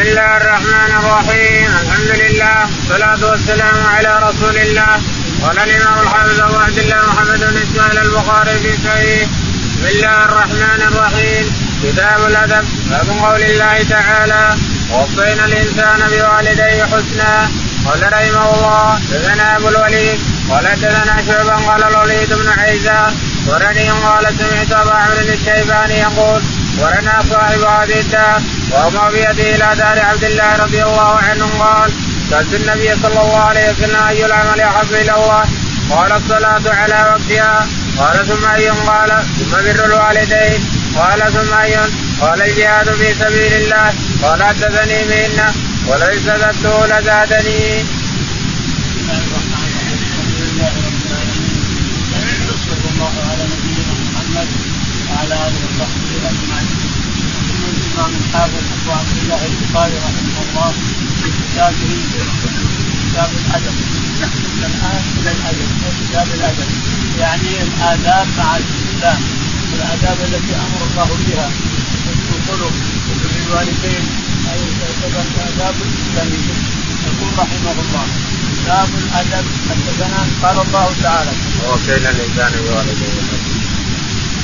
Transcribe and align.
الله 0.00 0.36
الرحمن 0.36 0.90
الرحيم 1.00 1.70
الحمد 1.82 2.10
لله 2.22 2.56
والصلاة 2.88 3.30
والسلام 3.30 3.86
على 3.86 4.12
رسول 4.28 4.56
الله 4.56 4.92
قال 5.42 5.58
الإمام 5.58 5.98
الحافظ 6.02 6.40
أبو 6.40 6.56
عبد 6.56 6.78
الله 6.78 7.00
محمد 7.06 7.38
بن 7.38 7.56
إسماعيل 7.62 7.98
البخاري 7.98 8.58
في 8.58 8.72
صحيح 8.86 9.28
بسم 9.64 9.86
الله 9.86 10.24
الرحمن 10.24 10.80
الرحيم 10.88 11.44
كتاب 11.82 12.20
الأدب 12.26 12.64
باب 12.90 13.08
قول 13.22 13.42
الله 13.42 13.82
تعالى 13.90 14.54
ووصينا 14.90 15.44
الإنسان 15.44 16.00
بوالديه 16.12 16.84
حسنا 16.84 17.50
قال 17.86 18.12
رحمه 18.12 18.54
الله 18.54 18.98
دثنا 19.12 19.56
أبو 19.56 19.68
الوليد 19.68 20.18
قال 20.50 20.64
دثنا 20.64 21.16
شعبا 21.26 21.56
قال 21.68 21.82
الوليد 21.84 22.32
بن 22.32 22.48
عيسى 22.58 23.06
ورني 23.48 23.90
قال 23.90 24.24
سمعت 24.38 24.72
أبا 24.72 24.94
عمرو 24.94 25.20
الشيباني 25.20 25.98
يقول 25.98 26.42
ورنا 26.80 27.22
صاحب 27.30 27.60
هذه 27.60 28.00
الدار 28.00 28.42
وما 28.72 29.10
بيده 29.10 29.54
إلى 29.54 29.76
دار 29.76 29.98
عبد 29.98 30.24
الله 30.24 30.56
رضي 30.56 30.82
الله 30.82 31.16
عنه 31.16 31.46
قال 31.58 31.90
سألت 32.30 32.54
النبي 32.54 32.90
صلى 33.02 33.20
الله 33.20 33.40
عليه 33.40 33.72
وسلم 33.72 34.02
أي 34.08 34.26
العمل 34.26 34.60
أحب 34.60 34.92
إلى 34.92 35.14
الله؟ 35.14 35.44
قال 35.90 36.12
الصلاة 36.12 36.74
على 36.74 36.98
وقتها. 37.10 37.66
قال 37.98 38.26
ثم 38.26 38.46
أي؟ 38.46 38.68
قال 38.68 39.10
ثم 39.50 39.56
بر 39.56 39.84
الوالدين. 39.84 40.60
قال 40.96 41.32
ثم 41.32 41.54
أي؟ 41.54 41.76
قال 42.20 42.42
الجهاد 42.42 42.90
في 42.90 43.14
سبيل 43.14 43.52
الله. 43.52 43.94
قال 44.22 44.42
حدثني 44.42 45.04
مهنة 45.04 45.54
وليس 45.86 46.22
زدته 46.22 46.86
لزادني. 46.86 47.84
صلى 52.70 52.90
الله 52.94 53.14
على 53.30 53.42
نبينا 53.52 53.92
محمد 54.12 54.48
وعلى 55.30 55.48
اله 55.48 55.62
وصحبه 55.70 56.12
أجمعين. 56.30 56.70
يقول 57.50 57.74
الإمام 57.80 58.12
الحافظ 58.20 58.64
ابو 58.76 58.90
عبد 58.98 59.16
الله 59.22 59.40
البخاري 59.50 59.96
رحمه 60.06 60.38
الله 60.46 60.72
في 61.22 61.28
كتابه 61.38 61.92
كتاب 63.02 63.30
الأدب. 63.40 63.76
الآن 64.58 65.02
إلى 65.18 65.30
الأدب. 65.36 65.68
كتاب 66.00 66.28
الأدب. 66.34 66.68
يعني 67.18 67.50
الآداب 67.62 68.26
مع 68.38 68.56
الإسلام. 68.56 69.20
الآداب 69.74 70.18
التي 70.28 70.54
أمر 70.66 70.80
الله 70.90 71.08
بها. 71.26 71.48
حسن 71.90 72.18
الخلق 72.36 72.74
وبر 73.08 73.32
الوالدين. 73.46 74.04
اي 74.52 74.60
تعتبر 74.80 75.24
الآداب 75.34 75.74
الإسلامية. 75.86 76.54
يقول 77.06 77.30
رحمه 77.38 77.76
الله. 77.84 78.06
كتاب 78.52 78.88
الأدب 79.02 79.46
حدثنا 79.68 80.20
قال 80.42 80.56
الله 80.66 80.86
تعالى. 81.02 81.32
ووصينا 81.62 82.10
الإنسان 82.10 82.52
بوالديه 82.64 83.69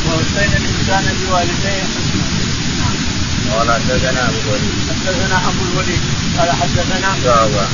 ووصينا 0.06 0.56
الإنسان 0.56 1.05
بوالديه 1.20 1.83
حسنا. 1.94 2.27
قال 3.52 3.69
حدثنا 3.72 4.28
أبو 4.28 4.38
الوليد. 4.44 4.75
حدثنا 4.91 5.36
أبو 5.48 5.62
الوليد. 5.72 6.00
قال 6.38 6.50
حدثنا 6.61 7.08
شعبة. 7.25 7.64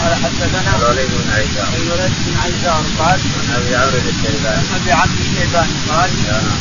قال 0.00 0.14
حدثنا 0.24 0.76
الوليد 0.76 1.10
بن 1.10 1.30
عيسى. 1.36 1.64
الوليد 1.82 2.12
بن 2.26 2.36
عيسار 2.44 2.82
قال 2.98 3.20
عن 3.38 3.54
أبي 3.56 3.76
عمرو 3.76 3.98
الشيباني 3.98 4.56
عن 4.56 4.80
أبي 4.80 4.92
عبد 4.92 5.18
الشيباني 5.20 5.74
قال 5.90 6.10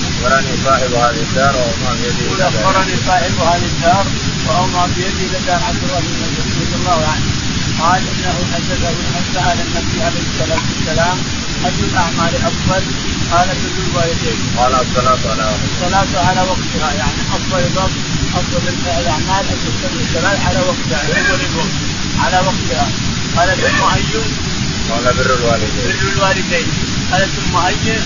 أخبرني 0.07 0.53
صاحب 0.65 0.93
هذه 0.93 1.21
الدار 1.29 1.55
وما 1.55 1.91
بيدي 1.93 2.23
يقول 2.25 2.41
أخبرني 2.41 2.95
صاحب 3.07 3.33
هذه 3.51 3.65
الدار 3.73 4.05
واومى 4.47 4.93
بيدي 4.95 5.25
لدار 5.33 5.61
عبد 5.67 5.83
الله 5.83 5.99
بن 5.99 6.13
مسعود 6.21 6.57
رضي 6.61 6.75
الله 6.79 7.07
عنه 7.11 7.25
قال 7.81 8.01
إنه 8.11 8.37
حدثه 8.53 8.89
ان 8.89 9.25
سال 9.33 9.57
النبي 9.65 10.03
عليه 10.03 10.23
الصلاة 10.29 10.61
والسلام 10.69 11.17
اي 11.65 11.79
الأعمال 11.91 12.35
أفضل؟ 12.35 12.83
قال 13.31 13.47
بر 13.47 13.77
الوالدين 13.87 14.39
قال 14.57 14.73
الصلاة 14.75 15.31
على 15.31 15.43
وقت 15.43 15.63
الصلاة 15.73 16.25
على 16.27 16.41
وقتها 16.41 16.93
يعني 16.93 17.21
أفضل 17.35 17.59
الوقت 17.59 17.97
أفضل 18.35 18.61
الأعمال 18.99 19.45
ان 19.51 19.57
تصلي 19.65 20.01
الصلاة 20.03 20.47
على 20.47 20.59
وقتها. 20.59 21.01
اول 21.29 21.39
الوقت. 21.49 21.75
على 22.19 22.37
وقتها. 22.37 22.87
قال 23.37 23.49
ثم 23.57 23.83
اي 23.95 24.03
قال 24.89 25.13
بر 25.17 25.35
الوالدين. 25.35 25.95
بر 26.01 26.11
الوالدين. 26.15 26.67
قال 27.11 27.29
ثم 27.35 27.55
اي 27.57 27.99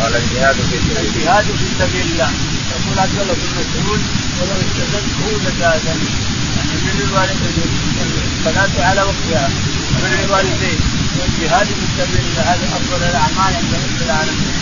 قال 0.00 0.16
الجهاد 0.16 0.56
في 0.70 0.78
سبيل 0.78 0.96
الله. 0.96 1.10
الجهاد 1.10 1.44
في 1.44 1.66
سبيل 1.78 2.06
الله. 2.12 2.30
يقول 2.70 2.98
عبد 2.98 3.18
الله 3.20 3.34
بن 3.34 3.48
مسعود 3.60 4.00
ولو 4.40 4.56
استزدته 4.64 5.26
لزادني. 5.44 6.08
يعني 6.56 6.74
بر 6.84 7.04
الوالدين. 7.04 7.70
الصلاة 8.38 8.86
على 8.88 9.02
وقتها. 9.02 9.50
بر 10.02 10.24
الوالدين. 10.24 11.03
والجهاد 11.18 11.66
في 11.66 11.86
سبيل 11.98 12.24
الله 12.28 12.42
هذه 12.52 12.66
أفضل 12.78 13.02
الأعمال 13.10 13.52
عند 13.60 13.72
رب 13.84 14.02
العالمين. 14.06 14.52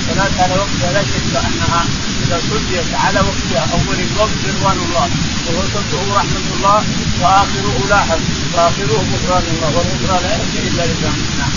الصلاة 0.00 0.42
على 0.42 0.54
وقتها 0.62 0.92
لا 0.92 1.02
شك 1.12 1.32
أنها 1.48 1.82
إذا 2.22 2.38
صليت 2.50 2.90
على 3.04 3.20
وقتها 3.20 3.64
أول 3.76 3.98
الوقت 4.08 4.38
رضوان 4.48 4.78
الله. 4.86 5.08
ووسطه 5.46 6.02
رحمة 6.20 6.46
الله 6.56 6.80
وآخره 7.20 7.76
لاحظ 7.88 8.20
وآخره 8.54 9.04
غفران 9.10 9.44
الله. 9.52 9.70
والغفران 9.76 10.22
لا 10.22 10.30
يأتي 10.30 10.58
إلا 10.68 10.82
لله 10.90 11.12
نعم. 11.38 11.52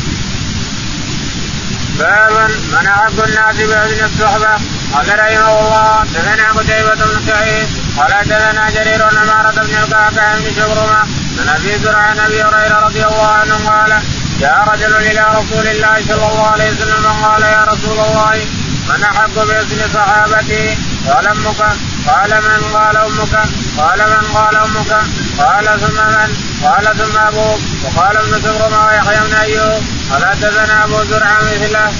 باب 1.99 2.49
من 2.73 2.87
أحب 2.87 3.19
الناس 3.19 3.55
بحسن 3.55 4.05
الصحبة 4.05 4.53
قال 4.93 5.07
رحمه 5.19 5.59
الله. 5.59 6.03
دثنا 6.03 6.51
قتيبة 6.51 6.95
بن 6.95 7.21
سعيد 7.27 7.67
قال 7.97 8.11
دثنا 8.29 8.69
جرير 8.69 9.09
بن 9.09 9.17
عمارة 9.17 9.51
بن 9.51 9.75
القعقاع 9.83 10.35
بن 10.35 10.51
شبرمة 10.55 11.01
عن 11.39 11.49
أبي 11.55 11.77
زرع 11.83 11.97
عن 11.97 12.19
أبي 12.19 12.43
هريرة 12.43 12.79
رضي 12.87 13.05
الله 13.05 13.27
عنه 13.27 13.55
قال 13.69 14.01
جاء 14.41 14.69
رجل 14.73 14.95
إلى 14.95 15.25
رسول 15.39 15.67
الله 15.67 15.95
صلى 16.07 16.27
الله 16.29 16.47
عليه 16.47 16.71
وسلم 16.71 17.05
قال 17.23 17.41
يا 17.41 17.63
رسول 17.63 17.99
الله 17.99 18.45
من 18.89 19.03
أحب 19.03 19.35
بحسن 19.35 19.93
صحابتي؟ 19.93 20.77
قال 21.07 21.27
أمك. 21.27 21.61
قال 22.07 22.31
من؟ 22.47 22.61
قال 22.73 22.97
أمك. 22.97 23.35
قال 23.77 23.99
من؟ 23.99 24.23
قال 24.37 24.55
أمك. 24.55 24.91
قال 25.37 25.65
ثم 25.79 25.99
من؟ 26.15 26.29
قال 26.63 26.97
ثم 26.97 27.17
أبوك. 27.17 27.59
وقال 27.83 28.17
ابن 28.17 28.41
سبرمة 28.41 28.85
ويحيى 28.85 29.19
بن 29.27 29.33
أيوب. 29.33 29.83
قال 30.11 30.25
حدثنا 30.25 30.83
أبو 30.83 31.03
زرع 31.03 31.37
مثله؟ 31.41 31.91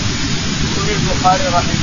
البخاري 0.90 1.48
رحمه 1.48 1.81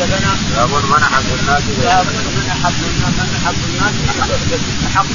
حدثنا 0.00 0.36
باب 0.56 0.70
من 0.84 1.02
احب 1.02 1.24
الناس. 1.40 1.62
باب 1.78 2.06
من 2.36 2.48
احب 2.50 2.74
الناس 2.90 3.14
من 3.18 3.36
احب 3.44 3.56
الناس 3.68 3.94
بصحبتي 4.08 4.58
احقه 4.86 5.06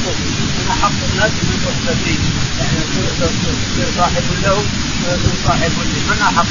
من 0.57 0.67
احب 0.69 0.97
الناس 1.13 1.31
بصحبتي 1.47 2.19
يعني 2.59 2.79
تصير 3.19 3.87
صاحب 3.97 4.23
له 4.43 4.53
ويكون 4.53 5.33
صاحب 5.45 5.71
لي 5.93 5.99
من 6.09 6.21
احب 6.21 6.47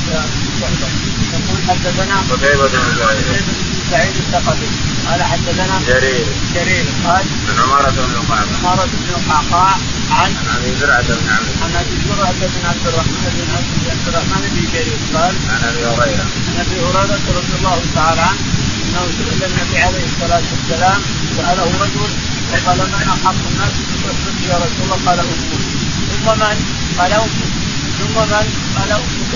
الصحبه 0.49 0.89
يقول 1.33 1.61
حدثنا 1.69 2.17
قتيبة 2.31 2.67
بن 2.69 2.97
سعيد 2.99 3.70
سعيد 3.91 4.17
الثقفي. 4.17 4.69
قال 5.07 5.23
حدثنا 5.23 5.81
جرير. 5.89 6.27
جرير. 6.55 6.85
قال 7.07 7.25
بن 7.49 7.59
عمارة 7.63 7.91
بن 7.91 8.15
القعقاع 8.21 8.59
عمارة 8.59 8.85
بن 8.87 9.09
القعقاع 9.19 9.77
عن 10.11 10.31
عن 10.37 10.57
أبي 10.57 10.71
زرعة 10.81 11.03
بن 11.03 11.29
عمرو. 11.35 11.53
عن 11.63 11.73
أبي 11.81 11.97
زرعة 12.09 12.33
بن 12.33 12.67
عبد 12.71 12.87
الرحمن 12.87 13.25
بن 13.37 13.91
عبد 13.91 14.09
الرحمن 14.09 14.43
بن 14.53 14.61
جرير. 14.73 14.99
قال 15.15 15.35
عن 15.51 15.61
أبي 15.69 15.83
هريرة. 15.85 16.27
عن 16.49 16.57
أبي 16.65 16.77
هريرة 16.81 17.25
رضي 17.39 17.55
الله 17.59 17.81
تعالى 17.95 18.21
عنه 18.21 18.41
أنه 18.85 19.03
سئل 19.19 19.45
النبي 19.45 19.79
عليه 19.79 20.05
الصلاة 20.05 20.43
والسلام 20.53 21.01
سأله 21.37 21.71
رجل 21.83 22.11
وقال 22.53 22.79
من 22.79 23.09
احق 23.15 23.35
الناس؟ 23.51 23.75
بصحبتي 23.91 24.45
يا 24.49 24.57
رسول 24.57 24.83
الله 24.85 24.99
قال 25.07 25.19
أمك. 25.19 25.63
ثم 26.11 26.41
من؟ 26.41 26.57
قال 26.99 27.13
أمك. 27.13 27.60
ثم 28.01 28.21
من؟ 28.33 28.47
قال 28.77 28.93
أمك 28.93 29.35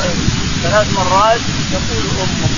ثلاث 0.63 0.93
مرات 0.99 1.41
يقول 1.73 2.05
أمك 2.21 2.51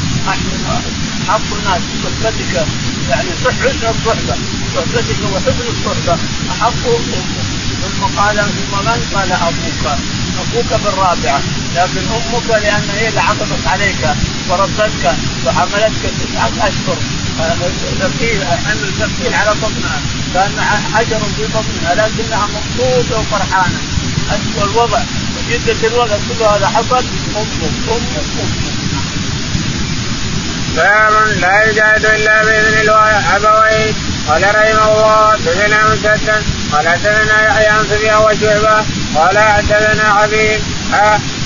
حق 1.28 1.46
الناس 1.58 1.82
بصحبتك 2.04 2.66
يعني 3.08 3.30
حسن 3.44 3.88
الصحبه 3.88 4.36
صحبتك 4.74 5.20
وحسن 5.32 5.66
الصحبة 5.74 6.18
احق 6.50 6.86
أمك 6.86 7.36
ثم 7.82 8.02
قال 8.20 8.36
ثم 8.36 8.74
من؟ 8.86 9.00
قال 9.14 9.32
أبوك 9.32 9.84
أبوك 10.40 10.80
بالرابعه 10.84 11.40
لكن 11.76 12.02
أمك 12.16 12.48
لأن 12.62 12.88
هي 12.98 13.08
اللي 13.08 13.20
عطفت 13.20 13.66
عليك 13.66 14.02
وربتك 14.48 15.14
وحملتك 15.46 16.12
تسعة 16.20 16.68
أشهر 16.68 16.98
ثقيل 18.00 18.44
حمل 18.44 18.92
ثقيل 18.98 19.34
على 19.34 19.50
بطنها 19.50 20.00
كان 20.34 20.60
حجر 20.94 21.20
في 21.36 21.42
بطنها 21.42 21.94
لكنها 21.94 22.46
مبسوطه 22.46 23.20
وفرحانة 23.20 23.78
أسوأ 24.30 24.64
الوضع 24.64 25.00
وشدة 25.48 25.88
الوضع 25.88 26.16
كل 26.28 26.44
هذا 26.44 26.66
حصل. 26.66 27.04
أمك 27.36 27.62
أمك 27.62 27.88
أمك 27.90 28.56
باب 30.76 31.12
لا 31.40 31.70
يجاهد 31.70 32.04
إلا 32.04 32.44
بإذن 32.44 32.78
الابوين 32.80 33.94
قال 34.28 34.42
رحمه 34.42 34.92
الله 34.92 35.32
حدثنا 35.32 35.88
مسدد 35.88 36.44
قال 36.72 36.88
حدثنا 36.88 37.46
يحيى 37.46 37.66
عن 37.66 37.84
سفيان 37.84 38.16
وشعبة. 38.16 38.84
قال 39.16 39.38
حدثنا 39.38 40.14
حبيب. 40.14 40.60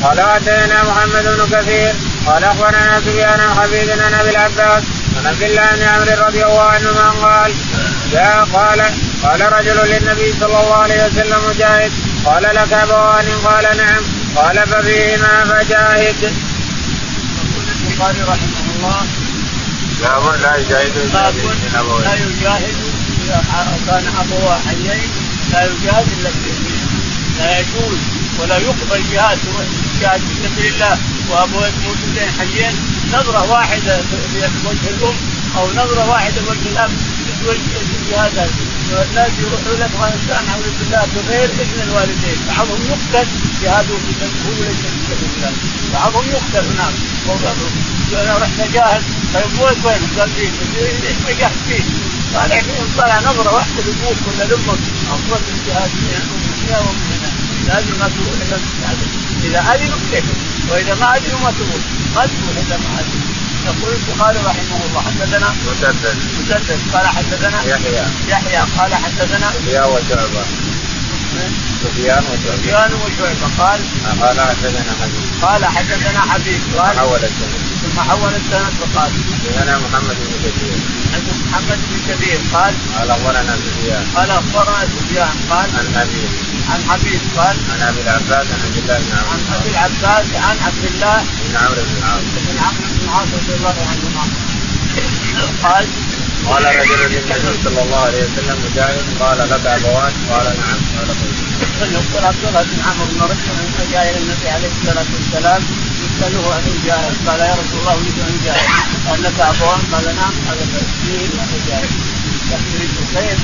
قال 0.02 0.20
حدثنا 0.20 0.82
محمد 0.82 1.24
بن 1.24 1.56
كثير. 1.56 1.94
قال 2.26 2.44
أخبرنا 2.44 3.00
سفيان 3.00 3.40
عن 3.40 3.54
حبيب 3.54 3.88
أبي 4.20 4.30
العباس 4.30 4.82
عن 5.16 5.26
عبد 5.26 5.42
الله 5.42 5.70
بن 5.76 5.82
عمرو 5.82 6.26
رضي 6.26 6.44
الله 6.44 6.62
عنهما 6.62 7.10
قال 7.10 7.52
جاء 8.12 8.48
قال 8.52 8.82
قال 9.22 9.52
رجل 9.52 9.90
للنبي 9.90 10.34
صلى 10.40 10.46
الله 10.60 10.76
عليه 10.76 11.06
وسلم 11.06 11.40
مجاهد. 11.50 11.92
قال 12.26 12.42
لك 12.42 12.72
ابوان 12.72 13.26
قال 13.44 13.76
نعم. 13.76 14.02
قال 14.36 14.66
ففيهما 14.66 15.44
فجاهد. 15.44 16.32
البخاري 17.86 18.22
رحمه 18.22 18.60
الله 18.76 19.02
باب 20.00 20.40
لا 20.42 20.56
يجاهد 20.56 20.96
لا 21.12 22.14
يجاهد 22.14 22.76
كان 23.86 24.04
ابواه 24.20 24.58
حيين 24.68 25.08
لا 25.52 25.64
يجاهد 25.64 26.06
إلا 26.18 26.30
في 26.30 26.50
لا 27.38 27.58
يجوز 27.58 27.98
ولا 28.38 28.56
يقبل 28.58 29.02
جهاد 29.12 29.38
جهاد 30.00 30.20
في 30.20 30.48
سبيل 30.48 30.74
الله. 30.74 30.98
وابويك 31.30 31.74
موجودين 31.84 32.30
حيين 32.38 32.72
نظرة 33.12 33.50
واحدة 33.50 33.96
في 34.32 34.68
وجه 34.68 34.88
الأم 34.90 35.16
أو 35.56 35.70
نظرة 35.70 36.08
واحدة 36.10 36.34
في 36.42 36.50
وجه 36.50 36.68
الأب. 36.72 36.90
تسوي 37.40 37.58
هذا 38.16 38.50
والناس 38.92 39.30
يروحوا 39.38 39.76
لك 39.80 39.90
وانسان 40.00 40.48
اعوذ 40.48 40.70
بالله 40.78 41.06
بغير 41.14 41.50
إذن 41.50 41.80
الوالدين. 41.88 42.38
بعضهم 42.48 42.80
يقتل 42.90 43.28
جهاده 43.62 43.94
في 44.04 44.12
سبيل 44.20 44.66
ليس 44.66 44.76
في 44.76 45.00
سبيل 45.10 45.30
الله 45.36 45.52
بعضهم 45.94 46.24
يقتل 46.30 46.64
هناك. 46.72 46.94
أنا 48.22 48.38
رحت 48.38 48.60
اجاهد 48.60 49.02
طيب 49.34 49.60
وين؟ 49.60 49.78
وين؟ 49.84 50.02
قال 50.18 50.30
فيه 50.30 50.50
ليش 51.02 51.38
جاهد 51.38 51.52
فيه؟ 51.68 51.82
قال 52.34 52.50
يعني 52.50 52.72
طلع 52.98 53.20
نظرة 53.20 53.54
واحدة 53.54 53.82
لأبوك 53.86 54.18
ولا 54.26 54.44
لأمك 54.44 54.80
أفضل 55.14 55.40
من 55.48 56.64
هنا 56.68 56.78
ومن 56.78 57.04
هنا 57.10 57.30
لازم 57.68 57.98
ما 58.00 58.08
تروح 58.08 58.34
إلا 58.42 58.56
إذا 59.44 59.74
اذنوا 59.74 59.98
كيف 60.10 60.24
وإذا 60.70 60.94
ما 60.94 61.16
اذنوا 61.16 61.40
ما 61.40 61.50
تروح 61.58 61.82
ما 62.14 62.22
تروح 62.26 62.56
اذا 62.66 62.76
ما 62.76 63.00
اذنوا 63.00 63.49
يقول 63.70 63.92
البخاري 63.96 64.38
رحمه 64.38 64.80
الله 64.86 65.00
حدثنا 65.00 65.54
مسدد. 65.66 66.18
مسدد. 66.40 66.78
قال 66.94 67.06
حدثنا 67.06 67.62
يحيى. 67.62 68.04
يحيى. 68.28 68.62
قال 68.78 68.94
حدثنا 68.94 69.52
يحيى 69.60 69.80
وشعبة. 69.80 70.44
سفيان 71.82 72.24
وشعبة. 72.30 72.56
سفيان 72.56 72.90
وشعبة. 72.94 73.48
قال 73.58 73.80
قال 74.20 74.40
حدثنا 74.40 74.92
حبيب. 75.00 75.24
قال 75.42 75.64
حدثنا 75.64 76.20
حبيب. 76.20 76.60
قال 76.78 76.98
حول 76.98 77.24
السند. 77.24 77.60
ثم 77.82 78.00
حول 78.00 78.34
السند 78.34 78.72
فقال 78.80 79.10
حدثنا 79.46 79.78
محمد 79.78 80.16
بن 80.26 80.34
كثير. 80.44 80.76
عن 81.14 81.22
محمد 81.46 81.78
بن 81.90 81.98
كثير. 82.08 82.38
قال 82.54 82.74
قال 82.98 83.10
أخبرنا 83.10 83.56
سفيان. 83.56 84.04
قال 84.16 84.30
أخبرنا 84.30 84.88
سفيان. 84.94 85.34
قال 85.50 85.68
عن 85.78 85.86
حبيب 86.00 86.59
عن 86.70 86.80
حبيب 86.88 87.20
قال 87.36 87.56
عن 87.72 87.80
أبي 87.88 88.00
العباس 88.00 88.46
عن 88.52 88.60
عبد 88.64 88.76
الله 88.78 88.98
بن 88.98 89.12
عن 89.12 89.24
عمرو 89.30 89.56
ابي 89.60 89.70
العباس 89.70 90.26
عن 90.34 90.56
عبد 90.66 90.84
الله 90.84 91.24
بن 91.44 91.56
عمرو 91.56 91.82
بن 91.82 91.96
العاص. 91.98 92.22
بن 92.46 92.58
عمرو 92.58 92.86
بن 92.90 93.04
العاص 93.04 93.28
رضي 93.32 93.54
الله 93.54 93.76
عنهما. 93.90 94.24
قال 95.62 95.86
قال 96.46 96.64
رجل 96.64 97.00
للنبي 97.12 97.62
صلى 97.64 97.82
الله 97.82 98.00
عليه 98.00 98.22
وسلم 98.24 98.56
مجاهد 98.70 99.04
قال 99.20 99.38
لك 99.38 99.66
أبوان؟ 99.66 100.12
قال 100.30 100.44
نعم 100.44 100.80
قال 101.80 101.92
يقول 101.92 102.24
عبد 102.24 102.44
الله 102.48 102.62
بن 102.62 102.80
عمرو 102.86 103.06
بن 103.12 103.20
رجل 103.22 103.90
جاء 103.92 104.10
إلى 104.10 104.18
النبي 104.18 104.48
عليه 104.48 104.70
الصلاة 104.80 105.06
والسلام 105.14 105.62
يسأله 106.04 106.54
عن 106.54 106.62
الجاهل 106.74 107.12
قال 107.26 107.40
يا 107.40 107.54
رسول 107.60 107.78
الله 107.80 107.94
أريد 107.94 108.18
أن 108.28 108.40
جاهل 108.44 108.68
قال 109.08 109.22
لك 109.22 109.40
أبوان؟ 109.40 109.80
قال 109.92 110.04
نعم 110.16 110.34
قال 110.48 110.58
وأنا 111.38 111.58
جاهل 111.68 111.88
يريد 112.74 112.90
الخير 113.02 113.38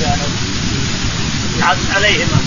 جاهل 0.00 0.20
العز 0.20 0.55
عليهما 1.62 2.38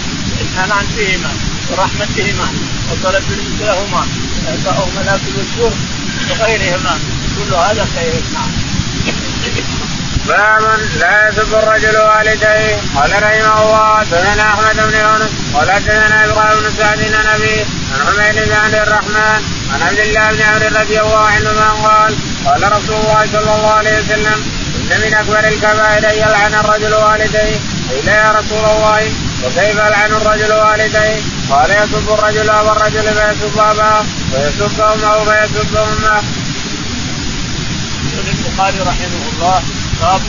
الحنان 0.41 0.85
فيهما 0.95 1.31
ورحمتهما 1.69 2.47
وطلب 2.91 3.23
الرزق 3.31 3.59
لهما 3.59 4.07
اعطائهما 4.47 5.01
الاكل 5.01 5.31
والشرب 5.37 5.73
وغيرهما 6.29 6.99
كل 7.37 7.53
هذا 7.53 7.87
خير. 7.95 8.13
نعم. 8.33 8.51
باب 10.27 10.79
لا 10.99 11.29
يسب 11.29 11.53
الرجل 11.53 11.97
والديه. 11.97 12.81
قال 12.95 13.11
رحمه 13.23 13.61
الله 13.61 14.05
سمعنا 14.11 14.53
أحمد 14.53 14.75
بن 14.75 14.97
يونس 14.97 15.31
قال 15.53 15.71
حدثنا 15.71 16.25
إبراهيم 16.25 16.59
بن 16.59 16.71
سعد 16.77 16.97
بن 16.97 17.15
نبي 17.33 17.65
عن 17.91 17.99
حميد 18.07 18.45
بن 18.45 18.53
عبد 18.53 18.75
الرحمن 18.75 19.41
عن 19.73 19.81
عبد 19.81 19.99
الله 19.99 20.31
بن 20.31 20.41
عمرو 20.41 20.79
رضي 20.81 20.99
الله 21.01 21.25
عنهما 21.25 21.69
قال 21.71 22.15
قال 22.45 22.71
رسول 22.71 22.95
الله 22.95 23.25
صلى 23.31 23.55
الله 23.55 23.73
عليه 23.73 23.99
وسلم 23.99 24.45
إن 24.75 25.01
من 25.01 25.13
أكبر 25.13 25.47
الكبائر 25.47 26.09
أن 26.11 26.17
يلعن 26.17 26.53
الرجل 26.53 26.93
والديه. 26.93 27.59
قيل 27.89 28.07
يا 28.07 28.31
رسول 28.31 28.57
الله 28.65 29.13
وكيف 29.43 29.75
يلعن 29.75 30.11
الرجل 30.11 30.53
والديه؟ 30.53 31.21
قال 31.49 31.71
يسب 31.71 32.09
الرجل 32.13 32.49
أبا 32.49 32.71
الرجل 32.71 33.03
فيسب 33.03 33.59
أباه 33.59 34.03
ويسب 34.33 34.81
امه 34.81 35.23
فيسب 35.23 35.75
امه. 35.75 36.21
يقول 38.13 38.27
البخاري 38.27 38.77
رحمه 38.79 39.21
الله 39.33 39.61
باب 40.01 40.21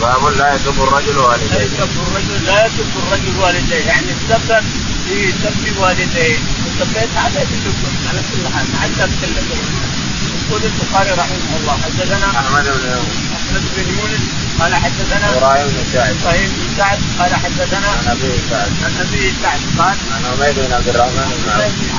باب 0.00 0.32
لا 0.38 0.54
يسب 0.54 0.82
الرجل 0.82 1.16
لا 1.16 1.22
والديه. 1.22 1.56
يسب 1.64 1.90
الرجل 2.08 2.44
لا 2.46 2.66
يسب 2.66 2.90
الرجل 3.06 3.36
والديه 3.38 3.84
يعني 3.86 4.06
السبب 4.12 4.64
في 5.08 5.32
سب 5.32 5.78
والديه 5.78 6.38
وسبيت 6.66 7.16
على 7.16 7.38
على 8.08 8.20
كل 8.32 8.48
حال 8.54 8.66
مع 8.74 8.84
السب 8.84 9.10
يقول 10.48 10.60
البخاري 10.64 11.10
رحمه 11.10 11.56
الله 11.60 11.78
حدثنا 11.84 12.26
أحمد 12.40 12.64
بن 12.64 12.90
يونس 12.90 13.16
أحمد 13.36 13.62
بن 13.76 13.88
يونس 13.98 14.20
قال 14.60 14.74
حدثنا 14.74 15.26
إبراهيم 15.36 15.66
بن 15.66 15.84
سعد. 15.92 16.16
إبراهيم 16.20 16.50
بن 16.56 16.76
سعد 16.76 16.98
قال 17.18 17.34
حدثنا 17.34 17.88
عن 17.88 18.06
ابي 18.14 18.32
سعد. 18.50 18.70
عن 18.84 18.92
ابي 19.06 19.32
سعد 19.42 19.60
قال 19.78 19.96
عن 20.14 20.22
عبيد 20.32 20.56
بن 20.64 20.72
عبد 20.72 20.88
الرحمن 20.88 21.28
بن 21.42 21.50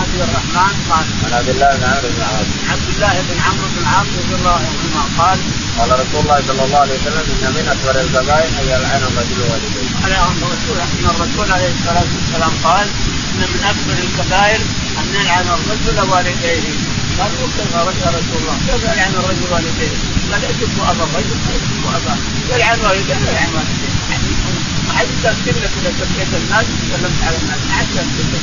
عبد 0.02 0.22
الرحمن 0.28 0.74
قال 0.90 1.06
عن 1.26 1.34
عبد 1.34 1.50
الله 1.50 1.70
بن 1.78 1.84
عمرو 1.84 2.10
بن 2.16 2.22
عاص 2.22 2.50
عن 2.64 2.74
عبد 2.74 2.90
الله 2.96 3.14
بن 3.30 3.40
عمرو 3.46 3.68
بن 3.74 3.78
العاص 3.82 4.08
رضي 4.22 4.36
الله 4.40 4.60
عنهما 4.70 5.04
قال 5.18 5.40
قال 5.78 5.90
رسول 6.00 6.20
الله 6.24 6.40
صلى 6.48 6.64
الله 6.66 6.80
عليه 6.80 6.98
وسلم 7.00 7.26
إن 7.34 7.46
من 7.58 7.66
أكبر 7.74 8.02
الكبائر 8.02 8.50
ان 8.60 8.66
يلعن 8.74 9.02
الرجل 9.10 9.40
والديه. 9.50 9.90
على 10.04 10.16
ان 10.16 10.40
الرسول 10.48 10.78
ان 10.94 11.06
الرسول 11.14 11.52
عليه 11.52 11.72
الصلاة 11.78 12.10
والسلام 12.16 12.54
قال 12.64 12.88
إن 13.34 13.42
من 13.54 13.62
أكبر 13.72 13.96
الكبائر 14.06 14.62
أن 15.00 15.08
يلعن 15.20 15.48
الرجل 15.58 15.98
والديه 16.12 16.74
قالوا 17.20 17.48
كيف 17.58 17.72
يا 18.06 18.10
رسول 18.18 18.38
الله. 18.42 18.58
كيف 18.68 18.84
يلعن 18.84 19.14
الرجل 19.22 19.46
والديه؟ 19.52 19.98
قال 20.32 20.44
يسب 20.44 20.80
أبا؟ 20.92 21.04
الرجل 21.04 21.36
يسب 21.56 21.84
اباه 21.98 22.18
يلعن 22.56 22.80
والديه 22.80 23.16
يلعن 23.30 23.52
والديه 23.56 23.94
ما 24.88 24.94
حد 24.98 25.08
تذكر 25.24 25.60
لك 25.64 25.72
اذا 25.82 25.92
سبيت 26.00 26.32
الناس 26.42 26.66
تكلمت 26.66 27.20
على 27.28 27.38
الناس. 27.38 27.60
ما 27.68 27.74
حد 27.76 27.88
تذكر 27.96 28.26
لك 28.34 28.42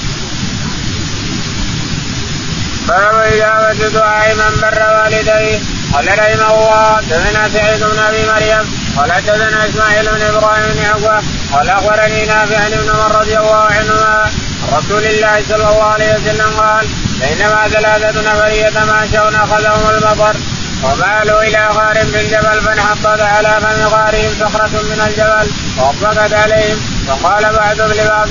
باب 2.88 3.14
إجابة 3.14 3.88
دعاء 3.88 4.34
من 4.34 4.60
بر 4.60 4.82
والديه 4.96 5.58
قال 5.94 6.06
رحمه 6.18 6.54
الله 6.54 6.96
حدثنا 6.96 7.48
سعيد 7.48 7.80
بن 7.80 7.98
أبي 7.98 8.26
مريم 8.26 8.64
قال 8.96 9.12
حدثنا 9.12 9.68
إسماعيل 9.68 10.04
بن 10.04 10.22
إبراهيم 10.22 10.74
بن 10.74 10.84
عقبه 10.84 11.22
قال 11.52 11.68
أخبرني 11.68 12.26
نافع 12.26 12.66
ابن 12.66 12.90
عمر 12.90 13.20
رضي 13.20 13.38
الله 13.38 13.64
عنهما 13.64 14.14
عن 14.24 14.30
رسول 14.74 15.04
الله 15.04 15.42
صلى 15.48 15.56
الله 15.56 15.82
عليه 15.82 16.14
وسلم 16.14 16.50
قال 16.60 16.86
بينما 17.20 17.68
ثلاثة 17.68 18.20
نفر 18.20 18.48
يتماشون 18.48 19.34
أخذهم 19.34 19.90
المطر 19.90 20.36
ومالوا 20.84 21.42
إلى 21.42 21.68
غار 21.72 21.94
في 22.06 22.20
الجبل 22.20 22.60
فانحطت 22.60 23.20
على 23.20 23.60
فم 23.60 23.88
غارهم 23.88 24.32
صخرة 24.40 24.82
من 24.82 25.00
الجبل 25.06 25.50
وأطبقت 25.78 26.32
عليهم. 26.32 26.78
فقال 27.08 27.52
بعضهم 27.52 27.92
لبعض 27.92 28.28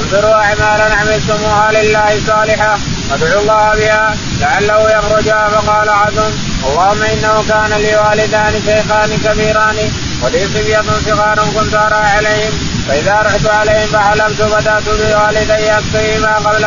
انظروا 0.00 0.34
أعمالا 0.34 0.94
عملتموها 0.94 1.72
لله 1.72 2.20
صالحه 2.26 2.78
فادعوا 3.10 3.40
الله 3.40 3.74
بها 3.74 4.16
لعله 4.40 4.90
يخرجها. 4.90 5.48
فقال 5.48 5.88
عدم 5.88 6.30
اللهم 6.68 7.02
إنه 7.02 7.44
كان 7.48 7.72
لي 7.82 7.96
والدان 7.96 8.62
شيخان 8.66 9.10
كبيران 9.24 9.76
ولي 10.22 10.46
صبية 10.46 10.82
صغار 11.06 11.38
كنت 11.54 11.74
ارى 11.74 11.94
عليهم. 11.94 12.52
فإذا 12.88 13.14
رحت 13.14 13.46
عليهم 13.46 13.86
فحلمت 13.86 14.42
بدات 14.42 14.82
بوالدي 14.84 15.72
اكفيهما 15.72 16.34
قبل 16.34 16.64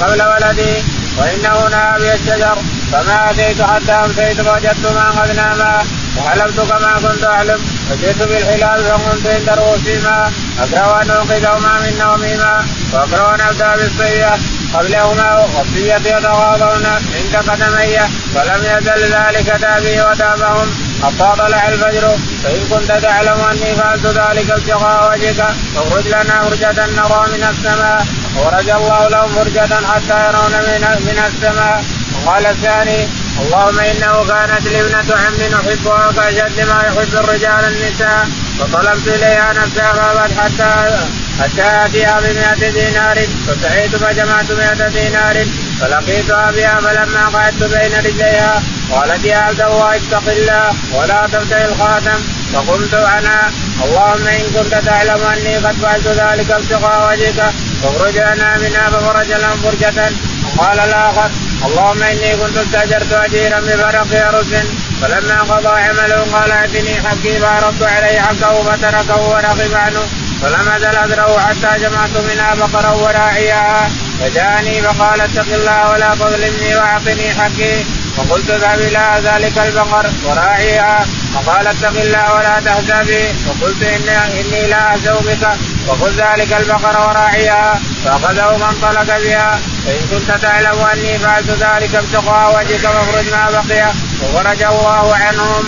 قبل 0.00 0.22
ولدي. 0.22 0.74
وإنه 1.18 1.68
نهى 1.68 1.98
بي 2.00 2.14
الشجر. 2.14 2.58
فما 2.92 3.30
أتيت 3.30 3.62
حتى 3.62 3.92
أمسيت 3.92 4.40
فوجدت 4.40 4.86
ما 4.94 5.10
قد 5.10 5.30
ناما 5.36 5.82
وحلمت 6.16 6.60
كما 6.60 6.92
كنت 7.02 7.24
أحلم. 7.24 7.60
فجئت 7.90 8.22
بالحلال 8.22 8.84
فقمت 8.84 9.26
عند 9.26 9.48
رؤوسهما. 9.58 10.32
أكره 10.62 11.02
أن 11.02 11.10
أنقذهما 11.10 11.72
من 11.80 11.98
نومهما. 11.98 12.66
وأكره 12.92 13.34
أن 13.34 13.40
أبدأ 13.40 13.76
بالصيه 13.76 14.38
قبلهما. 14.74 15.46
والصيه 15.54 15.94
يتغاضون 15.94 16.86
عند 17.14 17.36
قدمي 17.48 17.98
فلم 18.34 18.62
يزل 18.64 19.14
ذلك 19.14 19.60
تابي 19.60 20.00
وتابهم. 20.00 20.89
حتى 21.02 21.38
طلع 21.38 21.68
الفجر. 21.68 22.18
فإن 22.44 22.66
كنت 22.70 22.92
تعلم 22.92 23.40
أني 23.50 23.74
فعلت 23.74 24.06
ذلك 24.06 24.50
ابتغاء 24.50 25.12
وجهك 25.12 25.54
فاخرج 25.74 26.06
لنا 26.08 26.42
فرجة 26.42 26.86
نرى 26.86 27.22
من 27.32 27.42
السماء. 27.50 28.06
ورج 28.36 28.70
الله 28.70 29.08
لهم 29.08 29.28
فرجة 29.28 29.86
حتى 29.86 30.28
يرون 30.28 30.52
من 30.52 30.82
من 31.06 31.18
السماء. 31.28 31.84
وقال 32.14 32.46
الثاني 32.46 33.08
اللهم 33.40 33.78
إنه 33.78 34.24
كانت 34.28 34.66
لي 34.68 34.80
ابنة 34.80 35.16
عم 35.22 35.54
احبها 35.60 36.12
كأشد 36.16 36.60
ما 36.60 36.82
يحب 36.86 37.14
الرجال 37.14 37.64
النساء. 37.64 38.28
فطلبت 38.58 39.08
إليها 39.08 39.52
نفسها 39.52 39.92
فأبت 39.92 40.32
حتى 40.38 40.98
حتى 41.40 41.62
آتيها 41.62 42.20
بمئة 42.20 42.70
دينار. 42.70 43.18
فسعيت 43.46 43.96
فجمعت 43.96 44.52
مئة 44.52 44.88
دينار. 44.88 45.46
فلقيتها 45.80 46.50
بها 46.50 46.80
فلما 46.80 47.28
قعدت 47.28 47.62
بين 47.62 47.92
رجليها 47.98 48.62
قالت 48.92 49.24
يا 49.24 49.38
عبد 49.38 49.60
الله 49.60 49.96
اتق 49.96 50.28
الله 50.28 50.74
ولا 50.94 51.26
تبتغي 51.32 51.64
الخاتم. 51.64 52.20
فقمت 52.54 52.94
أنا 52.94 53.50
اللهم 53.84 54.26
إن 54.26 54.44
كنت 54.54 54.74
تعلم 54.86 55.22
أني 55.24 55.56
قد 55.56 55.76
فعلت 55.82 56.06
ذلك 56.06 56.50
ابتغاء 56.50 57.10
وجهك 57.10 57.52
فاخرج 57.82 58.16
لنا 58.16 58.58
منها 58.58 58.90
ففرج 58.90 59.32
لهم 59.32 59.56
فرجة. 59.56 60.12
وقال 60.44 60.78
الآخر 60.80 61.30
اللهم 61.66 62.02
إني 62.02 62.36
كنت 62.36 62.56
استأجرت 62.56 63.12
أجيرا 63.12 63.60
بفرق 63.60 64.28
ارز 64.28 64.54
فلما 65.02 65.42
قضى 65.42 65.80
عمله 65.80 66.26
قال 66.32 66.52
أتني 66.52 66.94
حقي 66.94 67.38
فعرضت 67.40 67.82
عليه 67.82 68.20
حقه 68.20 68.62
فتركه 68.62 69.20
ورغب 69.28 69.74
عنه. 69.74 70.02
فلم 70.42 70.68
أزل 70.68 70.96
ادره 70.96 71.38
حتى 71.38 71.80
جمعت 71.82 72.14
منها 72.30 72.54
بقرا 72.54 72.90
وراعيها 72.90 73.90
فجاءني 74.20 74.82
فقال 74.82 75.20
اتق 75.20 75.54
الله 75.54 75.90
ولا 75.90 76.14
تظلمني 76.14 76.76
وأعطني 76.76 77.34
حقي. 77.34 77.84
فقلت 78.16 78.50
اذهب 78.50 78.80
إلى 78.80 79.20
ذلك 79.24 79.58
البقر 79.58 80.10
وراعيها. 80.24 81.06
فقال 81.34 81.66
اتق 81.66 82.00
الله 82.00 82.34
ولا 82.34 82.60
تهزأ 82.64 83.02
بي 83.02 83.32
فقلت 83.46 83.82
إني, 83.82 84.40
إني 84.40 84.66
لا 84.66 84.94
أهزأ 84.94 85.14
بك. 85.14 85.48
وخذ 85.88 86.10
ذلك 86.10 86.52
البقر 86.52 87.08
وراعيها. 87.08 87.80
فأخذه 88.04 88.58
فانطلق 88.58 89.18
بها. 89.24 89.60
فإن 89.86 90.02
كنت 90.10 90.30
تعلم 90.42 90.78
أني 90.92 91.18
فعلت 91.18 91.50
ذلك 91.50 91.94
ابتغاء 91.94 92.58
وجهك 92.58 92.80
فاخرج 92.80 93.30
ما 93.32 93.50
بقي. 93.50 93.92
وخرج 94.22 94.62
الله 94.62 95.16
عنهم. 95.16 95.64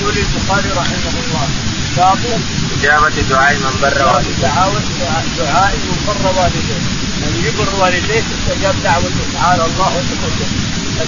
يقول 0.00 0.14
البخاري 0.16 0.70
رحمه 0.70 1.14
الله 1.24 1.48
باب 1.96 2.18
إجابة 2.78 3.22
دعاء 3.30 3.54
من 3.54 3.74
بر 3.82 4.06
والديه. 4.06 4.48
دعاء 5.38 5.72
من 5.72 5.98
بر 6.06 6.40
والديه، 6.40 7.05
من 7.20 7.32
يبر 7.46 7.68
والديه 7.80 8.24
استجاب 8.36 8.74
دعوته 8.84 9.24
تعالى 9.34 9.64
الله 9.64 9.90
وتقدم. 9.96 10.50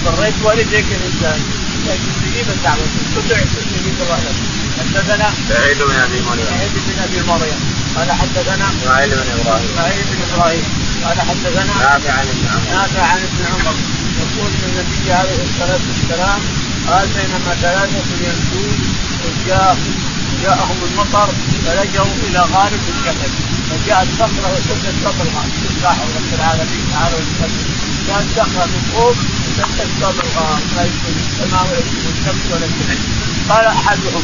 بريت 0.05 0.33
والديك 0.43 0.85
الإنسان. 0.97 1.39
تجيب 2.23 2.47
الدعوة 2.55 2.87
تدعي 3.15 3.43
تستجيب 3.43 3.95
الرحمة. 4.01 4.33
حدثنا 4.79 5.27
سعيد 5.49 5.77
بن 5.77 5.95
أبي 6.05 6.19
مريم. 6.27 6.45
سعيد 6.49 6.73
بن 6.87 6.99
أبي 7.03 7.19
مريم. 7.31 7.59
قال 7.95 8.11
حدثنا 8.11 8.65
اسماعيل 8.69 9.09
بن 9.09 9.29
إبراهيم. 9.39 9.69
اسماعيل 9.69 10.03
بن 10.11 10.19
إبراهيم. 10.33 10.63
قال 11.05 11.17
حدثنا 11.21 11.73
نافع 11.79 12.11
عن 12.19 12.27
ابن 12.33 12.45
عمر. 12.53 12.71
نافع 12.75 13.03
عن 13.11 13.19
ابن 13.27 13.41
عمر. 13.51 13.75
يقول 14.19 14.51
النبي 14.67 15.13
عليه 15.13 15.39
الصلاة 15.49 15.79
والسلام 15.89 16.39
قال 16.87 17.07
بينما 17.07 17.55
ثلاثة 17.61 18.09
يمشون 18.25 18.79
وجاء 19.23 19.77
جاءهم 20.43 20.77
المطر 20.91 21.29
فلجوا 21.65 22.13
إلى 22.27 22.39
غارب 22.39 22.81
الجبل. 22.93 23.31
فجاءت 23.69 24.07
صخرة 24.19 24.49
وسدت 24.53 24.95
باب 25.03 25.17
الغار 25.21 25.47
تفتح 25.63 25.97
رب 26.17 26.33
العالمين 26.33 26.83
تعالى 26.93 27.15
وتقدم 27.15 27.65
كانت 28.07 28.29
صخرة 28.37 28.65
من 28.65 28.81
فوق 28.93 29.15
باب 30.01 30.15
الغار 30.25 30.59
لا 30.75 30.83
يمكن 30.83 31.13
السماء 31.25 31.63
ولا 31.67 31.79
يمكن 31.79 32.09
الشمس 32.15 32.43
ولا 32.51 32.65
يمكن 32.65 32.97
قال 33.49 33.65
أحدهم 33.65 34.23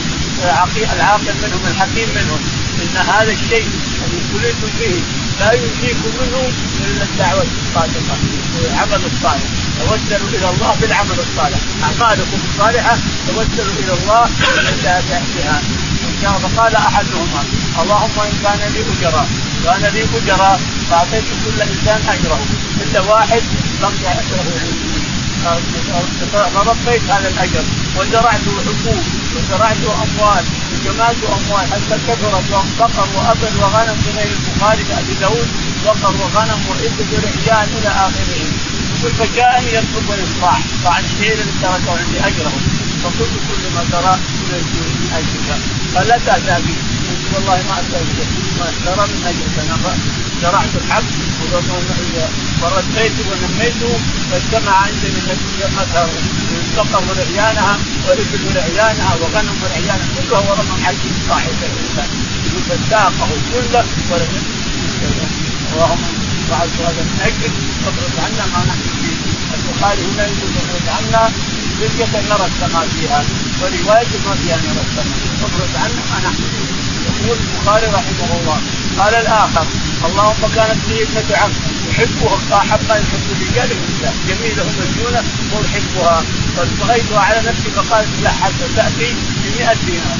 العاقل 0.94 1.34
منهم 1.44 1.62
الحكيم 1.72 2.10
منهم 2.16 2.42
إن 2.84 2.98
هذا 2.98 3.32
الشيء 3.32 3.68
الذي 4.06 4.22
ابتليتم 4.22 4.70
به 4.80 4.96
لا 5.40 5.54
ينجيكم 5.54 6.12
منه 6.22 6.42
إلا 6.86 7.04
الدعوة 7.04 7.46
الصادقة 7.62 8.16
والعمل 8.56 9.02
الصالح. 9.12 9.48
توسلوا 9.80 10.30
إلى 10.30 10.50
الله 10.50 10.76
بالعمل 10.82 11.20
الصالح. 11.26 11.60
أعمالكم 11.84 12.40
الصالحة 12.50 12.98
توسلوا 13.28 13.76
إلى 13.84 13.94
الله 13.94 14.30
بها 15.36 15.62
فقال 16.34 16.76
أحدهما 16.76 17.44
اللهم 17.82 18.20
إن 18.20 18.34
كان 18.44 18.60
لي 18.74 18.82
اجراء 18.94 19.28
كان 19.66 19.84
لي 19.94 20.04
اجراء 20.18 20.62
فأعطيت 20.90 21.24
كل 21.46 21.62
إنسان 21.62 22.02
أجره. 22.10 22.40
إلا 22.82 23.00
واحد 23.00 23.42
اجره 23.84 24.46
فربيت 26.54 27.02
هذا 27.10 27.28
الأجر 27.28 27.64
وزرعت 27.98 28.46
حقوق 28.66 29.04
وزرعت 29.36 29.78
أموال 29.78 30.46
وجمعت 30.74 31.16
أموال. 31.38 31.66
حتى 31.74 31.98
كثرت 32.08 32.44
بقر 32.80 33.08
وابل 33.16 33.54
وغنم 33.62 33.98
في 34.04 34.12
غير 34.18 34.30
البخاري 34.38 34.84
ابي 35.00 35.14
داود 35.22 35.48
بقر 35.86 36.14
وغنم 36.22 36.60
وإبل 36.70 37.08
ورجال 37.14 37.68
إلى 37.78 37.90
آخره. 37.90 38.46
يقول 39.00 39.12
فجاءني 39.12 39.74
يطلب 39.74 40.08
الاصلاح 40.10 40.60
فعن 40.84 41.04
الشيء 41.04 41.34
الذي 41.34 41.52
تركه 41.62 41.92
عندي 42.00 42.20
أجره. 42.20 42.54
فقلت 43.06 43.36
كل 43.48 43.64
ما 43.76 43.84
ترى 43.92 44.14
من 44.50 45.10
أجلك. 45.18 45.50
قال 45.96 46.08
لا 46.08 46.18
تأتى 46.26 46.56
بي. 46.66 46.74
والله 47.34 47.58
ما 47.70 47.76
أتى 47.80 48.00
ما 48.60 48.68
ترى 48.86 49.04
من 49.12 49.22
أجلك. 49.30 49.56
أنا 49.64 49.98
زرعت 50.42 50.74
الحب 50.82 51.06
وربيته 52.62 53.26
ونميته 53.30 53.94
فاجتمع 54.32 54.74
عندي 54.86 55.08
من 55.16 55.26
مثلا 55.80 56.06
البقر 56.52 57.04
ورعيانها 57.10 57.76
وابل 58.08 58.40
ورعيانها 58.48 59.12
وغنم 59.22 59.56
ورعيانها 59.64 60.08
كلها 60.16 60.40
ورا 60.40 60.64
من 60.64 60.80
حج 60.86 61.04
صاحب 61.30 61.56
الإنسان. 61.70 62.10
فساقه 62.70 63.30
كله 63.54 63.86
ولم 64.12 64.34
اللهم 65.74 66.04
فعلت 66.50 66.78
هذا 66.88 67.02
من 67.10 67.18
أجل 67.28 67.54
فاخرج 67.86 68.16
عنا 68.26 68.46
ما 68.54 68.62
نحن 68.70 68.84
فيه. 69.02 69.18
البخاري 69.56 70.02
هنا 70.02 70.24
يقول 70.24 70.52
اخرج 70.62 70.88
عنا 70.98 71.24
فرقة 71.80 72.22
نرى 72.30 72.46
السماء 72.52 72.88
فيها 72.96 73.24
ورواية 73.62 74.14
ما 74.26 74.36
فيها 74.42 74.58
نرى 74.58 74.82
السماء. 74.88 75.18
أخرج 75.46 75.72
عنا 75.84 76.02
ما 76.12 76.18
نحن 76.26 76.44
يقول 77.06 77.38
البخاري 77.38 77.86
رحمه 77.86 78.30
الله. 78.40 78.60
قال 79.00 79.16
الآخر 79.16 79.66
اللهم 80.06 80.44
كانت 80.56 80.80
لي 80.90 81.04
ابنة 81.04 81.38
عم 81.38 81.52
أحبها 81.92 82.58
احب 82.58 82.80
ما 82.90 82.96
يحب 82.96 83.26
الرجال 83.32 83.72
النساء 83.72 84.14
جميلة 84.28 84.66
مجنونه 84.80 85.24
واحبها 85.54 86.24
فابتغيتها 86.56 87.20
على 87.20 87.40
نفسي 87.50 87.70
فقالت 87.76 88.22
لا 88.24 88.32
حتى 88.32 88.66
تأتي 88.76 89.14
ب 89.14 89.60
100 89.60 89.74
دينار. 89.86 90.18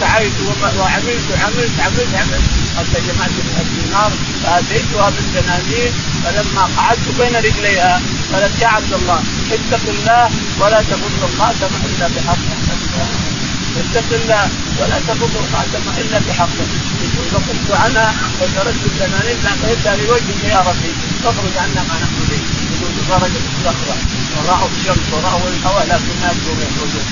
سعيت 0.00 0.32
وعملت 0.78 1.28
عملت 1.44 1.74
عملت 1.80 2.14
عملت. 2.14 2.44
حتى 2.76 3.00
جمعت 3.06 3.30
100 3.30 3.64
دينار 3.74 4.12
فاتيتها 4.44 5.10
بالدنانير 5.10 5.92
فلما 6.24 6.68
قعدت 6.76 7.08
بين 7.18 7.36
رجليها 7.36 8.00
قالت 8.32 8.62
يا 8.62 8.66
عبد 8.66 8.92
الله 8.92 9.20
اتق 9.52 9.84
الله 9.88 10.30
ولا 10.60 10.80
تفض 10.82 11.22
الخاتم 11.30 11.72
إلا 11.86 12.06
بحق. 12.08 12.44
اتق 13.76 14.10
الله 14.20 14.48
ولا 14.80 14.98
تفض 15.08 15.32
الخاتم 15.42 15.84
إلا 16.00 16.18
بحقه 16.18 16.66
يقول 17.04 17.26
فقمت 17.32 17.70
عنها 17.70 18.14
وتركت 18.40 18.84
الدنانير 18.86 19.36
اعطيتها 19.46 19.96
لوجهك 19.96 20.44
يا 20.44 20.58
ربي 20.68 20.92
فاخرج 21.24 21.56
عنا 21.56 21.82
ما 21.88 21.96
نحن 22.02 22.18
به. 22.30 22.40
يقول 22.72 22.92
خرجت 23.08 23.44
الصخرة 23.52 23.96
وراوا 24.36 24.68
الشمس 24.76 25.06
وراوا 25.12 25.48
الهواء 25.48 25.84
لكن 25.86 26.14
ما 26.20 26.26
يقدرون 26.26 26.60
يخرجون 26.68 27.04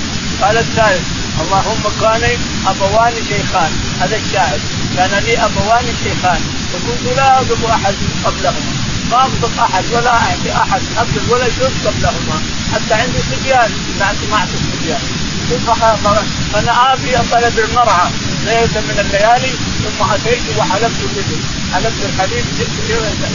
قال 0.43 0.59
الثالث 0.59 1.07
اللهم 1.42 1.82
كان 2.00 2.24
ابوان 2.66 3.14
شيخان 3.28 3.72
هذا 4.00 4.16
الشاهد 4.16 4.60
كان 4.96 5.22
لي 5.24 5.44
ابوان 5.44 5.86
شيخان 6.04 6.40
فكنت 6.72 7.16
لا 7.16 7.38
اغضب 7.38 7.64
احد 7.64 7.94
قبلهما 8.24 8.72
ما 9.10 9.22
اغضب 9.22 9.58
احد 9.58 9.84
ولا 9.92 10.14
اعطي 10.14 10.52
احد 10.52 10.82
ابدا 10.96 11.34
ولا 11.34 11.48
شيء 11.48 11.72
قبلهما 11.86 12.42
حتى 12.72 12.94
عندي 12.94 13.18
صبيان 13.30 13.70
بعد 14.00 14.16
ما 14.30 14.36
اعطي 14.36 14.54
الصبيان 14.54 15.00
فانا 16.52 16.94
اتي 16.94 17.16
طلب 17.32 17.58
المرعى 17.58 18.10
ليله 18.44 18.80
من 18.88 18.98
الليالي 19.00 19.52
ثم 19.84 20.10
اتيت 20.14 20.42
وحلبت 20.58 21.00
الابل 21.04 21.40
حلبت 21.72 22.04
الحليب 22.04 22.44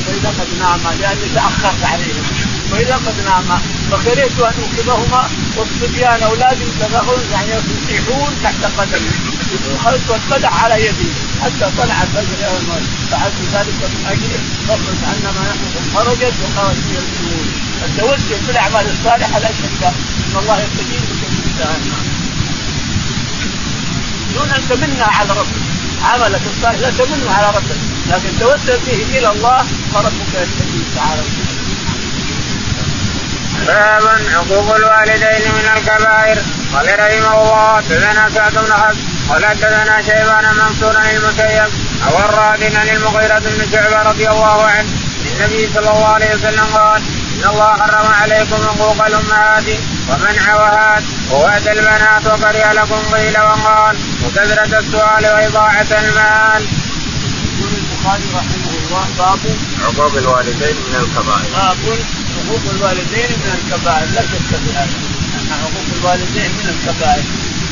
فاذا 0.05 0.29
قد 0.39 0.47
نام 0.59 0.79
لاني 1.01 1.29
تاخرت 1.35 1.83
عليهم 1.83 2.23
واذا 2.71 2.95
قد 2.95 3.15
نام 3.25 3.59
فكرهت 3.91 4.39
أن 4.39 4.63
اوقظهما 4.63 5.29
والصبيان 5.57 6.23
اولادي 6.23 6.63
يبتغون 6.63 7.23
يعني 7.31 7.51
يصيحون 7.51 8.31
تحت 8.43 8.63
قدمي. 8.77 9.11
خلت 9.83 10.09
والقدح 10.09 10.63
على 10.63 10.85
يدي 10.85 11.09
حتى 11.41 11.71
طلع 11.77 12.03
الفجر 12.03 12.37
فعلت 13.11 13.39
ذلك 13.53 13.79
من 13.93 14.05
اجله 14.11 14.39
فاخرج 14.67 14.99
عنا 15.03 15.31
ما 15.31 15.43
نحن 15.49 15.95
خرجت 15.95 16.33
وخرجت 16.43 16.85
يمشون 16.89 17.47
التوسل 17.85 18.45
بالاعمال 18.47 18.85
الصالحة 18.91 19.39
لا 19.39 19.47
شك 19.47 19.83
إن 19.83 20.37
الله 20.39 20.57
يستجيب 20.63 21.01
دون 24.35 24.49
أن 24.49 24.61
تمن 24.69 25.01
على 25.01 25.29
ربك. 25.29 25.61
عملك 26.03 26.41
الصالح 26.55 26.79
لا 26.79 26.89
تمن 26.89 27.27
على 27.27 27.47
ربك. 27.57 27.77
لكن 28.09 28.39
توسل 28.39 28.79
به 28.87 29.17
إلى 29.17 29.31
الله 29.31 29.65
فربك 29.93 30.33
يستجيب 30.33 30.83
تعالى. 30.95 31.21
باب 33.67 34.03
عقوق 34.35 34.75
الوالدين 34.75 35.51
من 35.51 35.67
الكبائر 35.77 36.37
قال 36.73 36.99
رحمه 36.99 37.41
الله 37.41 37.81
تزنى 37.81 38.29
سعد 38.35 38.53
بن 38.53 38.73
حفص 38.73 38.97
قال 39.29 39.59
تزنى 39.59 40.03
شيبان 40.03 40.45
منصور 40.55 40.95
المسيب 40.97 41.71
أو 42.07 42.19
الرادن 42.19 42.79
للمغيرة 42.79 43.39
بن 43.39 43.71
شعبة 43.71 44.01
رضي 44.01 44.27
الله 44.29 44.63
عنه 44.63 44.89
النبي 45.25 45.69
صلى 45.73 45.89
الله 45.89 46.07
عليه 46.07 46.35
وسلم 46.35 46.65
قال 46.73 47.01
إن 47.35 47.49
الله 47.49 47.77
حرم 47.77 48.13
عليكم 48.21 48.55
حقوق 48.67 49.05
الأمهات 49.05 49.63
ومنع 50.09 50.55
وهات 50.55 51.03
ووات 51.31 51.67
البنات 51.67 52.25
وكره 52.27 52.73
لكم 52.73 53.15
قيل 53.15 53.39
وقال 53.39 53.97
وكثرة 54.25 54.79
السؤال 54.79 55.25
وإضاعة 55.25 55.87
المال. 55.91 56.63
يقول 57.59 57.71
البخاري 57.73 58.23
رحمه 58.35 58.71
الله 58.77 59.05
باب 59.17 59.39
عقوق 59.83 60.15
الوالدين 60.17 60.75
من 60.75 60.95
الكبائر. 60.95 61.49
باب 61.55 61.77
حقوق 62.49 62.71
الوالدين 62.75 63.29
من 63.41 63.51
الكبائر 63.57 64.07
لا 64.15 64.21
شك 64.21 64.49
في 64.63 64.71
هذا. 64.77 64.97
أن 65.35 65.49
حقوق 65.61 65.87
الوالدين 65.97 66.51
من 66.51 66.67
الكبائر. 66.73 67.23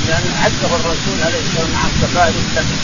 لأن 0.07 0.25
عده 0.43 0.75
الرسول 0.75 1.17
عليه 1.25 1.41
الصلاه 1.46 1.65
والسلام 1.65 1.84
عن 1.84 1.91
كبائر 2.01 2.36
السبع. 2.46 2.77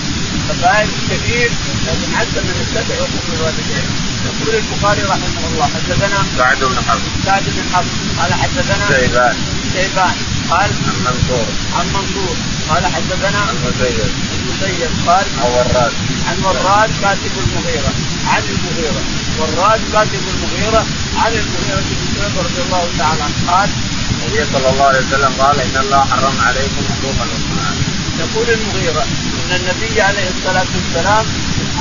كبائر 0.49 0.87
كثير 1.09 1.51
لكن 1.87 2.15
عد 2.19 2.35
من 2.47 2.57
السبع 2.65 2.95
حقوق 2.95 3.25
الوالدين. 3.35 3.85
يقول 4.25 4.55
البخاري 4.55 5.01
رحمه 5.01 5.43
الله 5.51 5.65
حدثنا 5.75 6.19
سعد 6.37 6.59
بن 6.59 6.77
حفص 6.89 7.25
سعد 7.25 7.43
بن 7.43 7.63
حفص 7.73 7.95
قال 8.19 8.33
حدثنا 8.33 8.87
شيبان. 8.87 9.35
شيبان. 9.73 10.15
قال 10.53 10.71
عن 10.87 10.97
منصور. 11.05 11.47
عن 11.77 11.85
منصور. 11.87 12.35
قال 12.69 12.85
حدثنا 12.85 13.39
عن 13.47 13.55
مسيد 13.65 14.09
المسيب. 14.37 14.91
قال 15.07 15.25
عن 15.41 15.51
وراد 15.51 15.93
عن 16.27 16.37
وراد 16.43 16.89
كاتب 17.01 17.33
المغيرة. 17.43 17.93
عن 18.27 18.43
المغيرة. 18.53 19.01
وراد 19.39 19.81
كاتب 19.93 20.23
المغيرة. 20.33 20.85
عن 21.17 21.31
المغيرة 21.31 21.83
بن 21.89 22.05
شعبة 22.15 22.41
رضي 22.47 22.61
الله 22.65 22.83
تعالى 22.99 23.23
عنه. 23.23 23.51
قال 23.51 23.69
النبي 24.11 24.45
صلى 24.53 24.69
الله 24.69 24.85
عليه 24.85 24.99
وسلم 24.99 25.33
قال 25.41 25.61
إن 25.61 25.77
الله 25.83 26.05
حرم 26.05 26.37
عليكم 26.47 26.81
حقوق 26.89 27.17
الأمهات. 27.27 27.77
يقول 28.19 28.47
المغيرة 28.49 29.03
إن 29.39 29.51
النبي 29.59 30.01
عليه 30.01 30.27
الصلاة 30.37 30.69
والسلام 30.75 31.25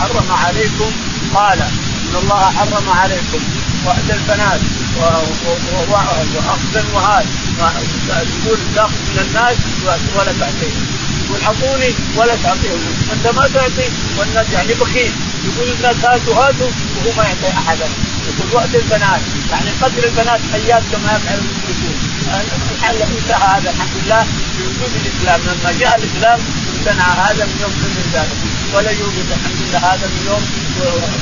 حرم 0.00 0.32
عليكم 0.32 0.90
قال 1.34 1.58
إن 2.12 2.18
الله 2.18 2.50
حرم 2.50 2.88
عليكم 2.90 3.40
وعد 3.86 4.10
البنات 4.10 4.60
وأخذ 6.36 6.76
الوهات 6.76 7.24
يقول 8.08 8.58
تاخذ 8.74 8.92
من 8.92 9.18
الناس 9.28 9.56
ولا 10.16 10.32
تعطيهم. 10.40 10.86
يقول 11.24 11.40
اعطوني 11.42 11.94
ولا 12.16 12.36
تعطيهم. 12.36 12.80
انت 13.12 13.26
ما 13.36 13.48
تعطي 13.48 13.88
والناس 14.18 14.46
يعني 14.52 14.74
بخيل. 14.74 15.12
يقول 15.44 15.68
الناس 15.72 15.96
هاتوا 16.04 16.34
هاتوا 16.34 16.70
وهو 16.96 17.12
ما 17.16 17.24
يعطي 17.24 17.48
أحدا. 17.58 17.88
يقول 18.28 18.48
وقت 18.54 18.74
البنات. 18.74 19.20
يعني 19.50 19.70
قتل 19.82 20.04
البنات 20.04 20.40
حيات 20.52 20.82
كما 20.92 21.16
يفعل 21.16 21.38
المشركون. 21.38 21.96
الحل 22.74 23.02
انتهى 23.02 23.48
هذا 23.56 23.70
الحمد 23.70 23.96
لله. 24.04 24.26
بوجود 24.58 24.92
الإسلام. 25.00 25.40
لما 25.40 25.72
جاء 25.80 25.98
الإسلام 25.98 26.40
امتنع 26.78 27.04
هذا 27.04 27.44
من 27.44 27.56
يوم 27.60 27.72
من 27.72 28.10
ذلك. 28.14 28.38
ولا 28.74 28.90
يوجد 28.90 29.26
الحمد 29.36 29.60
لله 29.60 29.78
هذا 29.78 30.06
من 30.06 30.22
يوم 30.26 30.61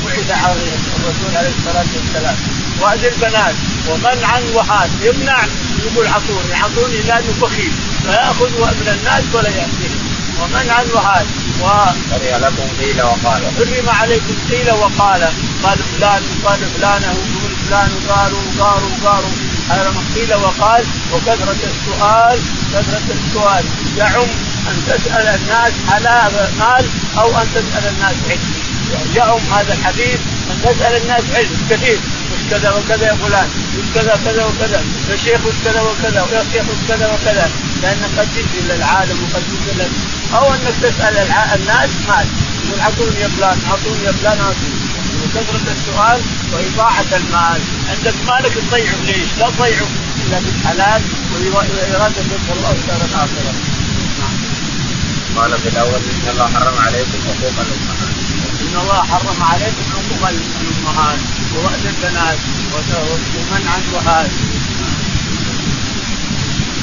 بعث 0.07 0.31
عليه 0.45 0.73
الرسول 0.97 1.37
عليه 1.37 1.53
الصلاة 1.59 1.87
والسلام. 1.97 2.37
وهذه 2.81 3.09
البنات 3.09 3.55
ومنعا 3.89 4.41
وهات 4.55 4.91
يمنع 5.03 5.45
يقول 5.87 6.07
عطوني 6.07 6.55
عطوني 6.55 7.03
لأنه 7.03 7.35
بخيل 7.43 7.73
فياخذ 8.03 8.51
من 8.51 8.89
الناس 8.99 9.25
ولا 9.35 9.49
ياتيهم 9.49 10.01
ومنعا 10.41 10.85
وهات 10.95 11.27
و 11.63 11.67
كره 12.11 12.37
لكم 12.39 12.69
قيل 12.81 13.03
وقال. 13.03 13.43
حرم 13.59 13.89
عليكم 13.89 14.35
قيل 14.51 14.71
وقال. 14.71 15.23
قال 15.63 15.79
فلان 15.79 16.23
وقال 16.45 16.61
فلانه 16.75 17.13
ويقول 17.13 17.53
فلان 17.69 17.91
وقالوا 18.09 18.41
وقالوا 18.59 18.89
وقالوا 19.03 19.31
هذا 19.69 19.95
قيل 20.15 20.35
وقال. 20.35 20.85
وكثرة 21.13 21.57
السؤال 21.73 22.39
كثرة 22.73 23.09
السؤال. 23.19 23.65
يعم 23.99 24.29
أن 24.69 24.83
تسأل 24.87 25.27
الناس 25.27 25.73
على 25.89 26.31
مال 26.59 26.85
أو 27.19 27.39
أن 27.39 27.47
تسأل 27.55 27.89
الناس 27.95 28.17
علم 28.31 28.70
يعم 29.17 29.41
هذا 29.53 29.73
الحديث 29.73 30.21
أن 30.51 30.57
تسأل 30.63 31.03
الناس 31.03 31.25
علم 31.35 31.67
كثير 31.71 31.99
وش 32.33 32.41
كذا 32.51 32.71
وكذا 32.71 33.07
يا 33.07 33.15
فلان 33.15 33.49
وش 33.79 33.87
كذا 33.95 34.15
وكذا 34.15 34.45
وكذا 34.45 34.85
يا 35.11 35.17
شيخ 35.17 35.41
وش 35.47 35.55
كذا 35.65 35.81
وكذا 35.83 36.23
ويا 36.23 36.45
شيخ 36.53 36.63
وش 36.63 36.83
كذا 36.89 37.07
وكذا 37.15 37.51
لأن 37.83 38.03
قد 38.19 38.29
يجي 38.37 38.61
للعالم 38.69 39.19
وقد 39.23 39.43
يجي 39.53 39.89
أو 40.35 40.55
أنك 40.55 40.75
تسأل 40.83 41.17
الناس 41.55 41.91
مال 42.09 42.27
يقول 42.67 42.81
اعطوني 42.81 43.21
يا 43.21 43.29
فلان 43.29 43.59
اعطوني 43.71 44.05
يا 44.05 44.13
فلان 44.13 44.39
اعطوني 44.39 44.91
وكثرة 45.25 45.73
السؤال 45.73 46.21
وإضاعة 46.53 47.11
المال، 47.13 47.61
عندك 47.89 48.15
مالك 48.27 48.53
تضيعه 48.55 49.01
ليش؟ 49.07 49.29
لا 49.39 49.51
تضيعه 49.51 49.89
إلا 50.27 50.39
بالحلال 50.39 51.03
وإرادة 51.33 52.23
رزق 52.33 52.53
الله 52.57 52.75
دار 52.89 53.01
الآخرة. 53.09 53.55
قال 55.37 55.59
في 55.59 55.69
الأول 55.69 55.95
إن 55.95 56.29
الله 56.31 56.47
حرم 56.47 56.79
عليكم 56.79 57.19
حقوق 57.29 57.55
الأمهات. 57.61 58.30
إن 58.61 58.77
الله 58.83 59.03
حرم 59.03 59.43
عليكم 59.43 59.85
حقوق 59.93 60.29
الأمهات 60.29 61.19
ووأد 61.55 61.85
البنات 61.87 62.39
ومنع 62.73 63.73
الوهات. 63.77 64.31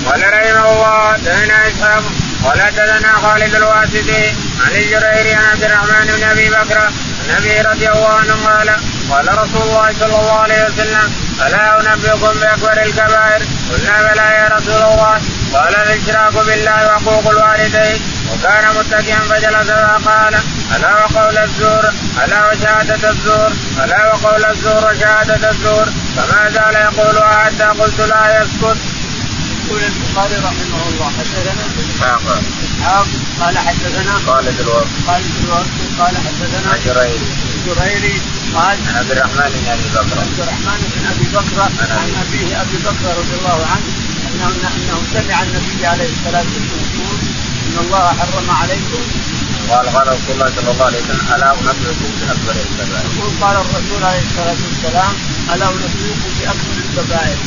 قال 0.05 0.22
رحمه 0.34 0.72
الله 0.74 1.17
دنا 1.17 1.67
إسحاق 1.67 2.03
قال 2.43 2.62
حدثنا 2.62 3.13
خالد 3.13 3.55
الواسطي 3.55 4.25
عن 4.65 4.72
الجريري 4.75 5.34
عن 5.34 5.46
عبد 5.46 5.63
الرحمن 5.63 6.05
بن 6.17 6.24
أبي 6.24 6.50
بكر 6.50 6.91
أبي 7.38 7.62
رضي 7.62 7.89
الله 7.89 8.13
عنه 8.13 8.34
قال 8.46 8.69
قال 9.12 9.27
رسول 9.38 9.62
الله 9.62 9.94
صلى 10.00 10.16
الله 10.20 10.40
عليه 10.40 10.66
وسلم 10.66 11.13
ألا 11.48 11.94
أنبئكم 11.94 12.40
بأكبر 12.40 12.81
الكبائر؟ 12.83 13.42
قلنا 13.72 14.01
بلى 14.01 14.25
يا 14.40 14.48
رسول 14.55 14.81
الله. 14.92 15.22
قال 15.53 15.75
الإشراك 15.75 16.33
بالله 16.33 16.87
وحقوق 16.87 17.29
الوالدين. 17.29 18.01
وكان 18.31 18.66
متكئا 18.79 19.20
فجلس 19.20 19.70
فقال 19.72 20.33
ألا 20.75 21.06
وقول 21.06 21.38
الزور؟ 21.38 21.84
ألا 22.24 22.51
وشهادة 22.51 23.10
الزور؟ 23.10 23.51
ألا 23.84 24.14
وقول 24.14 24.46
الزور 24.46 24.86
وشهادة 24.92 25.50
الزور؟ 25.50 25.86
فما 26.16 26.50
زال 26.50 26.75
يقولها 26.75 27.46
حتى 27.46 27.64
قلت 27.64 28.00
لا 28.00 28.42
يسكت. 28.42 28.77
يقول 29.68 29.82
البخاري 29.84 30.36
رحمه 30.36 30.82
الله 30.90 31.12
حدثنا؟ 31.20 31.64
اسحاق 31.84 32.42
اسحاق 32.64 33.08
قال 33.40 33.58
حدثنا؟ 33.58 34.14
خالد 34.27 34.60
الوقت. 34.60 34.88
خالد 35.08 35.32
الوقت 35.44 35.72
قال 36.00 36.18
حدثنا؟ 36.18 36.72
جريري 36.86 37.20
جريري 37.68 38.22
قال؟ 38.56 38.77
عن 38.88 38.96
عبد 38.96 39.12
الرحمن 39.12 39.50
بن 39.56 39.72
أبي 39.72 39.88
بكر. 39.96 40.20
عبد 40.22 40.40
الرحمن 40.40 40.80
بن 40.96 41.03
أبي 41.14 41.27
بكر 41.38 41.62
عن 42.01 42.10
أبيه 42.24 42.62
أبي 42.62 42.77
بكر 42.77 43.10
رضي 43.20 43.36
الله 43.40 43.60
عنه 43.72 43.90
انه 44.27 44.48
أنه 44.48 44.98
سمع 45.14 45.42
النبي 45.44 45.86
عليه 45.86 46.10
الصلاة 46.16 46.46
والسلام 46.53 46.88
يقول 46.96 47.20
إن 47.68 47.86
الله 47.86 48.06
حرم 48.20 48.51
عليكم 48.62 49.03
قال 49.70 49.86
قال 49.96 50.08
رسول 50.08 50.32
الله 50.36 50.50
صلى 50.56 50.72
الله 50.72 50.86
عليه 50.86 51.01
وسلم 51.01 51.22
ألا 51.36 51.51
أنبئكم 51.51 52.10
بأكبر 52.20 52.56
الكبائر؟ 52.66 53.06
يقول 53.18 53.32
قال 53.42 53.56
الرسول 53.56 54.03
عليه 54.03 54.22
الصلاة 54.30 54.60
والسلام 54.68 55.14
ألا 55.53 55.68
أنبئكم 55.70 56.30
بأكبر 56.40 56.75
الكبائر؟ 56.86 57.38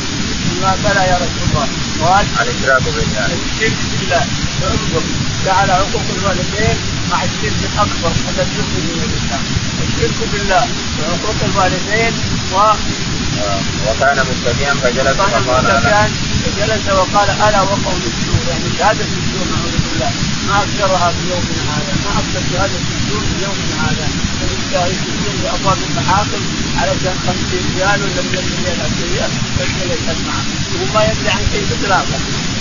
قال 0.63 0.77
بلى 0.83 1.03
يا 1.11 1.15
رسول 1.15 1.43
الله. 1.49 1.67
قال 2.01 2.25
الاشراك 2.41 2.83
بالله. 2.83 3.25
الشرك 3.25 3.77
بالله. 3.99 4.25
فانظر 4.61 5.03
جعل 5.45 5.71
حقوق 5.71 6.07
الوالدين 6.17 6.77
مع 7.11 7.23
الشرك 7.23 7.59
الأكبر 7.73 8.11
الذي 8.29 8.53
يخرج 8.59 8.85
من 8.91 9.01
الإسلام. 9.07 9.43
الشرك 9.83 10.19
بالله 10.33 10.63
وحقوق 10.99 11.39
الوالدين 11.49 12.13
و 12.53 12.55
وكان 13.87 14.17
متكئا 14.29 14.73
فجلس 14.73 15.17
فقال 15.17 15.65
أنا. 15.65 16.09
فجلس 16.43 16.85
وقال 16.89 17.29
ألا 17.29 17.61
وقول 17.61 18.01
الزور 18.11 18.43
يعني 18.49 18.69
شهادة 18.77 19.05
الزور 19.19 19.45
نعوذ 19.51 19.75
بالله. 19.85 20.11
ما 20.47 20.63
أكثرها 20.63 21.11
في 21.11 21.23
يومنا 21.29 21.61
هذا. 21.73 22.00
ما 22.11 22.19
أكثر 22.19 22.41
شهاده 22.51 22.79
الزور 22.95 23.23
في 23.29 23.43
يومنا 23.43 23.75
هذا 23.85 24.07
شهاده 24.71 24.95
الزور 25.11 25.35
بابواب 25.43 25.77
المحاكم 25.87 26.41
علشان 26.79 27.15
50 27.27 27.37
ريال 27.75 27.99
ولا 28.03 28.21
100 28.21 28.43
ريال 28.63 28.79
ريال 29.11 29.31
فجل 29.57 29.91
يشهد 29.91 30.17
معه 30.27 30.43
وهو 30.71 30.93
ما 30.93 31.01
يدري 31.09 31.29
عن 31.29 31.43
شيء 31.51 31.65
اطلاقا. 31.75 32.17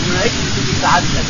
انه 0.06 0.20
يجلس 0.24 0.54
يتعدد 0.72 1.26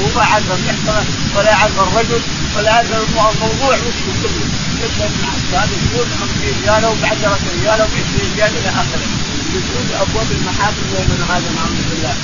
هو 0.00 0.06
ما 0.16 0.22
يعرف 0.22 0.50
المحكمه 0.58 1.04
ولا 1.36 1.50
يعرف 1.50 1.76
الرجل 1.80 2.22
ولا 2.56 2.70
يعرف 2.70 2.90
الموضوع 2.92 3.74
وش 3.84 3.98
كله. 4.06 4.46
يشهد 4.82 5.12
مع 5.22 5.32
شهاده 5.50 5.76
الزور 5.82 6.06
50 6.20 6.54
ريال 6.62 6.84
أو 6.84 6.94
ب 6.94 7.04
10 7.04 7.38
ريال 7.62 7.80
أو 7.80 7.86
ب 7.86 7.96
20 8.14 8.32
ريال 8.36 8.52
إلى 8.58 8.68
آخره. 8.82 9.06
يدخلون 9.54 9.88
أبواب 10.00 10.28
المحاكم 10.38 10.84
يومنا 10.94 11.24
هذا 11.32 11.48
نعوذ 11.56 11.80
بالله. 11.90 12.14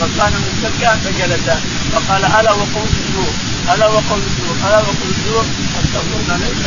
فكان 0.00 0.32
متكئا 0.46 0.96
فجلس 0.96 1.46
فقال 1.92 2.24
ألا 2.24 2.52
وقول 2.52 2.88
الزور 3.00 3.49
ألا 3.74 3.86
وقول 3.86 4.20
الزور 4.28 4.56
ألا 4.66 4.78
وقول 4.78 5.08
الزور 5.16 5.44
استغفرنا 5.84 6.34
ليس 6.42 6.60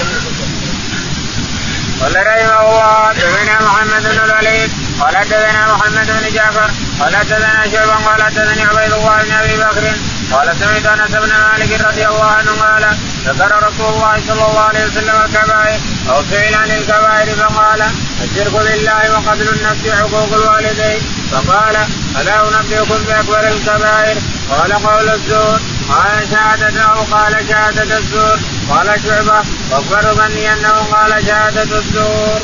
قال 2.02 2.16
رحمه 2.16 2.62
الله 2.62 3.08
حدثنا 3.08 3.56
محمد 3.62 4.04
بن 4.04 4.20
الوليد. 4.26 4.72
قال 5.00 5.18
حدثنا 5.18 5.74
محمد 5.74 6.08
بن 6.08 6.34
جعفر. 6.34 6.70
قال 7.00 7.16
حدثنا 7.16 7.63
شعبا 7.72 7.94
قال 7.94 8.24
حدثني 8.24 8.63
عبيد 8.63 8.94
الله 8.94 9.24
بن 9.24 9.32
أبي 9.32 9.56
بكر. 9.58 9.86
قال 10.32 10.56
سمعت 10.60 10.86
أنس 10.86 11.12
بن 11.12 11.32
مالك 11.46 11.82
رضي 11.82 12.08
الله 12.08 12.26
عنه 12.26 12.52
قال 12.52 12.98
ذكر 13.26 13.68
رسول 13.68 13.94
الله 13.94 14.22
صلى 14.28 14.46
الله 14.50 14.60
عليه 14.60 14.86
وسلم 14.86 15.16
الكبائر 15.26 15.80
أو 16.10 16.24
سئل 16.32 16.56
عن 16.56 16.72
الكبائر 16.72 17.36
فقال 17.36 17.82
الشرك 18.24 18.54
بالله 18.54 19.04
وقتل 19.13 19.50
النفس 19.50 19.84
حقوق 20.00 20.34
الوالدين. 20.34 21.02
فقال 21.32 21.76
ألا 22.22 22.60
أنبئكم 22.60 23.04
بأكبر 23.08 23.48
الكبائر؟ 23.48 24.18
قال 24.50 24.74
قول 24.74 25.10
الزور. 25.10 25.60
قال 25.93 26.29
شهادة 26.32 26.82
أو 26.82 27.01
قال 27.03 27.34
شهادة 27.49 27.97
الزور. 27.97 28.39
قال 28.69 28.88
شعبة 29.06 29.43
واكبر 29.71 30.13
ظني 30.13 30.53
أنه 30.53 30.69
قال 30.69 31.25
شهادة 31.27 31.77
الزور. 31.79 32.41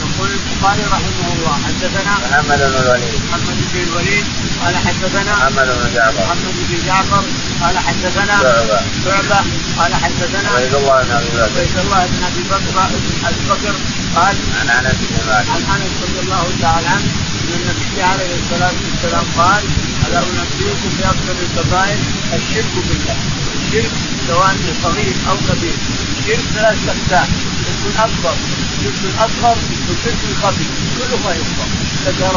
يقول 0.00 0.30
البخاري 0.30 0.82
رحمه 0.82 1.26
الله 1.34 1.54
حدثنا 1.66 2.12
محمد 2.24 2.58
بن 2.58 2.76
الوليد. 2.82 3.20
محمد 3.28 3.56
بن 3.72 3.80
الوليد 3.88 4.24
قال 4.64 4.76
حدثنا 4.76 5.32
محمد 5.32 5.66
بن 5.66 5.94
جعفر. 5.94 6.22
محمد 6.24 6.54
بن 6.70 6.86
جعفر 6.86 7.24
قال 7.62 7.78
حدثنا 7.78 8.36
شعبة. 8.42 8.80
شعبة 9.04 9.40
قال 9.78 9.94
حدثنا 9.94 10.48
عبيد 10.56 10.74
الله 10.74 11.02
بن 11.02 11.12
أبي 11.12 11.28
بكر. 11.28 11.42
عبيد 11.42 11.78
الله 11.84 12.06
بن 12.06 12.24
ابي 12.24 12.42
بكر 12.42 12.80
أبي 13.28 13.42
بكر 13.50 13.74
قال 14.16 14.36
عن 14.60 14.68
أنس 14.70 14.96
بن 15.10 15.16
مالك. 15.28 15.48
عن 15.50 15.62
أنس 15.74 15.92
رضي 16.02 16.20
الله 16.24 16.44
تعالى 16.62 16.88
عنه 16.88 17.08
إن 17.54 17.66
النبي 17.74 18.02
عليه 18.02 18.30
الصلاة 18.40 18.76
والسلام 18.84 19.26
قال 19.38 19.62
ألا 20.06 20.18
أنبئكم 20.18 20.90
باكبر 20.98 21.36
الكبائر 21.46 21.98
الشرك 22.36 22.74
بالله. 22.88 23.16
الشرك 23.56 23.90
سواء 24.28 24.56
صغير 24.82 25.14
أو 25.30 25.36
كبير. 25.48 25.76
الشرك 26.18 26.44
ثلاث 26.54 26.78
أقسام 26.88 27.28
شرك 27.64 27.96
أكبر 28.06 28.34
شرك 28.82 29.02
أصغر 29.18 29.56
وشرك 29.88 30.22
خفي. 30.42 30.66
كله 30.98 31.16
ما 31.24 31.32
يكبر 31.40 31.68
ذكر 32.06 32.34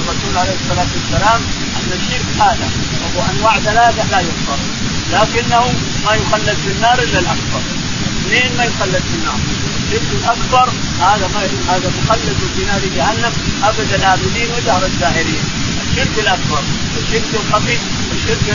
الرسول 0.00 0.34
عليه 0.36 0.56
الصلاة 0.62 0.90
والسلام 0.96 1.40
أن 1.76 1.90
الشرك 1.98 2.28
هذا 2.40 2.68
وانواع 3.16 3.58
ثلاثة 3.58 4.02
لا 4.10 4.20
يغفر 4.20 4.58
لكنه 5.12 5.64
ما 6.04 6.14
يخلد 6.14 6.56
في 6.64 6.70
النار 6.76 6.98
إلا 6.98 7.18
الأكبر. 7.18 7.62
اثنين 8.26 8.56
ما 8.56 8.64
يخلد 8.64 9.02
في 9.10 9.14
النار. 9.18 9.38
الشرك 9.82 10.10
الاكبر 10.20 10.68
هذا 11.00 11.26
ما 11.34 11.40
هذا 11.72 11.92
مخلد 11.98 12.36
في 12.56 12.64
نار 12.64 12.80
جهنم. 12.96 13.32
ابد 13.62 13.92
الابدين 13.92 14.48
ودهر 14.50 14.86
الداهرين 14.86 15.44
الشرك 15.96 16.18
الأكبر 16.18 16.62
الشرك 17.02 17.34
الخفي 17.34 17.78
الشرك 18.14 18.46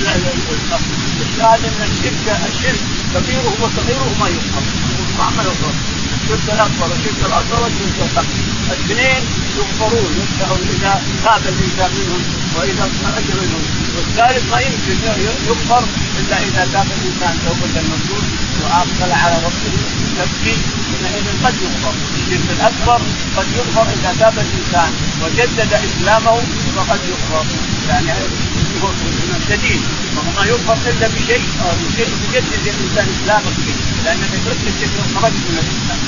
الشاهد 1.21 1.61
أن 1.65 1.89
الشرك 1.91 2.25
الشرك 2.49 2.79
كبيره 3.13 3.53
وصغيره 3.61 4.11
ما 4.19 4.27
يغفر 4.27 4.63
ما 5.37 5.43
يغفر 5.43 5.73
الشرك 6.23 6.53
الأكبر 6.53 6.87
والشرك 6.91 7.19
الأصغر 7.25 7.63
والشرك 7.63 7.97
الخفي 8.05 8.41
الاثنين 8.67 9.23
يغفرون 9.57 10.13
إذا 10.75 11.01
تاب 11.23 11.41
الإنسان 11.53 11.91
منهم 11.97 12.21
وإذا 12.55 12.89
خرج 13.03 13.27
منهم. 13.41 13.63
والثالث 13.95 14.51
ما 14.51 14.59
يمكن 14.59 14.95
يغفر 15.47 15.83
الا 16.21 16.37
اذا 16.47 16.63
تاب 16.73 16.87
الانسان 16.97 17.33
توبه 17.45 17.75
نصوص 17.91 18.27
واقبل 18.63 19.11
على 19.21 19.35
ربه 19.45 19.73
يبكي 20.19 20.55
حينئذ 20.91 21.27
قد 21.43 21.55
يغفر. 21.63 21.93
الشرك 22.17 22.49
الأكبر 22.57 23.01
قد 23.37 23.47
يغفر 23.57 23.85
إذا 23.95 24.11
تاب 24.19 24.35
الإنسان 24.45 24.91
وجدد 25.21 25.73
إسلامه 25.73 26.35
فقد 26.75 26.99
يغفر. 27.11 27.45
يعني 27.89 28.11
شديد 29.49 29.81
وهو 30.15 30.31
ما 30.37 30.43
يغفر 30.51 30.77
إلا 30.89 31.07
بشيء 31.07 31.41
يجدد 32.33 32.67
الإنسان 32.67 33.07
إسلامه 33.15 33.51
فيه. 33.65 33.77
لأن 34.05 34.19
بترك 34.31 34.61
الشرك 34.67 34.95
خرج 35.15 35.33
من 35.49 35.57
الإسلام. 35.63 35.99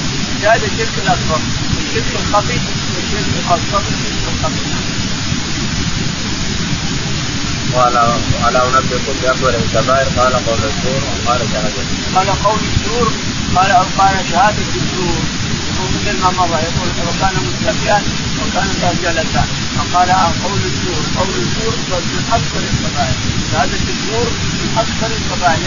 هذا 0.43 0.67
الشرك 0.67 0.95
الأكبر 1.03 1.39
الشرك 1.79 2.13
الخفي 2.21 2.59
والشرك 2.95 3.33
الاصغر 3.39 3.83
والشرك 3.87 4.25
الخفي 4.33 4.92
قال 7.75 7.97
قال 8.43 8.55
أنبئكم 8.55 9.13
بأكبر 9.21 9.49
الكبائر 9.49 10.07
قال 10.17 10.33
قول 10.45 10.59
الزور 10.63 11.01
وقال 11.25 11.41
شهادة 11.51 11.83
قال 12.15 12.27
قول 12.43 12.59
الزور 12.73 13.11
قال 13.55 13.71
قال 13.99 14.15
شهادة 14.31 14.71
الزور. 14.75 15.21
مثل 15.93 16.17
ما 16.21 16.29
مضى 16.29 16.57
يقول 16.67 16.89
وكان 17.07 17.33
متكئا 17.47 18.01
وكان 18.41 18.67
جلسا 19.03 19.43
فقال 19.77 20.09
قول 20.43 20.59
الزور. 20.65 21.03
قول 21.17 21.29
الزور 21.29 21.73
من 21.89 22.23
أكبر 22.33 22.61
الكبائر. 22.71 23.17
شهادة 23.51 23.83
الزور 23.93 24.27
من 24.59 24.69
أكبر 24.77 25.09
الكبائر. 25.17 25.59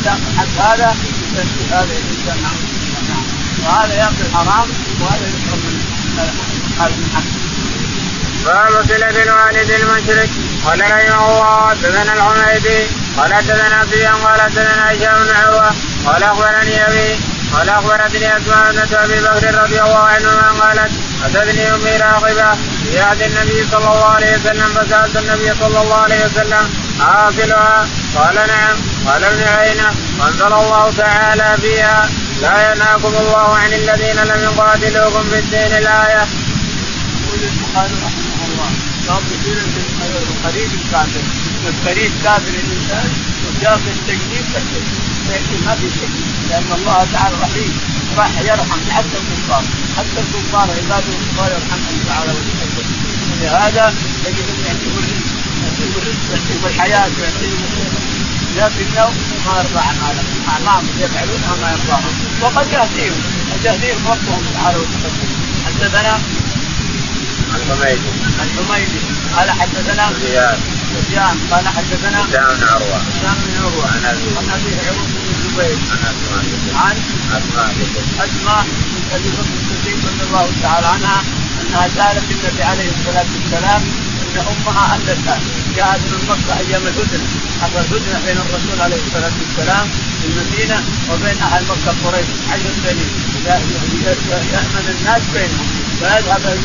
اذا 0.00 0.18
حد 0.38 0.48
هذا 0.58 0.96
هذا 1.70 1.84
الانسان 1.84 2.42
نعم 2.42 3.24
وهذا 3.64 3.94
يأكل 3.94 4.26
حرام 4.34 4.68
وهذا 5.00 5.26
يشرب 5.26 5.60
من 5.64 5.80
هذا 6.78 6.94
من 6.96 7.44
باب 8.44 8.86
صلة 8.88 9.22
الوالد 9.22 9.70
المشرك. 9.70 10.30
قال 10.64 10.80
رحمه 10.80 11.30
الله 11.30 11.68
حدثنا 11.70 12.12
الحميدي 12.12 12.86
قال 13.16 13.34
حدثنا 13.34 13.84
سفيان 13.84 14.14
قال 14.14 14.40
حدثنا 14.40 14.92
هشام 14.92 15.24
بن 15.24 15.36
عروة 15.36 15.70
قال 16.06 16.22
أخبرني 16.22 16.88
أبي 16.88 17.18
قال 17.54 17.68
أخبرتني 17.68 18.36
أسماء 18.36 18.72
بنت 18.72 18.92
أبي 18.92 19.20
بكر 19.20 19.62
رضي 19.62 19.80
الله 19.80 19.98
عنهما 19.98 20.48
قالت 20.60 20.90
اتتني 21.24 21.74
أمي 21.74 21.96
راغبة 21.96 22.54
في 22.90 23.00
عهد 23.00 23.22
النبي 23.22 23.66
صلى 23.70 23.78
الله 23.92 24.04
عليه 24.04 24.36
وسلم 24.36 24.68
فسألت 24.68 25.16
النبي 25.16 25.54
صلى 25.60 25.80
الله 25.82 25.96
عليه 25.96 26.24
وسلم 26.24 26.70
آكلها 27.00 27.88
قال 28.16 28.34
نعم 28.34 28.76
قال 29.06 29.24
ابن 29.24 29.42
عينه 29.42 29.94
وانزل 30.20 30.52
الله 30.52 30.92
تعالى 30.96 31.56
فيها 31.62 32.08
لا 32.42 32.72
ينهاكم 32.72 33.14
الله 33.20 33.56
عن 33.56 33.72
الذين 33.72 34.16
لم 34.16 34.42
يقاتلوكم 34.42 35.22
في 35.30 35.38
الدين 35.38 35.78
الآية. 35.78 36.26
يقول 37.24 37.40
البخاري 37.42 37.94
رحمه 38.06 38.46
الله 38.48 38.70
باب 39.08 39.22
القريب 40.44 40.70
الكافر 40.74 41.20
القريب 41.68 42.12
كافر 42.24 42.48
الانسان 42.48 43.08
وجاء 43.44 43.76
في 43.76 43.90
التجديد 43.90 44.44
ما 45.66 45.74
في 45.74 45.90
شيء. 45.90 46.10
لأن 46.50 46.72
الله 46.78 47.06
تعالى 47.12 47.36
رحيم. 47.42 47.72
راح 48.16 48.30
يرحم 48.40 48.80
حتى 48.90 49.16
الكفار. 49.22 49.64
حتى 49.96 50.20
الكفار 50.20 50.68
عباده 50.70 51.12
الكفار 51.16 51.50
يرحمهم 51.56 51.98
تعالى 52.08 52.32
لهذا 53.40 53.94
يجب 54.26 54.46
أن 54.48 54.64
يعطيه 54.66 54.94
الرزق 54.98 55.26
يعطيه 55.64 55.96
الرزق 55.98 56.24
يعطيه 56.32 56.66
الحياة. 56.66 57.10
ويعطيه 57.20 57.54
لكنه 58.56 59.08
ما 59.46 59.58
يرضى 59.58 59.78
عن 59.78 60.16
اعمام 60.48 60.84
يفعلونها 60.98 61.54
ما 61.62 61.68
يرضاهم. 61.70 62.14
وقد 62.42 62.66
يهديهم. 62.72 63.20
قد 63.52 63.64
يهديهم 63.64 64.06
ربهم 64.06 64.42
تعالى 64.54 64.78
وتقدم 64.78 65.30
حدثنا 65.66 66.18
الحميدي 67.56 68.10
الحميدي 68.42 68.98
قال 69.36 69.50
حدثنا 69.50 70.12
زياد 70.22 70.58
سفيان 70.94 71.36
قال 71.50 71.68
حدثنا 71.68 72.18
هشام 72.24 72.56
بن 72.56 72.64
عروه 72.68 72.96
هشام 72.96 73.34
بن 73.46 73.54
عروه 73.64 73.86
عن 73.92 74.04
ابي 74.04 74.28
عن 74.38 74.48
ابي 74.56 74.72
عروه 74.86 75.06
بن 75.06 75.26
الزبير 75.34 75.78
عن 75.92 75.98
اسماء 76.10 76.84
عن 76.84 76.96
اسماء 77.36 77.70
اسماء 78.24 78.64
بنت 78.64 79.12
ابي 79.14 79.28
بكر 79.28 79.54
الصديق 79.60 79.98
رضي 80.06 80.22
الله 80.28 80.46
تعالى 80.62 80.86
عنها 80.86 81.22
انها 81.62 81.88
سالت 81.88 82.24
النبي 82.30 82.62
عليه 82.62 82.88
الصلاه 82.90 83.26
والسلام 83.34 83.82
أن 84.34 84.40
امها 84.52 84.94
انتها 84.96 85.38
جاءت 85.76 86.00
من 86.00 86.20
مكه 86.28 86.58
أيام 86.58 86.82
الهدنه 86.82 87.26
حصل 87.62 87.78
هدنه 87.94 88.20
بين 88.26 88.36
الرسول 88.38 88.80
عليه. 88.80 88.96
الصلاه 89.06 89.32
والسلام 89.40 89.86
في 90.22 90.26
المدينة 90.28 90.82
وبين 91.10 91.38
أهل 91.42 91.62
مكه 91.64 91.94
قريش 92.04 92.26
عشر 92.52 92.70
سنين 92.84 93.08
يامن 94.52 94.96
الناس 95.00 95.22
بينهم 95.34 95.83
فيذهب 96.00 96.58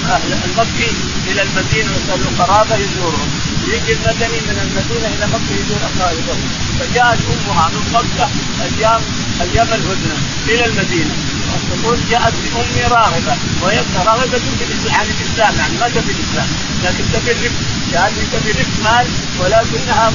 المكي 0.46 0.92
إلى 1.28 1.42
المدينة 1.42 1.92
ويسال 1.92 2.38
قرابة 2.38 2.76
يزورهم؟ 2.76 3.30
يجي 3.68 3.94
المدني 3.94 4.40
من 4.48 4.58
المدينة 4.66 5.08
إلى 5.16 5.26
مكة 5.34 5.54
يزور 5.62 5.82
اقاربه 5.90 6.38
فجاءت 6.80 7.20
أمها 7.32 7.70
من 7.70 7.84
مكة 7.94 8.30
أيام 8.62 9.02
أيام 9.42 9.68
الهدنة 9.68 10.18
إلى 10.48 10.66
المدينة. 10.66 11.16
تقول 11.70 12.00
جاءت 12.10 12.34
بامي 12.54 12.88
راغبة 12.88 13.36
وهي 13.62 13.82
راغبة 14.06 14.40
في 14.84 14.90
عن 14.90 15.06
الاسلام 15.06 15.54
يعني 15.60 15.78
ما 15.80 15.88
تبي 15.90 16.12
الإسلام. 16.12 16.48
لكن 16.84 17.04
تبي 17.14 17.32
الرفق 17.32 17.60
جاءت 17.92 18.14
تبي 18.34 18.52
رفق 18.52 18.84
مال 18.84 19.08
ولكنها 19.40 20.12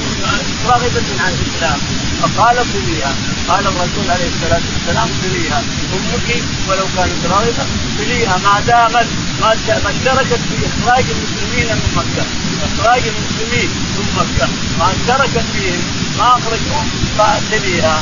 راغبة 0.65 1.03
عن 1.19 1.33
الإسلام. 1.33 1.79
فقال 2.25 2.57
كليها 2.73 3.15
قال 3.49 3.67
الرسول 3.67 4.05
عليه 4.09 4.27
الصلاة 4.27 4.61
والسلام 4.73 5.09
كليها 5.23 5.63
أمك 5.93 6.43
ولو 6.69 6.85
كانت 6.97 7.25
راغبة 7.25 7.65
كليها 7.97 8.37
ما 8.37 8.59
دامت 8.59 9.07
ما 9.41 9.89
اشتركت 9.91 10.39
في 10.49 10.55
إخراج 10.67 11.05
المسلمين 11.15 11.67
من 11.75 11.91
مكة. 11.95 12.25
إخراج 12.67 13.01
المسلمين 13.07 13.69
من 13.69 14.07
مكة. 14.17 14.47
ما 14.79 14.87
اشتركت 14.91 15.45
فيهم. 15.53 15.81
ما 16.19 16.27
أخرجوهم 16.37 16.89
فكليها 17.17 18.01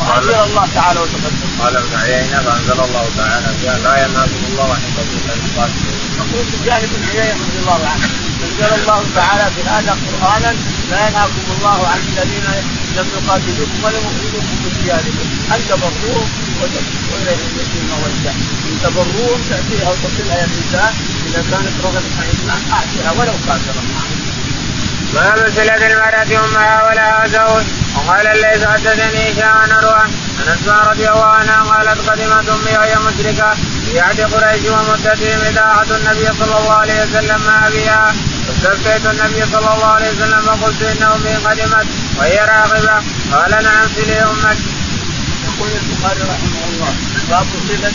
وانزل 0.00 0.34
الله 0.48 0.66
تعالى 0.74 1.00
وتقدم. 1.00 1.50
قال 1.60 1.76
ابن 1.76 1.94
عيينة 1.96 2.38
فأنزل 2.46 2.80
الله 2.86 3.06
تعالى 3.16 3.48
فيها 3.60 3.78
لا 3.78 3.94
ينهاكم 4.04 4.42
الله 4.50 4.68
عن 4.74 4.82
الذين 4.90 5.26
يقاتلون. 5.46 5.96
يقول 6.18 6.44
سفيان 6.52 6.80
بن 6.92 7.02
عيينة 7.08 7.34
رضي 7.46 7.58
الله 7.62 7.80
عنه 7.92 8.08
أنزل 8.44 8.74
الله 8.80 9.00
تعالى 9.14 9.50
في 9.54 9.62
هذا 9.68 9.96
قرانا 10.06 10.50
لا 10.90 11.08
ينهاكم 11.08 11.44
الله 11.58 11.88
عن 11.88 11.98
الذين 12.08 12.46
لم 12.96 13.06
يقاتلوكم 13.16 13.78
ولم 13.84 14.02
يخرجوكم 14.08 14.54
من 14.64 14.72
دياركم 14.82 15.26
أن 15.54 15.60
تبروهم 15.68 16.28
إليهم 17.22 17.50
في 17.72 17.78
الموده 17.82 18.32
إن 18.68 18.74
تبروهم 18.82 19.40
تأتيها 19.50 19.88
أو 19.88 19.94
تصلها 20.04 20.36
يا 20.36 20.44
الانسان 20.44 20.92
إذا 21.26 21.44
كانت 21.50 21.74
رغبة 21.84 22.10
عن 22.18 22.24
الاسلام 22.28 22.60
اعطها 22.72 23.10
ولو 23.18 23.36
كافرا 23.46 23.82
باب 25.14 25.52
صلة 25.56 25.86
المرأة 25.86 26.44
أمها 26.44 26.88
ولها 26.88 27.26
زوج. 27.26 27.64
وقال 27.96 28.26
الليث 28.26 28.64
حدثني 28.64 29.32
هشام 29.32 29.70
نروى 29.70 30.02
أن 30.40 30.48
أسماء 30.52 30.88
رضي 30.90 31.08
الله 31.08 31.24
عنها 31.24 31.62
قالت 31.62 32.10
قدمت 32.10 32.48
أمي 32.48 32.78
وهي 32.78 32.94
مشركة 32.96 33.56
في 33.86 34.00
عهد 34.00 34.20
قريش 34.20 34.62
ومدتهم 34.64 35.40
إذاعة 35.50 35.86
النبي 35.90 36.26
صلى 36.38 36.58
الله 36.58 36.72
عليه 36.72 37.02
وسلم 37.02 37.40
مع 37.46 37.66
أبيها. 37.66 38.14
فاستفتيت 38.48 39.06
النبي 39.06 39.42
صلى 39.52 39.74
الله 39.74 39.86
عليه 39.86 40.10
وسلم 40.10 40.40
فقلت 40.40 40.82
إن 40.82 41.02
أمي 41.02 41.34
قدمت 41.36 41.86
وهي 42.18 42.38
راغبة. 42.38 43.02
قال 43.32 43.50
نعم 43.50 43.88
سلي 43.96 44.22
أمك. 44.22 44.58
يقول 45.48 45.70
البخاري 45.82 46.20
رحمه 46.20 46.62
الله 46.68 46.92
باب 47.30 47.46
صلة. 47.68 47.92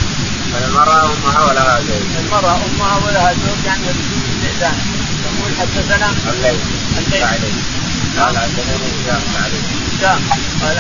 المرأة 0.68 1.06
أمها 1.06 1.42
ولها 1.50 1.80
زوج. 1.80 2.26
المرأة 2.26 2.56
أمها 2.56 2.96
ولها 3.06 3.34
زوج 3.34 3.66
يعني 3.66 3.82
بدون 3.84 4.22
استئذان 4.30 4.76
يقول 4.86 5.03
حدثنا 5.60 6.08
الليل. 6.32 6.60
الليل. 6.98 7.54
قال 8.20 8.38
حدثني 8.38 8.88
هشام 8.96 9.22
قال 10.62 10.78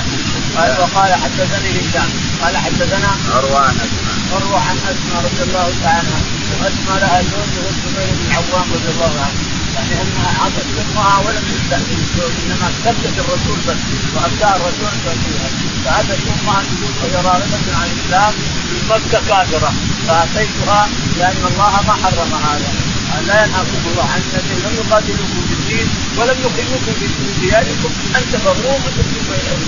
قال 0.58 0.72
وقال 0.82 1.14
حدثني 1.14 1.70
هشام 1.80 2.10
قال 2.42 2.58
حدثنا 2.58 3.10
عروة 3.36 3.60
عن 3.60 3.76
أسماء. 3.86 4.16
عروة 4.34 4.60
عن 4.60 4.78
أسماء 4.78 5.24
رضي 5.24 5.44
الله 5.44 5.68
تعالى 5.84 6.08
عنها 6.08 6.22
وأسماء 6.62 7.00
لها 7.02 7.22
زوج 7.22 7.50
وهو 7.58 7.70
الزبير 7.70 8.10
بن 8.18 8.26
العوام 8.28 8.68
رضي 8.74 8.90
الله 8.96 9.14
عنه. 9.26 9.40
يعني 9.76 10.02
انها 10.02 10.30
عطت 10.44 10.66
امها 10.82 11.18
ولم 11.26 11.44
تستأذن 11.52 11.98
الزوج 12.06 12.34
إنما 12.46 12.68
استفتت 12.74 13.16
الرسول 13.20 13.58
بس 13.68 13.82
وافتاها 14.16 14.56
الرسول 14.56 14.92
فيها 15.24 15.50
فاتت 15.86 16.20
امها 16.32 16.62
تقول 16.64 16.94
وهي 17.02 17.16
راغبة 17.16 17.66
عن 17.80 17.88
الإسلام 17.92 18.34
في 18.70 18.78
مكة 18.90 19.20
كافرة. 19.28 19.74
فاتيتها 20.08 20.90
لأن 21.18 21.44
الله 21.52 21.82
ما 21.88 21.94
حرم 21.94 22.34
هذا. 22.46 22.83
لا 23.28 23.36
ينهاكم 23.46 23.82
الله 23.92 24.04
عن 24.14 24.22
الذين 24.30 24.60
لم 24.66 24.74
يقاتلوكم 24.82 25.42
في 25.50 25.54
الدين 25.60 25.88
ولم 26.18 26.38
يخرجوكم 26.46 26.94
في 27.00 27.08
دياركم. 27.42 27.92
ان 28.18 28.24
تبروهم 28.34 28.82
وتسلموا 28.86 29.36
اليهم 29.40 29.60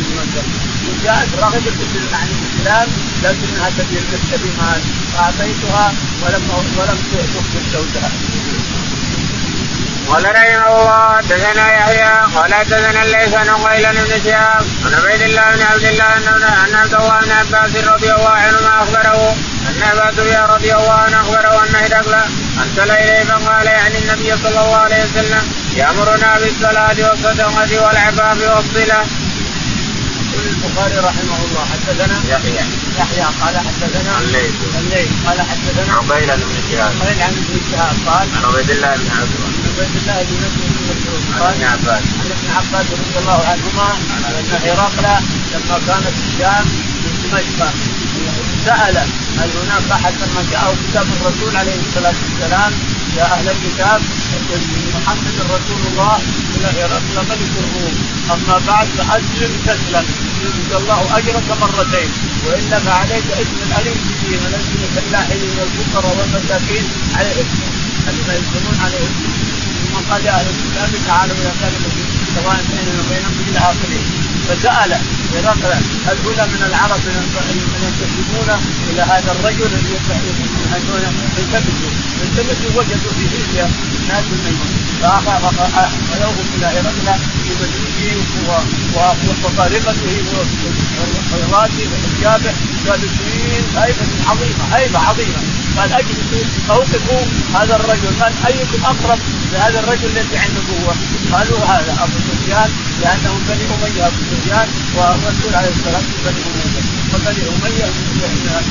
من 0.85 0.99
جاءت 1.03 1.29
راغبه 1.41 1.77
في 1.93 1.99
معنى 2.11 2.31
الإسلام 2.39 2.87
لكنها 3.23 3.69
تبي 3.77 3.99
تشتري 4.11 4.49
مال 4.59 4.81
فاعطيتها 5.13 5.93
ولم 6.21 6.43
ولم 6.77 6.99
تخبر 7.11 7.61
زوجها 7.73 8.11
قال 10.09 10.25
رحمه 10.25 10.81
الله 10.81 11.17
حدثنا 11.17 11.73
يحيى 11.73 12.13
قال 12.35 12.53
حدثنا 12.53 12.99
عن 13.35 13.57
قيل 13.67 13.85
بن 13.93 14.21
شهاب 14.25 14.65
عن 14.85 14.93
عبيد 14.93 15.21
الله 15.21 15.55
بن 15.55 15.61
عبد 15.61 15.83
الله 15.83 16.17
ان 16.17 16.75
عبد 16.75 16.93
الله 16.93 17.19
بن 17.19 17.31
عباس 17.31 17.75
رضي 17.87 18.13
الله 18.13 18.29
عنهما 18.29 18.83
أخبره 18.83 19.35
أن 19.69 19.83
أبا 19.83 20.11
سفيان 20.17 20.43
رضي 20.43 20.73
الله 20.73 20.93
عنه 20.93 21.21
أخبره 21.21 21.63
أن 21.63 21.75
هرقل 21.75 22.15
أرسل 22.59 22.91
إليه 22.91 23.23
فقال 23.23 23.65
يعني 23.65 23.97
النبي 23.97 24.37
صلى 24.43 24.59
الله 24.61 24.75
عليه 24.75 25.03
وسلم 25.03 25.43
يأمرنا 25.75 26.39
بالصلاة 26.39 27.09
والصدقة 27.09 27.85
والعفاف 27.85 28.37
والصلة. 28.55 29.05
البخاري 30.65 30.97
رحمه 30.97 31.37
الله 31.45 31.63
حدثنا 31.73 32.17
يحيى. 32.33 32.65
يحيى 32.99 33.25
قال 33.41 33.55
حدثنا 33.67 34.19
الليث. 34.21 34.55
الليث 34.79 35.09
قال 35.25 35.41
حدثنا 35.41 35.93
عقيل 35.93 36.29
بن 36.37 36.55
شهاب. 36.71 36.93
قيل 37.01 37.21
عن 37.21 37.33
ابن 37.41 37.55
شهاب 37.71 37.95
قال 38.07 38.27
عن 38.35 38.43
عبيد 38.45 38.69
الله 38.71 38.95
بن 38.95 39.09
عباس 39.17 39.53
عبيد 39.77 39.95
الله 40.01 40.19
بن 40.29 40.35
مسعود 40.89 41.23
عن 41.33 41.41
قال 41.41 41.53
ابن 41.53 41.63
عباس. 41.63 42.03
عن 42.19 42.29
ابن 42.37 42.47
عباس 42.57 42.87
رضي 42.91 43.17
الله 43.21 43.39
عنهما 43.51 43.89
أن 44.39 44.45
هرقل 44.65 45.07
لما 45.53 45.77
كانت 45.87 46.15
الشام 46.25 46.65
من 47.03 47.13
دمشق. 47.23 47.73
سأل 48.65 48.97
هل 49.39 49.49
هناك 49.61 49.91
أحد 49.91 50.13
لما 50.13 50.41
جاءه 50.51 50.75
كتاب 50.89 51.07
الرسول 51.21 51.55
عليه 51.55 51.75
الصلاة 51.87 52.13
والسلام؟ 52.23 52.71
يا 53.17 53.23
أهل 53.23 53.47
الكتاب 53.49 54.01
محمد 54.95 55.37
رسول 55.55 55.81
الله 55.91 56.19
إلى 56.55 56.67
هرقل 56.81 57.17
ملك 57.29 57.53
الروم 57.63 57.95
أما 58.31 58.57
بعد 58.67 58.87
فاسلم 58.87 59.51
تسلم. 59.65 60.05
يؤتي 60.43 60.77
الله 60.77 61.17
أجرك 61.17 61.47
مرتين. 61.61 62.09
والا 62.45 62.79
فعليك 62.79 63.27
اسم 63.31 63.57
الأليم 63.67 63.99
به 64.21 64.37
ونزل 64.41 64.79
الفلاحين 64.83 65.41
والفقراء 65.59 66.17
والمساكين. 66.17 66.85
على 67.15 67.31
اسم 67.31 67.59
الذين 68.09 68.41
يسلمون 68.41 68.77
عليه. 68.85 69.07
اسم 69.07 69.55
ثم 69.81 69.95
قال 70.11 70.27
أهل 70.27 70.47
الكتاب 70.53 70.89
تعالوا 71.07 71.35
إلى 71.35 71.51
كلمة 71.61 71.95
سواء 72.35 72.59
بيننا 72.69 73.01
وبينكم 73.01 73.43
إلى 73.49 73.59
آخره. 73.59 74.24
فسال 74.47 74.91
هرقل 75.33 75.73
هل 76.07 76.17
هنا 76.25 76.45
من 76.45 76.61
العرب 76.69 76.99
من 77.05 77.77
ينتسبون 77.83 78.49
إلى 78.89 79.01
هذا 79.01 79.31
الرجل 79.31 79.65
الذي 79.65 79.95
التمسوا 81.37 81.91
التمسوا 82.23 82.71
وجدوا 82.75 83.11
في 83.17 83.25
سوريا 83.33 83.71
ناس 84.07 84.25
منهم 84.45 84.69
فأخذوهم 85.01 86.45
إلى 86.55 86.65
هرقل 86.65 87.19
مجلسه 87.51 88.05
وطريقته 89.43 90.23
وخيراته 91.31 91.87
وحجابه 91.91 92.53
قالوا 92.87 93.09
هيبه 93.77 94.05
عظيمة 94.29 94.75
هيبه 94.75 94.99
عظيمة. 94.99 95.41
قال 95.77 95.93
اجلسوا 95.93 96.43
أوقفوا 96.69 97.21
هذا 97.53 97.75
الرجل. 97.75 98.21
قال 98.21 98.33
أيكم 98.47 98.85
أقرب 98.85 99.19
لهذا 99.53 99.79
الرجل 99.79 100.05
الذي 100.05 100.37
عن 100.37 100.47
النبوه 100.49 100.95
قالوا 101.33 101.59
هذا 101.59 101.91
أبو 102.03 102.17
سفيان 102.27 102.69
لأنه 103.01 103.33
بني 103.47 103.65
أمية. 103.65 104.11
سفيان 104.35 104.67
والرسول 104.95 105.55
عليه 105.55 105.69
الصلاة 105.69 106.01
والسلام 106.07 106.35
بني 107.13 107.41
اميه 107.47 107.47
وبني 107.47 107.85
أمية 108.25 108.61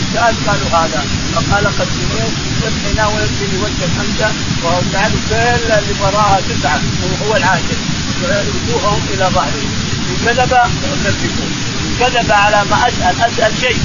السؤال 0.00 0.34
قالوا 0.46 0.68
هذا. 0.78 1.04
فقال 1.34 1.66
قدموه 1.66 2.30
يبحنا 2.64 3.06
ويبني 3.06 3.58
وجه 3.62 3.84
انت 4.04 4.30
وجعلوا 4.64 5.20
كل 5.28 5.72
اللي 5.72 5.94
وراها 6.00 6.40
تسعة 6.48 6.80
وهو 7.02 7.36
العاشر 7.36 7.78
وجوههم 8.22 9.02
إلى 9.14 9.24
ظهره. 9.34 9.62
ان 10.10 10.16
كذب 10.24 10.52
فكذبوه 11.04 11.48
ان 11.82 11.94
كذب 12.00 12.32
على 12.32 12.64
ما 12.70 12.76
أسأل. 12.88 13.22
أسأل 13.22 13.52
شيء. 13.60 13.76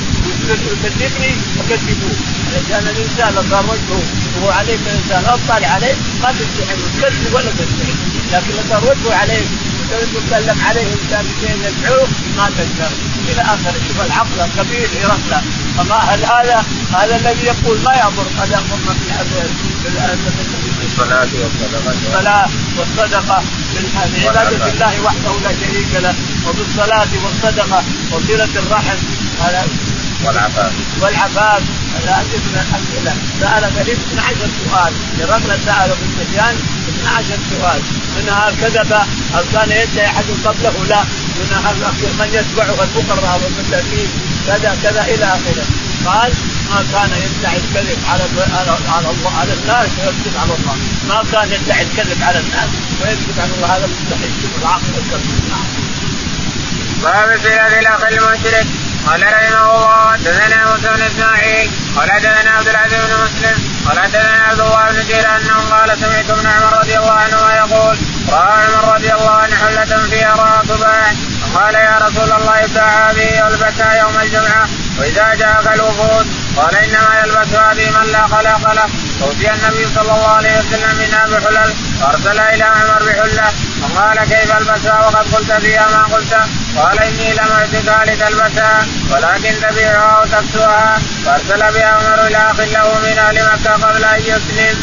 يكذبني 0.49 1.35
فكذبوه 1.55 2.15
علشان 2.55 2.87
الإنسان 2.87 3.33
لو 3.35 3.43
صار 3.51 3.65
وجهه 3.65 4.01
وهو 4.35 4.51
عليك 4.51 4.79
الإنسان 4.87 5.23
لا 5.23 5.37
تطالع 5.45 5.67
عليه 5.67 5.95
ما 6.21 6.31
تستحي 6.31 6.75
تكذب 6.97 7.33
ولا 7.33 7.51
تستحي 7.51 7.93
لكن 8.33 8.51
لو 8.57 8.63
صار 8.69 8.83
وجهه 8.83 9.15
عليك 9.15 9.47
تتكلم 9.91 10.57
عليه 10.67 10.93
إنسان 10.93 11.25
بشيء 11.25 11.57
يدعوه 11.57 12.07
ما 12.37 12.49
تقدر. 12.57 12.91
إلى 13.27 13.41
اخره 13.41 13.75
شوف 13.87 14.05
العقل 14.05 14.39
الكبير 14.39 14.89
يرسل 15.01 15.41
فما 15.77 15.95
هل 15.95 16.25
هذا 16.25 16.65
هذا 16.93 17.15
الذي 17.15 17.45
يقول 17.45 17.77
ما 17.85 17.93
يامر 17.93 18.25
قد 18.39 18.49
يامرنا 18.51 18.93
بالصلاة 20.79 21.27
والصدقة 21.49 22.49
والصدقة 22.77 23.43
بعبادة 24.15 24.67
الله 24.71 25.01
وحده 25.01 25.39
لا 25.43 25.51
شريك 25.59 25.93
له. 25.93 26.15
وبالصلاة 26.47 27.07
والصدقة 27.23 27.83
وصلة 28.11 28.49
الرحم. 28.55 28.97
والعفاف. 30.25 30.71
والعفاف. 31.01 31.61
عدد 32.07 32.41
من 32.47 32.55
الاسئله 32.63 33.13
سال 33.39 33.63
قريب 33.79 33.97
12 34.11 34.49
سؤال. 34.65 34.93
لرجل 35.17 35.51
سال 35.65 35.89
ابن 35.91 36.07
سفيان 36.19 36.55
12 36.89 37.39
سؤال. 37.51 37.81
منها 38.17 38.51
كذب؟ 38.61 38.93
هل 39.33 39.45
كان 39.53 39.71
يدعي 39.71 40.07
أحد 40.07 40.25
قبله؟ 40.45 40.85
لا. 40.89 41.03
منها 41.39 41.71
من 42.19 42.29
يتبعه؟ 42.33 42.83
الفقراء 42.83 43.41
والمساكين 43.43 44.09
كذا 44.47 44.77
كذا 44.83 45.01
إلى 45.01 45.25
آخره. 45.25 45.65
قال 46.05 46.31
ما 46.69 46.79
كان 46.93 47.11
يدعي 47.25 47.57
الكذب 47.57 47.99
على 48.09 48.23
على 48.57 48.77
على 48.95 49.09
الله 49.09 49.31
على 49.39 49.53
الناس 49.53 49.89
ويكذب 49.99 50.35
على 50.41 50.53
الله، 50.59 50.75
ما 51.09 51.23
كان 51.31 51.47
يدعي 51.51 51.81
الكذب 51.81 52.23
على 52.23 52.39
الناس 52.39 52.69
ويكذب 53.01 53.39
على 53.39 53.51
الله. 53.55 53.67
هذا 53.75 53.87
مستحيل. 53.87 54.31
شوف 54.41 54.61
العقل 54.61 54.93
الكبير 54.97 55.41
نعم. 55.49 55.67
باب 57.03 57.39
صلة 57.43 57.79
الأخ 57.79 58.03
المشرك 58.03 58.67
قال 59.07 59.23
رحمه 59.23 59.75
الله 59.75 60.11
حدثنا 60.11 60.71
موسى 60.71 60.87
بن 60.87 61.01
إسماعيل 61.01 61.71
قال 61.95 62.11
حدثنا 62.11 62.51
عبد 62.51 62.67
العزيز 62.67 62.99
بن 62.99 63.23
مسلم 63.23 63.57
قال 63.87 63.99
حدثنا 63.99 64.43
عبد 64.49 64.59
الله 64.59 64.91
بن 64.91 65.01
جيران 65.07 65.41
أنه 65.41 65.59
قال 65.71 65.97
سمعت 65.97 66.29
ابن 66.29 66.47
عمر 66.47 66.79
رضي 66.79 66.97
الله 66.97 67.11
عنهما 67.11 67.55
يقول 67.55 67.97
رأى 68.29 68.65
عمر 68.65 68.95
رضي 68.95 69.13
الله 69.13 69.31
عنه 69.31 69.55
حلة 69.55 70.07
فيها 70.09 70.35
راى 70.35 70.67
تباع 70.67 71.13
قال 71.55 71.75
يا 71.75 71.97
رسول 72.01 72.31
الله 72.31 72.63
ابتاع 72.63 73.11
هذه 73.11 73.43
والبسها 73.43 73.99
يوم 73.99 74.17
الجمعة 74.21 74.67
وإذا 74.99 75.35
جاءك 75.35 75.67
الوفود 75.73 76.27
قال 76.57 76.75
إنما 76.75 77.19
يلبس 77.23 77.53
هذه 77.53 77.89
من 77.89 78.11
لا 78.11 78.27
خلاق 78.27 78.73
له. 78.73 78.89
اوتي 79.21 79.53
النبي 79.53 79.87
صلى 79.95 80.11
الله 80.15 80.27
عليه 80.27 80.59
وسلم 80.59 80.95
منها 80.99 81.25
بحلل 81.25 81.73
فأرسل 82.01 82.39
إلى 82.39 82.63
عمر 82.63 83.03
بحلة 83.05 83.51
فقال 83.81 84.17
كيف 84.19 84.57
البسها 84.57 84.99
وقد 85.07 85.35
قلت 85.35 85.51
فيها 85.51 85.87
ما 85.91 86.15
قلت؟ 86.15 86.33
قال 86.77 86.99
إني 86.99 87.33
لم 87.33 87.49
اعتقها 87.57 88.05
لتلبسها 88.05 88.85
ولكن 89.11 89.53
تبيعها 89.61 90.21
وتكسوها 90.21 90.99
فأرسل 91.25 91.73
بها 91.73 91.87
عمر 91.87 92.27
إلى 92.27 92.37
أخ 92.37 92.59
له 92.59 92.99
من 92.99 93.17
أهل 93.17 93.35
مكة 93.35 93.73
قبل 93.73 94.03
أن 94.05 94.19
يسلم. 94.19 94.77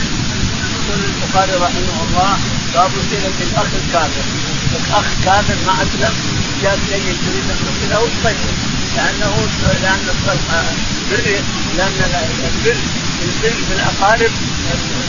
يقول 0.74 1.00
البخاري 1.04 1.52
رحمه 1.52 2.02
الله 2.08 2.38
باب 2.74 2.90
صله 3.10 3.34
الأخ 3.40 3.66
الكافر. 3.84 4.24
الأخ 4.72 5.04
كافر 5.24 5.56
ما 5.66 5.72
أسلم 5.82 6.14
جاء 6.62 6.78
شيء 6.88 7.16
يريد 7.26 7.50
ان 7.50 7.58
يقتله 7.66 8.08
طيب. 8.24 8.73
لأنه 8.96 9.34
لأن 9.82 10.08
البر 10.08 11.42
لأن 11.76 11.98
البر 12.44 12.76
البر 13.22 13.56
بالاقارب 13.70 14.30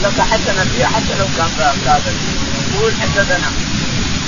لك 0.02 0.20
حسنه 0.20 0.64
فيها 0.76 0.86
حتى 0.86 1.14
لو 1.18 1.26
كان 1.36 1.50
كافر 1.84 2.12
يقول 2.74 2.92
حدثنا. 3.02 3.50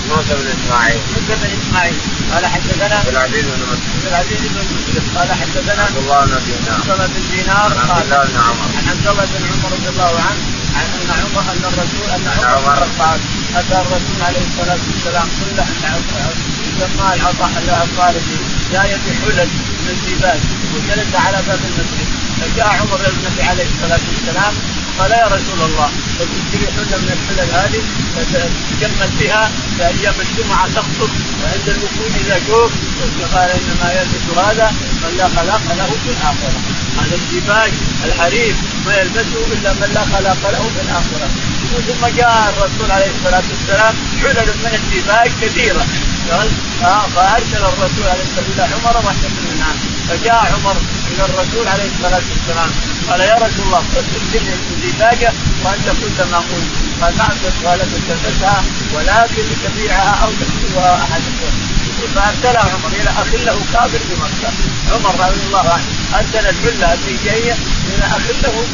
موسى 0.08 0.34
بن 0.34 0.46
إسماعيل. 0.56 1.00
موسى 1.14 1.34
بن 1.40 1.50
إسماعيل. 1.60 1.94
قال 2.34 2.46
حدثنا. 2.46 2.94
عبد 2.96 3.08
العزيز 3.08 3.44
بن 3.44 3.62
مسلم 3.70 3.92
عبد 3.96 4.06
العزيز 4.06 4.38
بن 4.38 4.60
مسلم 4.76 5.18
قال 5.18 5.32
حدثنا. 5.32 5.82
عبد 5.82 5.96
الله 5.96 6.24
بن 6.24 6.38
دينار. 6.46 6.80
عبد 6.80 6.90
الله 6.90 7.06
بن 7.06 7.22
دينار. 7.36 7.78
عن 7.78 7.90
عبد 7.90 8.02
الله 8.02 8.24
بن 8.24 8.36
عمر. 8.36 8.68
عن 8.76 8.88
عبد 8.88 9.06
الله 9.06 9.24
بن 9.24 9.44
عمر 9.46 9.72
رضي 9.76 9.88
الله 9.88 10.12
عنه. 10.26 10.42
عن 10.76 10.86
أن 11.00 11.10
عمر 11.20 11.44
أن 11.52 11.62
الرسول 11.64 12.10
أن 12.16 12.26
عمر 12.44 12.78
قال 12.98 13.20
أتى 13.56 13.80
الرسول 13.80 14.22
عليه 14.22 14.42
الصلاة 14.50 14.78
والسلام 14.88 15.28
كل 15.40 15.58
العطاء 17.14 17.50
العطاربي 17.64 18.38
جاء 18.72 19.00
بحلل 19.06 19.48
من 19.82 19.90
الديباج 19.90 20.40
وجلس 20.74 21.14
على 21.14 21.38
باب 21.46 21.60
المسجد. 21.68 22.08
فجاء 22.40 22.66
عمر 22.66 23.00
إلى 23.00 23.08
النبي 23.08 23.42
عليه 23.42 23.66
الصلاة 23.74 24.00
والسلام 24.08 24.54
قال 24.98 25.10
يا 25.10 25.26
رسول 25.26 25.60
الله 25.68 25.90
لو 26.18 26.26
تشتري 26.34 26.66
حله 26.72 26.98
من 27.02 27.10
الحلل 27.16 27.50
هذه 27.58 27.82
تجمل 28.80 29.10
بها 29.20 29.50
في 29.76 29.86
أيام 29.86 30.14
الجمعة 30.20 30.66
تخطب. 30.68 31.10
وعند 31.42 31.68
الوفود 31.68 32.12
إذا 32.24 32.38
شوف 32.46 32.72
قال 33.34 33.50
إنما 33.50 33.92
يلبس 33.92 34.38
هذا 34.38 34.72
من 35.08 35.16
لا 35.16 35.28
خلاق 35.28 35.62
له 35.78 35.90
في 36.04 36.10
الآخرة. 36.10 36.60
هذا 36.98 37.14
الديباج 37.14 37.72
الحرير 38.04 38.54
ما 38.86 38.96
يلبسه 39.00 39.40
إلا 39.52 39.72
من 39.72 39.90
لا 39.94 40.04
خلاق 40.04 40.50
له 40.50 40.62
في 40.74 40.80
الآخرة. 40.86 41.28
ثم 41.88 42.06
جاء 42.16 42.54
الرسول 42.56 42.90
عليه 42.90 43.10
الصلاة 43.16 43.42
والسلام 43.50 43.94
حلل 44.22 44.48
من 44.64 44.72
الديباج 44.80 45.30
كثيرة. 45.42 45.86
آه 46.82 47.06
فأرسل 47.14 47.62
الرسول 47.72 48.06
عليه 48.12 48.22
الصلاة 48.28 48.44
والسلام 48.48 48.70
عمر 48.84 48.96
واحتفل 49.06 49.44
منها 49.50 49.72
فجاء 50.08 50.52
عمر 50.54 50.76
إلى 51.10 51.24
الرسول 51.24 51.68
عليه 51.68 51.88
الصلاة 51.94 52.22
والسلام. 52.30 52.70
قال 53.08 53.20
يا 53.20 53.34
رسول 53.34 53.66
الله 53.66 53.82
قلت 53.94 54.10
الدنيا 54.22 54.56
زجاجه 54.82 55.32
وأنت 55.64 55.86
ما 56.32 56.38
قلت 56.38 56.70
قال 57.00 57.16
نعم 57.16 57.36
قال 57.64 57.80
تلبسها 58.08 58.64
ولكن 58.94 59.44
تبيعها 59.64 60.14
أو 60.24 60.30
تكسبها 60.40 60.94
احد 61.04 61.22
فارسلها 62.06 62.62
عمر 62.72 62.92
إلى 63.00 63.10
اخ 63.10 63.34
له 63.34 63.58
كافر 63.72 63.98
في 63.98 64.14
مكة. 64.22 64.52
عمر 64.94 65.26
رضي 65.28 65.40
الله 65.46 65.70
عنه 65.72 65.84
أرسل 66.14 66.48
الحله 66.48 66.92
الزيجيه 66.94 67.56
إلى 67.94 68.06
اخ 68.06 68.24
له 68.42 68.64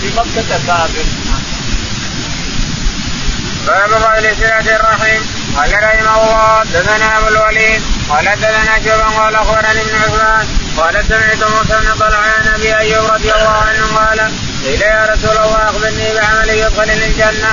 في 0.00 0.08
مكة 0.16 0.58
كافر 0.66 1.04
باب 3.66 3.90
فضل 3.90 4.36
صلة 4.36 4.76
الرحم 4.76 5.22
قال 5.56 5.72
رحمه 5.82 6.16
الله 6.22 6.64
دثنا 6.64 7.18
أبو 7.18 7.28
الوليد 7.28 7.82
قال 8.08 8.24
دثنا 8.24 8.84
شعبا 8.84 9.04
قال 9.04 9.34
أخبرني 9.34 9.80
ابن 9.80 9.94
عثمان 10.02 10.46
قال 10.76 11.04
سمعت 11.08 11.42
موسى 11.50 11.80
بن 11.80 11.98
طلحة 11.98 12.30
عن 12.38 12.48
أبي 12.54 12.76
أيوب 12.76 13.04
رضي 13.04 13.32
الله 13.32 13.48
عنه 13.48 13.86
قال 13.96 14.32
قيل 14.64 14.82
يا 14.82 15.06
رسول 15.12 15.30
الله 15.30 15.70
أخبرني 15.70 16.14
بعمل 16.14 16.50
يدخلني 16.50 17.06
الجنه 17.06 17.52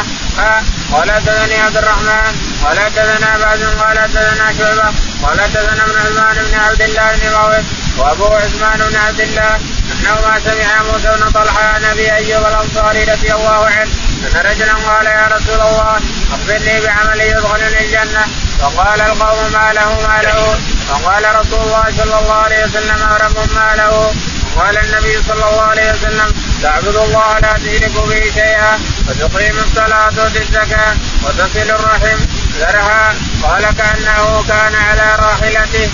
قال 0.91 1.11
حدثني 1.11 1.55
عبد 1.61 1.77
الرحمن 1.77 2.31
قال 2.63 2.79
حدثنا 2.79 3.37
بعد 3.37 3.59
قال 3.79 3.99
حدثنا 3.99 4.53
شعبة 4.57 4.91
قال 5.23 5.41
حدثنا 5.41 5.83
ابن 5.83 5.97
عثمان 5.97 6.45
بن 6.45 6.59
عبد 6.59 6.81
الله 6.81 7.11
بن 7.15 7.29
موت 7.37 7.65
وأبو 7.97 8.25
عثمان 8.25 8.79
بن 8.89 8.95
عبد 8.95 9.19
الله 9.19 9.55
انه 9.91 10.13
ما 10.27 10.39
سمع 10.45 10.83
موسى 10.91 11.17
بن 11.17 11.31
طلحة 11.31 11.63
عن 11.63 11.83
أبي 11.83 12.11
أيوب 12.13 12.45
الأنصاري 12.45 13.03
رضي 13.03 13.33
الله 13.33 13.65
عنه 13.65 13.91
أن 14.25 14.41
رجلا 14.51 14.73
قال 14.73 15.05
يا 15.05 15.27
رسول 15.31 15.61
الله 15.61 15.99
أخبرني 16.31 16.81
بعمل 16.81 17.21
يدخلني 17.21 17.85
الجنه 17.85 18.25
فقال 18.59 19.01
القوم 19.01 19.51
ما 19.53 19.73
له 19.73 20.07
ما 20.07 20.21
له. 20.23 20.59
فقال 20.89 21.35
رسول 21.35 21.61
الله 21.61 21.85
صلى 21.97 22.19
الله 22.19 22.33
عليه 22.33 22.65
وسلم 22.65 23.03
رب 23.21 23.37
ما 23.55 23.75
له. 23.75 24.13
قال 24.57 24.77
النبي 24.77 25.23
صلى 25.27 25.49
الله 25.49 25.61
عليه 25.61 25.91
وسلم 25.91 26.33
تعبد 26.63 26.95
الله 26.95 27.39
لا 27.39 27.53
تشرك 27.53 27.91
به 27.91 28.31
شيئا 28.33 28.79
وتقيم 29.07 29.57
الصلاة 29.59 30.07
وتؤتي 30.07 30.41
الزكاة 30.41 30.95
وتصل 31.23 31.69
الرحم 31.69 32.19
ذرها 32.59 33.15
قال 33.43 33.63
كأنه 33.77 34.43
كان 34.47 34.75
على 34.75 35.15
راحلته. 35.19 35.89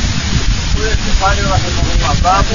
يقول 0.75 0.87
البخاري 0.87 1.41
رحمه 1.41 1.85
الله 1.95 2.13
باب 2.23 2.45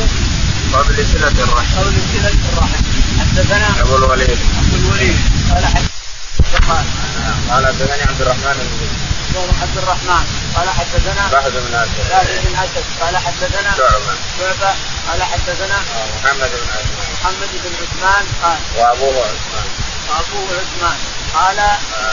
فضل 0.72 1.06
صلة 1.12 1.44
الرحم. 1.44 1.76
فضل 1.76 1.96
صلة 2.12 2.38
الرحم. 2.52 2.82
حدثنا 3.20 3.80
أبو 3.80 3.96
الوليد. 3.96 4.38
أبو 4.58 4.76
الوليد. 4.76 5.18
قال 5.50 5.64
قال 6.68 6.84
قال 7.50 7.66
حدثني 7.66 8.02
عبد 8.02 8.20
الرحمن 8.20 8.56
بن 9.34 9.50
عبد 9.62 9.78
الرحمن. 9.78 10.24
قال 10.56 10.68
حدثنا 10.68 11.28
بهز 11.32 11.52
بن 11.52 11.74
أسد. 11.74 11.98
بهز 12.10 12.28
بن 12.44 12.54
أسد. 12.56 12.84
قال 13.00 13.16
حدثنا 13.16 13.70
شعبة. 13.76 14.14
شعبة. 14.38 14.74
قال 15.08 15.22
حدثنا 15.22 15.78
محمد 16.16 16.50
بن 16.50 16.68
عثمان 16.76 17.07
محمد 17.22 17.50
بن 17.64 17.72
عثمان 17.82 18.26
قال. 18.42 18.58
وابوه 18.76 19.24
عثمان. 19.24 19.68
وابوه 20.08 20.48
عثمان. 20.60 20.98
قال 21.34 21.58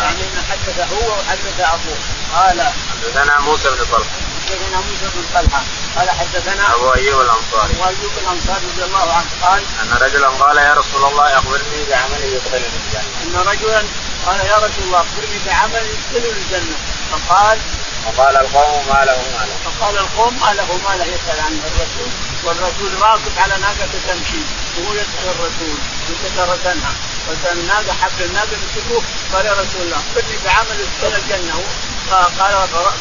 يعني 0.01 0.21
إن 0.21 0.43
حدث 0.49 0.79
هو 0.93 1.11
وحدث 1.11 1.59
أبوه. 1.59 1.97
قال 2.35 2.71
حدثنا 2.91 3.39
موسى 3.39 3.69
بن 3.69 3.85
طلحة. 3.91 4.17
حدثنا 4.45 4.77
موسى 4.77 5.05
بن 5.15 5.23
طلحة. 5.33 5.61
قال 5.97 6.09
حدثنا 6.09 6.75
أبو 6.75 6.93
أيوب 6.93 7.21
الأنصاري. 7.21 7.73
أبو 7.73 7.83
أيوب 7.83 8.11
الأنصاري 8.17 8.65
رضي 8.73 8.83
الله 8.83 9.13
عنه 9.13 9.29
قال 9.41 9.63
أن 9.81 9.97
رجلا 10.01 10.27
قال 10.27 10.57
يا 10.57 10.73
رسول 10.73 11.05
الله 11.05 11.37
أخبرني 11.37 11.85
بعمل 11.89 12.23
يدخلني 12.23 12.77
الجنة. 12.85 13.11
أن 13.23 13.35
رجلا 13.47 13.83
قال 14.25 14.39
يا 14.39 14.57
رسول 14.57 14.83
الله 14.85 15.01
أخبرني 15.01 15.39
بعمل 15.45 15.83
يدخلني 15.93 16.39
الجنة. 16.41 16.77
فقال 17.11 17.59
فقال 18.05 18.37
القوم 18.37 18.87
ما 18.87 19.05
له 19.05 19.17
ما 19.35 19.45
له 19.49 19.55
فقال 19.65 19.97
القوم 19.97 20.39
ما 20.39 20.53
له 20.53 20.69
ما 20.85 20.95
له 20.95 21.05
يسأل 21.05 21.39
عنه 21.39 21.61
الرسول. 21.67 22.11
والرسول 22.45 23.01
راكب 23.01 23.31
على 23.37 23.57
ناقة 23.57 23.89
تمشي 24.07 24.41
وهو 24.77 24.93
يسال 24.93 25.27
الرسول. 25.29 25.77
انت 26.09 26.63
تنهى 26.63 26.93
والناقه 27.27 27.93
حب 27.93 28.21
الناقة 28.21 28.57
مسكوه 28.63 29.03
قال 29.33 29.45
يا 29.45 29.51
رسول 29.53 29.81
الله 29.81 29.97
اخبرني 29.97 30.37
بعمل 30.45 30.79
يدخل 30.79 31.17
الجنة. 31.17 31.63
قال 32.11 32.55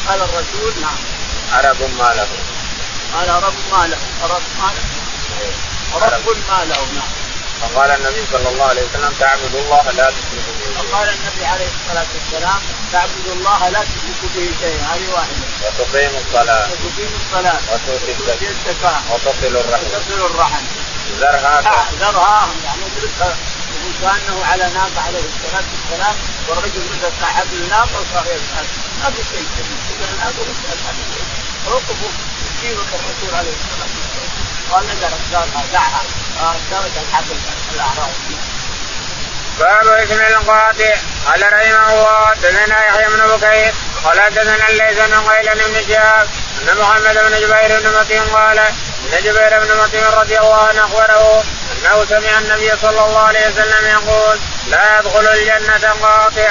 قال 0.07 0.21
الرسول 0.21 0.81
نعم. 0.81 0.97
عرب 1.53 1.81
ما 1.81 2.13
له. 2.13 2.27
قال 3.13 3.29
رب 3.43 3.53
ما 3.71 3.87
له. 3.87 3.97
رب 4.23 4.41
ما 4.59 4.71
له. 4.75 4.83
رب 5.95 6.37
ما 6.49 6.65
له 6.65 6.85
نعم. 6.95 7.24
فقال 7.61 7.91
النبي 7.91 8.23
صلى 8.31 8.49
الله 8.49 8.65
عليه 8.65 8.81
وسلم 8.81 9.13
تعبد 9.19 9.55
الله 9.55 9.91
لا 9.91 10.11
تشرك 10.11 10.45
به 10.59 10.81
فقال 10.81 11.09
النبي 11.09 11.45
عليه 11.45 11.67
الصلاه 11.75 12.05
والسلام 12.15 12.59
تعبد 12.91 13.27
الله 13.27 13.69
لا 13.69 13.79
تشرك 13.79 14.21
به 14.35 14.53
شيئا 14.61 14.81
هذه 14.93 15.07
واحدة 15.13 15.45
وتقيم 15.63 16.11
الصلاه 16.15 16.67
وتقيم 16.71 17.11
الصلاه 17.21 17.59
وتؤتي 17.73 18.47
الزكاه 18.49 18.99
وتصل 19.11 19.55
الرحم 19.55 19.85
وتصل 19.85 20.25
الرحم 20.25 20.63
ذرها 21.19 21.61
ذرها 21.99 22.47
يعني 22.65 22.81
اتركها 22.87 23.37
كانه 24.01 24.45
على 24.45 24.63
ناقه 24.73 25.01
عليه 25.07 25.19
الصلاه 25.19 25.63
والسلام 25.73 26.15
والرجل 26.47 26.81
مثل 26.91 27.11
صاحب 27.21 27.47
الناقه 27.53 28.01
وصار 28.01 28.25
يسال 28.25 28.65
ما 29.03 29.11
في 29.11 29.23
شيء 29.23 29.47
يسال 29.59 30.13
الناقه 30.13 30.39
ويسال 30.39 30.79
هذا 30.85 31.03
الشيء 31.09 31.25
وقفوا 31.65 32.11
يجيبك 32.63 32.87
الرسول 32.93 33.35
عليه 33.35 33.53
الصلاه 33.53 33.89
والسلام 33.95 34.44
قال 34.71 34.83
نزلت 34.85 35.13
دعها 35.73 36.01
الحبل 37.01 37.37
باب 39.59 39.87
اسم 39.87 40.21
القاطع. 40.21 40.95
قال 41.25 41.41
رحمه 41.43 41.93
الله 41.93 42.25
حدثنا 42.25 42.85
يحيى 42.85 43.07
بن 43.07 43.21
بكير. 43.35 43.73
قال 44.03 44.21
حدثنا 44.21 44.69
الليث 44.69 44.97
بن 44.99 45.15
قيل 45.29 45.47
بن 45.55 45.87
شهاب. 45.87 46.27
أن 46.61 46.77
محمد 46.77 47.13
بن 47.13 47.33
جبير 47.41 47.79
بن 47.79 47.99
مطيم 47.99 48.35
قال 48.35 48.59
إن 48.59 49.23
جبير 49.23 49.59
بن 49.59 49.77
مطيم 49.77 50.03
رضي 50.19 50.37
الله 50.39 50.67
عنه 50.67 50.85
أخبره 50.85 51.43
أنه 51.71 52.05
سمع 52.05 52.37
النبي 52.39 52.71
صلى 52.81 53.05
الله 53.05 53.19
عليه 53.19 53.47
وسلم 53.47 53.85
يقول 53.87 54.39
لا 54.67 54.99
يدخل 54.99 55.27
الجنة 55.27 55.91
قاطع. 56.01 56.49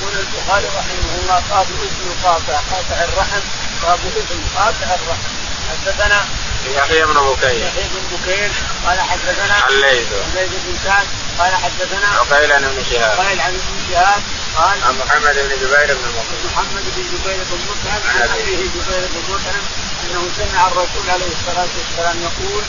يقول 0.00 0.12
البخاري 0.18 0.66
رحمه 0.66 1.12
الله 1.22 1.42
باب 1.50 1.66
اسم 1.66 2.02
القاطع 2.10 2.58
قاطع 2.70 3.04
الرحم 3.04 3.40
باب 3.82 4.00
اسم 4.16 4.40
قاطع 4.56 4.94
الرحم. 4.94 5.32
حدثنا 5.70 6.24
يحيى 6.66 7.06
بن 7.06 7.14
بكير. 7.14 7.66
يحيى 7.66 7.88
بن 7.94 8.16
بكير 8.16 8.50
قال 8.86 9.00
حدثنا 9.00 9.68
الليث 9.68 10.08
الليث 10.12 10.50
بن 10.66 10.76
سعد 10.84 11.06
قال 11.38 11.54
حدثنا 11.54 12.08
عقيل 12.08 12.48
بن 12.48 12.84
شهاب. 12.90 13.18
قال 13.18 13.40
عن 13.40 13.54
ابن 13.54 13.76
شهاب 13.90 14.22
قال 14.56 14.82
عن 14.84 14.98
محمد 14.98 15.34
بن 15.34 15.48
جبير 15.48 15.94
بن 15.94 16.08
مطعم. 16.08 16.52
محمد 16.52 16.84
بن 16.96 17.02
جبير 17.02 17.36
بن 17.50 17.58
مطعم 17.70 18.02
عن 18.08 18.28
أبيه. 18.28 18.56
جبير 18.56 19.08
بن 19.12 19.22
مطعم 19.28 19.64
أنه 20.04 20.28
سمع 20.36 20.66
الرسول 20.66 21.10
عليه 21.10 21.32
الصلاة 21.40 21.68
والسلام 21.78 22.22
يقول 22.22 22.64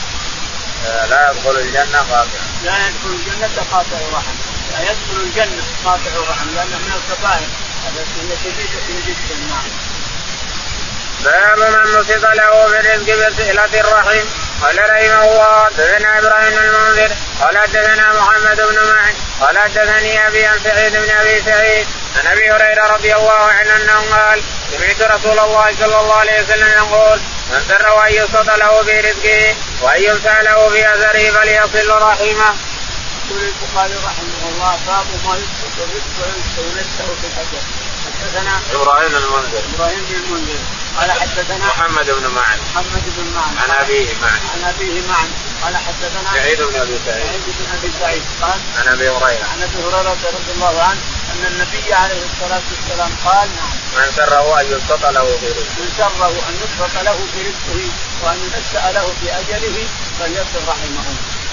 لا 1.09 1.31
يدخل 1.31 1.57
الجنة 1.57 1.97
قاطع. 1.97 2.41
لا 2.63 2.87
يدخل 2.87 3.09
الجنة 3.09 3.63
قاطع 3.71 3.97
رحم 4.13 4.35
لا 4.71 4.81
يدخل 4.81 5.17
الجنة 5.23 5.63
قاطع 5.85 6.11
رحم 6.29 6.47
لأنه 6.55 6.77
من 6.77 6.93
الكبائر. 6.99 7.47
التي 7.83 8.21
هي 8.21 8.37
شديده 8.43 9.05
جدا 9.07 9.35
نعم. 9.49 9.92
باب 11.23 11.59
من 11.59 11.99
نصب 11.99 12.25
له 12.25 12.67
بالرزق 12.67 13.27
بصلة 13.27 13.79
الرحم. 13.81 14.25
قال 14.61 14.77
رحمه 14.79 15.23
الله 15.23 15.65
حدثنا 15.65 16.19
إبراهيم 16.19 16.57
المنذر. 16.57 17.11
قال 17.41 17.57
حدثنا 17.57 18.13
محمد 18.13 18.57
بن 18.57 18.77
معن. 18.91 19.13
قال 19.41 19.59
حدثني 19.59 20.27
أبي 20.27 20.45
عن 20.45 20.59
سعيد 20.63 20.91
بن 20.91 21.09
أبي 21.09 21.41
سعيد. 21.45 21.87
عن 22.17 22.27
أبي 22.27 22.51
هريرة 22.51 22.87
رضي 22.87 23.15
الله 23.15 23.43
عنه 23.57 23.75
أنه 23.75 24.15
قال 24.15 24.41
سمعت 24.71 25.01
رسول 25.01 25.39
الله 25.39 25.75
صلى 25.79 25.99
الله 25.99 26.15
عليه 26.15 26.43
وسلم 26.43 26.67
يقول 26.67 27.19
من 27.51 27.61
سر 27.67 28.07
أن 28.07 28.13
يبسط 28.13 28.49
له 28.49 28.83
في 28.83 28.99
رزقه 28.99 29.55
وأن 29.81 30.03
يمسح 30.03 30.39
له 30.39 30.69
في 30.69 30.93
اثره 30.93 31.31
فليصل 31.31 31.89
رحمه. 31.89 32.55
يقول 33.25 33.43
البخاري 33.43 33.95
رحمه 34.05 34.41
الله 34.51 34.79
باب 34.87 35.05
ما 35.25 35.35
يسقط 35.35 35.75
الرزق 35.85 36.15
وينسه 36.57 37.07
في 37.21 37.27
الاجل 37.27 37.63
حدثنا 38.05 38.61
إبراهيم 38.73 39.15
المنذر. 39.15 39.63
إبراهيم 39.75 40.05
بن 40.09 40.15
المنذر. 40.15 40.59
قال 40.99 41.11
حدثنا 41.11 41.65
محمد 41.65 42.05
بن 42.05 42.27
معن. 42.27 42.57
محمد 42.75 43.03
بن 43.17 43.31
معن. 43.35 43.57
عن 43.57 43.71
أبيه 43.83 44.07
معن. 44.21 44.41
عن 44.53 44.73
أبيه 44.73 45.01
معن. 45.07 45.29
قال 45.63 45.77
حدثنا 45.77 46.29
سعيد 46.33 46.61
بن 46.61 46.75
أبي 46.79 46.99
سعيد. 47.05 47.25
سعيد 47.25 47.41
بن 47.47 47.65
أبي 47.77 47.91
سعيد. 47.99 48.23
قال 48.41 48.59
عن 48.77 48.87
أبي 48.87 49.09
هريرة. 49.09 49.45
عن 49.53 49.61
أبي 49.61 49.83
هريرة 49.83 50.17
رضي 50.37 50.51
الله 50.55 50.81
عنه 50.81 51.01
أن 51.31 51.45
النبي 51.51 51.93
عليه 51.93 52.21
الصلاة 52.31 52.61
والسلام 52.71 53.11
قال 53.25 53.49
نعم. 53.55 53.73
من 53.95 54.11
سره 54.15 54.61
أن 54.61 54.65
يبسط 54.71 55.05
له 55.05 55.37
في 55.39 55.47
رزقه. 55.47 55.81
من 55.81 55.89
سره 55.97 56.33
أن 56.49 56.55
يبسط 56.63 56.95
له 57.03 57.17
في 57.33 57.41
رزقه 57.41 57.89
وأن 58.23 58.37
ينسأ 58.43 58.91
له 58.91 59.13
في 59.21 59.27
أجله 59.39 59.87
فليصل 60.19 60.61
رحمه. 60.67 61.05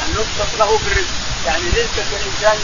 أن 0.03 0.11
يبسط 0.19 0.51
له 0.59 0.79
في 0.79 0.93
الرزق. 0.93 1.15
يعني 1.47 1.65
رزقك 1.69 2.09
الانسان 2.21 2.59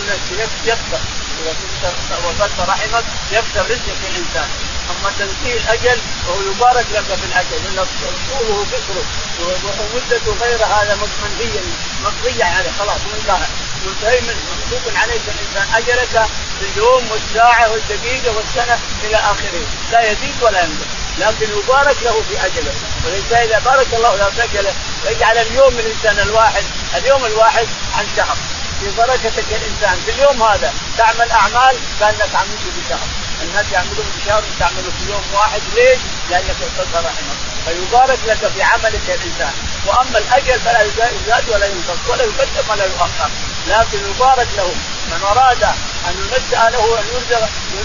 يبسط 0.64 1.00
إذا 1.40 1.94
وصلت 2.28 2.60
رحمك 2.68 3.04
يبسط 3.32 3.56
رزقك 3.56 4.00
الإنسان. 4.10 4.48
أما 4.90 5.10
تنتهي 5.18 5.56
الاجل 5.56 5.98
فهو 6.26 6.40
يبارك 6.50 6.86
لك 6.92 7.04
في 7.04 7.24
الأجل 7.24 7.64
لأن 7.64 7.86
طوله 8.30 8.64
بكره 8.72 9.04
ومدته 9.40 10.32
غير 10.40 10.64
هذا 10.64 10.98
منهيا 11.22 11.62
مقضية 12.04 12.44
عليه 12.44 12.70
خلاص 12.78 13.00
منتهى 13.14 13.46
منتهي 13.86 14.20
من 14.20 14.36
مكتوب 14.50 14.96
عليك 14.96 15.22
الإنسان. 15.28 15.74
أجلك 15.74 16.26
اليوم 16.62 17.10
والساعة 17.10 17.70
والدقيقة 17.70 18.36
والسنة 18.36 18.78
إلى 19.04 19.16
آخره. 19.16 19.66
لا 19.92 20.00
يزيد 20.10 20.42
ولا 20.42 20.60
ينقص 20.64 20.86
لكن 21.18 21.58
يبارك 21.58 21.96
له 22.02 22.22
في 22.28 22.46
أجله. 22.46 22.72
والانسان 23.04 23.42
إذا 23.42 23.58
بارك 23.58 23.86
الله 23.92 24.16
له 24.16 24.30
في 24.30 24.44
أجله 24.44 24.72
يجعل 25.10 25.38
اليوم 25.38 25.72
من 25.72 25.80
الإنسان 25.80 26.28
الواحد 26.28 26.62
اليوم 26.96 27.24
الواحد 27.24 27.66
عن 27.98 28.06
شهر. 28.16 28.36
في 28.80 28.90
بركتك 28.98 29.44
يا 29.50 29.56
انسان 29.56 30.00
في 30.06 30.10
اليوم 30.10 30.42
هذا 30.42 30.74
تعمل 30.98 31.30
أعمال 31.30 31.76
كأنك 32.00 32.34
عملت 32.34 32.64
بشهر. 32.78 33.25
الناس 33.42 33.66
يعملون 33.72 34.06
بشهر 34.16 34.42
وتعملوا 34.56 34.92
في 34.98 35.10
يوم 35.10 35.22
واحد. 35.34 35.62
ليش؟ 35.74 35.98
لأنك 36.30 36.56
وصلت 36.60 36.94
رحمك 36.94 37.38
فيبارك 37.64 38.18
لك 38.26 38.50
في 38.54 38.62
عملك 38.62 39.08
يا 39.08 39.14
انسان 39.14 39.52
وأما 39.86 40.18
الأجل 40.18 40.60
فلا 40.60 40.82
يزاد 40.82 41.48
ولا 41.48 41.66
ينقص 41.66 41.98
ولا 42.08 42.22
يقدم 42.22 42.70
ولا 42.70 42.84
يؤخر. 42.84 43.30
لكن 43.66 43.98
يبارك 44.10 44.48
له 44.56 44.74
من 45.10 45.20
أراد 45.22 45.62
أن 46.08 46.14
ينسى 46.18 46.70
له 46.70 47.00
أن 47.00 47.04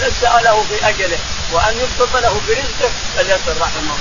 يرزق 0.01 0.41
له 0.41 0.63
في 0.69 0.89
أجله. 0.89 1.19
وأن 1.51 1.77
يبسط 1.77 2.15
له 2.15 2.41
برزقه 2.47 2.91
فليصل 3.17 3.61
رحمه 3.61 3.97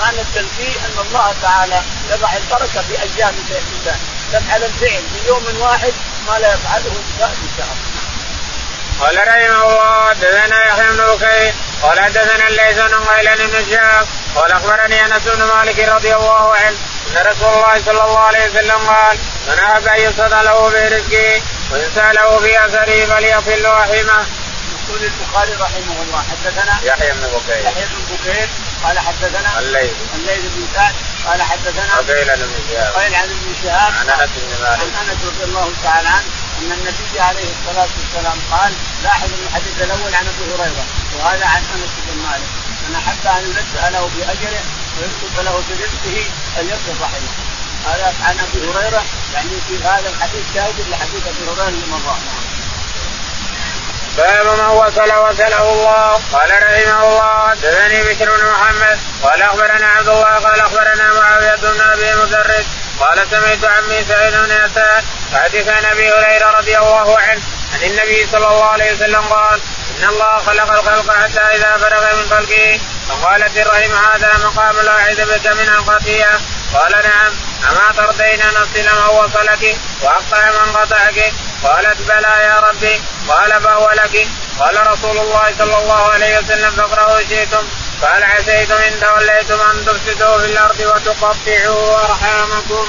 معنى 0.00 0.20
التنبيه 0.20 0.76
أن 0.86 1.06
الله 1.06 1.34
تعالى 1.42 1.82
يضع 2.10 2.32
البركة 2.36 2.82
في 2.82 3.02
أيام 3.02 3.34
الإنسان. 3.50 3.98
تفعل 4.32 4.64
الفعل 4.64 5.02
في 5.12 5.28
يوم 5.28 5.44
واحد 5.60 5.92
ما 6.28 6.38
لا 6.38 6.54
يفعله 6.54 6.92
في 7.18 7.46
شهر. 7.58 8.01
قال 9.00 9.16
رحمه 9.28 9.62
الله 9.68 10.08
حدثنا 10.08 10.64
يحيى 10.68 10.92
بن 10.92 11.04
بكير 11.14 11.54
قال 11.82 12.00
حدثنا 12.00 12.48
الليث 12.48 12.78
بن 12.78 12.94
غيلان 12.94 13.38
بن 13.46 13.64
شهاب 13.70 14.06
قال 14.34 14.52
أخبرني 14.52 15.04
أنس 15.04 15.22
بن 15.28 15.44
مالك 15.44 15.78
رضي 15.78 16.14
الله 16.14 16.56
عنه 16.56 16.76
أن 17.10 17.26
رسول 17.26 17.54
الله 17.54 17.82
صلى 17.86 18.04
الله 18.04 18.18
عليه 18.18 18.48
وسلم 18.48 18.78
قال 18.78 19.18
من 19.48 19.58
أحب 19.58 19.88
أن 19.88 20.00
يصد 20.00 20.34
له 20.34 20.70
برزقه 20.70 21.42
وينسى 21.72 22.12
له 22.12 22.38
في 22.38 22.66
أثره 22.66 23.04
فليصل 23.06 23.64
رحمه. 23.64 24.26
يقول 24.88 25.04
البخاري 25.04 25.52
رحمه 25.52 26.02
الله 26.02 26.24
حدثنا 26.30 26.78
يحيى 26.82 27.12
بن 27.12 27.20
بكير 27.20 27.64
يحيى 27.64 27.84
بن 27.84 28.16
بكير 28.16 28.48
قال 28.84 28.98
حدثنا 28.98 29.58
الليث. 29.58 29.92
الليث 30.14 30.40
بن 30.40 30.66
سعد 30.74 30.94
قال 31.26 31.42
حدثنا 31.42 31.96
قيل 31.96 32.30
عن 32.30 32.42
ابن 32.42 32.54
شهاب 32.70 32.94
قيل 32.94 33.14
عن 33.14 33.24
ابن 33.24 33.54
شهاب 33.62 33.92
عن 34.00 34.10
أنس 34.10 34.30
بن 34.36 34.62
مالك. 34.62 34.80
عن 34.80 35.08
أنس 35.08 35.24
رضي 35.24 35.44
الله 35.44 35.72
تعالى 35.84 36.08
عنه 36.08 36.24
أن 36.62 36.72
النبي 36.72 37.20
عليه 37.20 37.48
الصلاة 37.54 37.88
والسلام 37.98 38.38
قال 38.50 38.72
لاحظ 39.02 39.30
الحديث 39.46 39.82
الأول 39.82 40.14
عن 40.14 40.26
أبي 40.32 40.44
هريرة 40.54 40.84
وهذا 41.14 41.46
عن 41.46 41.62
أنس 41.74 41.92
بن 42.06 42.22
مالك. 42.22 42.50
من 42.88 42.94
أحب 42.96 43.26
أن 43.26 43.44
ينسى 43.46 43.90
له 43.90 44.10
باجره 44.16 44.62
ويكتب 44.96 45.44
له 45.44 45.62
برزقه 45.68 46.24
فليصل 46.56 46.94
رحمه 47.00 47.32
هذا 47.86 48.14
عن 48.22 48.36
أبي 48.38 48.58
هريرة 48.70 49.02
يعني 49.34 49.50
في 49.68 49.84
هذا 49.84 50.08
الحديث 50.08 50.44
شاهد 50.54 50.74
لحديث 50.90 51.22
أبي 51.26 51.50
هريرة 51.50 51.68
اللي 51.68 51.86
مر 51.86 52.16
باب 54.16 54.46
من 54.46 54.64
وصل 54.64 55.12
وصله 55.12 55.72
الله. 55.72 56.20
قال 56.32 56.50
رحمه 56.50 57.02
الله 57.08 57.48
حدثني 57.48 58.02
بشر 58.02 58.36
بن 58.36 58.46
محمد. 58.46 58.98
قال 59.22 59.42
أخبرنا 59.42 59.86
عبد 59.86 60.08
الله 60.08 60.34
قال 60.34 60.60
أخبرنا 60.60 61.12
معاوية 61.20 61.56
بن 61.56 61.80
أبي 61.80 62.14
مدرس 62.22 62.66
قال 63.02 63.26
سمعت 63.30 63.64
عمي 63.64 64.04
سعيد 64.08 64.32
بن 64.32 64.50
يسار 64.64 65.02
حديث 65.34 65.68
عن 65.68 65.84
أبي 65.84 66.10
هريرة 66.12 66.50
رضي 66.50 66.78
الله 66.78 67.18
عنه 67.18 67.42
عن 67.74 67.82
النبي 67.82 68.26
صلى 68.26 68.46
الله 68.48 68.64
عليه 68.64 68.92
وسلم 68.92 69.20
قال 69.20 69.60
إن 69.98 70.08
الله 70.08 70.38
خلق 70.38 70.72
الخلق 70.72 71.14
حتى 71.14 71.40
إذا 71.40 71.76
فرغ 71.76 72.16
من 72.16 72.30
خلقه. 72.30 72.80
فقالت 73.08 73.56
الرحم 73.56 73.92
هذا 73.92 74.32
مقام 74.44 74.76
لا 74.76 75.24
بك 75.24 75.46
من 75.46 75.68
الخطيئه 75.68 76.40
قال 76.74 76.92
نعم. 76.92 77.32
أما 77.70 77.92
ترضين 77.96 78.42
أن 78.42 78.56
أصل 78.56 78.82
من 78.82 79.16
وصلك 79.16 79.76
وأقطع 80.02 80.50
من 80.50 80.72
قطعك؟ 80.72 81.32
قالت 81.64 81.98
بلى 82.08 82.44
يا 82.44 82.60
ربي. 82.60 83.02
قال 83.28 83.62
فهو 83.62 83.90
لك. 83.90 84.28
قال 84.58 84.86
رسول 84.86 85.18
الله 85.18 85.54
صلى 85.58 85.78
الله 85.78 86.12
عليه 86.12 86.38
وسلم 86.38 86.70
فاقرأوا 86.70 87.20
شئتم. 87.20 87.68
قال 88.02 88.24
عسيتم 88.24 88.74
إن 88.74 89.00
توليتم 89.00 89.60
أن 89.60 89.84
تفسدوا 89.84 90.38
في 90.38 90.46
الأرض 90.46 90.80
وتقطعوا 90.80 92.10
أرحامكم. 92.10 92.86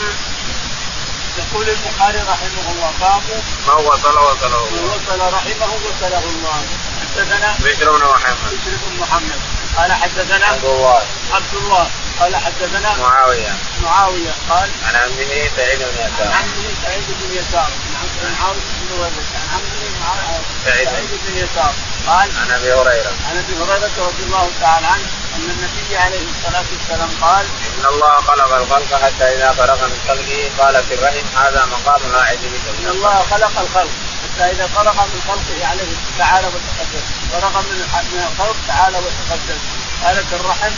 يقول 1.37 1.69
البخاري 1.69 2.17
رحمه 2.17 2.71
الله 2.71 2.91
باب 3.01 3.21
من 3.67 3.85
وصل 3.85 4.17
وصله 4.17 4.65
من 4.71 4.83
وصل 4.83 5.19
رحمه 5.33 5.73
وصله 5.73 6.23
الله. 6.23 6.65
حدثنا 7.01 7.55
بشر 7.59 7.91
بن 7.91 8.05
محمد. 8.05 8.37
بشر 8.51 8.71
بن 8.85 8.99
محمد. 8.99 9.39
قال 9.77 9.93
حدثنا 9.93 10.45
عبد 10.45 10.65
الله. 10.65 11.01
عبد 11.31 11.53
الله. 11.53 11.89
قال 12.19 12.35
حدثنا 12.35 12.97
معاوية. 12.97 13.53
معاوية 13.83 14.31
قال 14.49 14.69
عن 14.87 14.95
عمه 14.95 15.49
سعيد 15.57 15.79
بن 15.79 15.97
يسار. 16.05 16.27
عن 16.27 16.43
عمه 16.43 16.73
سعيد 16.83 17.03
بن 17.21 17.37
يسار. 17.37 17.69
عن 17.99 18.33
معاويه 18.39 18.59
بن 18.81 19.01
ولد 19.01 19.13
عن 19.35 19.59
عمه 20.05 20.41
سعيد 20.65 21.09
بن 21.27 21.37
يسار. 21.37 21.73
قال 22.07 22.29
عن 22.41 22.51
أبي 22.51 22.73
هريرة. 22.73 23.13
عن 23.29 23.37
أبي 23.37 23.53
هريرة 23.53 24.07
رضي 24.07 24.23
الله 24.23 24.49
تعالى 24.61 24.87
عنه 24.87 25.23
أن 25.35 25.49
النبي 25.49 25.97
عليه 25.97 26.25
الصلاة 26.29 26.65
والسلام 26.73 27.09
قال 27.21 27.45
إن 27.45 27.85
الله 27.85 28.15
خلق 28.21 28.53
الخلق 28.53 28.93
حتى 29.03 29.35
إذا 29.35 29.51
فرغ 29.51 29.87
من 29.87 29.99
خلقه 30.07 30.51
قال 30.59 30.83
في 30.83 30.93
الرحم 30.93 31.37
هذا 31.37 31.65
مقام 31.65 32.01
بك 32.31 32.65
إن 32.79 32.87
الله 32.87 33.25
خلق 33.31 33.59
الخلق 33.59 33.91
حتى 34.23 34.51
إذا 34.51 34.67
فرغ 34.67 34.93
من 34.93 35.21
خلقه 35.27 35.67
عليه 35.67 35.93
تعالى 36.19 36.47
وتقدس 36.47 37.05
فرغ 37.31 37.61
من 37.61 37.81
الخلق 37.81 38.55
تعالى 38.67 38.97
وتقدس 38.97 39.61
قالت 40.03 40.33
الرحم 40.33 40.71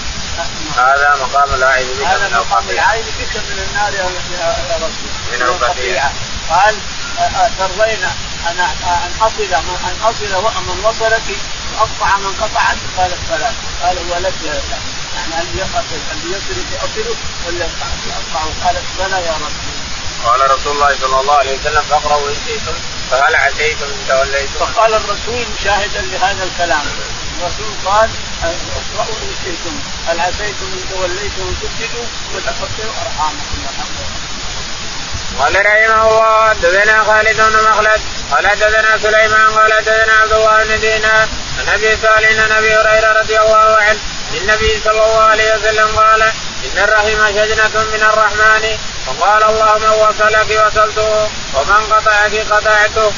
هذا 0.77 1.15
مقام 1.21 1.63
عيد 1.63 1.87
بك 1.99 2.05
هذا 2.05 2.27
من 2.27 2.37
مقام 2.37 2.69
العين 2.69 3.03
بك 3.03 3.37
من 3.37 3.67
النار 3.69 3.93
يا 3.93 4.03
ربي 4.81 5.09
من 5.31 5.41
الخطيئه 5.41 6.11
قال 6.49 6.75
ترضين 7.59 8.03
أن 8.49 8.59
أن 8.59 9.11
أصل 9.21 9.43
أن 9.43 10.01
أصل 10.03 10.25
من 10.67 10.85
وصلك 10.85 11.37
وأقطع 11.73 12.17
من 12.17 12.33
قطعك. 12.41 12.77
قالت 12.97 13.17
فلا 13.29 13.51
قال 13.83 13.97
هو 13.97 14.17
لك 14.17 14.33
يعني 15.15 15.41
ان 15.41 15.57
يقتل 15.57 16.01
أن 16.11 16.19
يصل 16.31 16.77
أصله 16.77 17.15
ولا 17.47 17.65
يقطعه 17.65 18.49
قالت 18.65 18.83
بلى 18.99 19.25
يا 19.25 19.31
ربي 19.31 19.75
قال 20.25 20.51
رسول 20.51 20.71
الله 20.71 20.95
صلى 21.01 21.19
الله 21.19 21.35
عليه 21.35 21.59
وسلم 21.59 21.81
فاقرأوا 21.81 22.29
إن 22.29 22.35
شئتم 22.45 22.73
فهل 23.11 23.35
عسيتم 23.35 23.85
إن 23.85 24.07
توليتم؟ 24.07 24.59
فقال 24.59 24.93
الرسول 24.93 25.45
مشاهدا 25.59 26.01
لهذا 26.01 26.43
الكلام. 26.43 26.85
الرسول 27.39 27.73
قال 27.85 28.09
أقرأوا 28.43 29.15
إن 29.23 29.33
شئتم 29.43 29.75
هل 30.07 30.19
عسيتم 30.19 30.65
إن 30.73 30.83
توليتم 30.91 31.47
أن 31.49 31.55
تفسدوا؟ 31.61 32.05
وتقطعوا 32.35 32.93
أرحامكم. 33.05 33.55
قال 35.39 35.65
رحمه 35.65 36.07
الله 36.09 36.49
حدثنا 36.49 37.03
خالد 37.03 37.37
بن 37.41 37.69
مخلد 37.69 38.01
قال 38.31 38.47
حدثنا 38.47 38.97
سليمان 38.97 39.47
قال 39.47 39.73
حدثنا 39.73 40.13
عبد 40.21 40.33
الله 40.33 40.63
بن 40.63 40.79
دينار 40.79 41.27
عن 41.59 41.67
أبي 41.73 41.97
صالح 42.01 42.43
عن 42.43 42.51
أبي 42.51 42.73
هريرة 42.75 43.19
رضي 43.19 43.39
الله 43.39 43.77
عنه 43.81 43.99
النبي 44.33 44.81
صلى 44.83 44.91
الله 45.05 45.23
عليه 45.23 45.55
وسلم 45.55 45.87
قال 45.87 46.21
إن 46.65 46.77
الرحم 46.83 47.27
شجنة 47.27 47.83
من 47.93 48.03
الرحمن. 48.03 48.77
وقال 49.07 49.43
اللهم 49.43 49.85
وصلك 49.99 50.49
وصلته 50.65 51.29
ومن 51.53 51.81
قطعك 51.91 52.33
قطعته. 52.51 53.11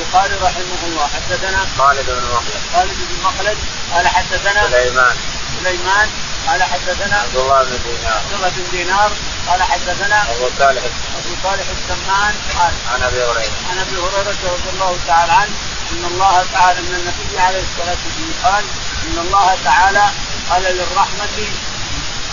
البخاري 0.00 0.34
رحمه 0.34 0.80
الله. 0.88 1.06
حدثنا 1.06 1.66
خالد 1.78 2.06
بن 2.06 2.24
مخلد. 2.34 2.60
خالد 2.74 2.98
بن 3.08 3.16
مخلد. 3.24 3.58
قال 3.92 4.08
حدثنا 4.08 4.70
سليمان. 4.70 5.16
سليمان. 5.60 6.08
قال 6.46 6.62
حدثنا 6.62 7.16
عبد 7.16 7.36
الله 7.36 7.62
بن 7.64 7.78
دينار. 7.84 8.18
عبد 8.18 8.32
الله 8.32 8.48
بن 8.48 8.64
دينار. 8.70 9.10
قال 9.48 9.62
حدثنا 9.62 10.22
أبو 10.22 10.50
صالح. 10.58 10.82
أبو 11.18 11.32
صالح 11.42 11.66
السمان. 11.76 12.34
قال 12.58 12.72
عن 12.92 13.02
أبي 13.02 13.22
هريرة. 13.22 13.52
عن 13.70 13.78
أبي 13.78 13.96
هريرة 13.96 14.40
رضي 14.54 14.70
الله 14.74 14.98
تعالى 15.06 15.32
عنه 15.32 15.54
أن 15.92 16.04
الله 16.04 16.44
تعالى 16.52 16.78
ان 16.78 16.94
النبي 16.94 17.38
عليه 17.38 17.62
الصلاة 17.68 18.00
والسلام 18.04 18.32
قال 18.44 18.64
إن 19.06 19.18
الله 19.18 19.56
تعالى 19.64 20.04
قال 20.50 20.62
للرحمة 20.62 21.36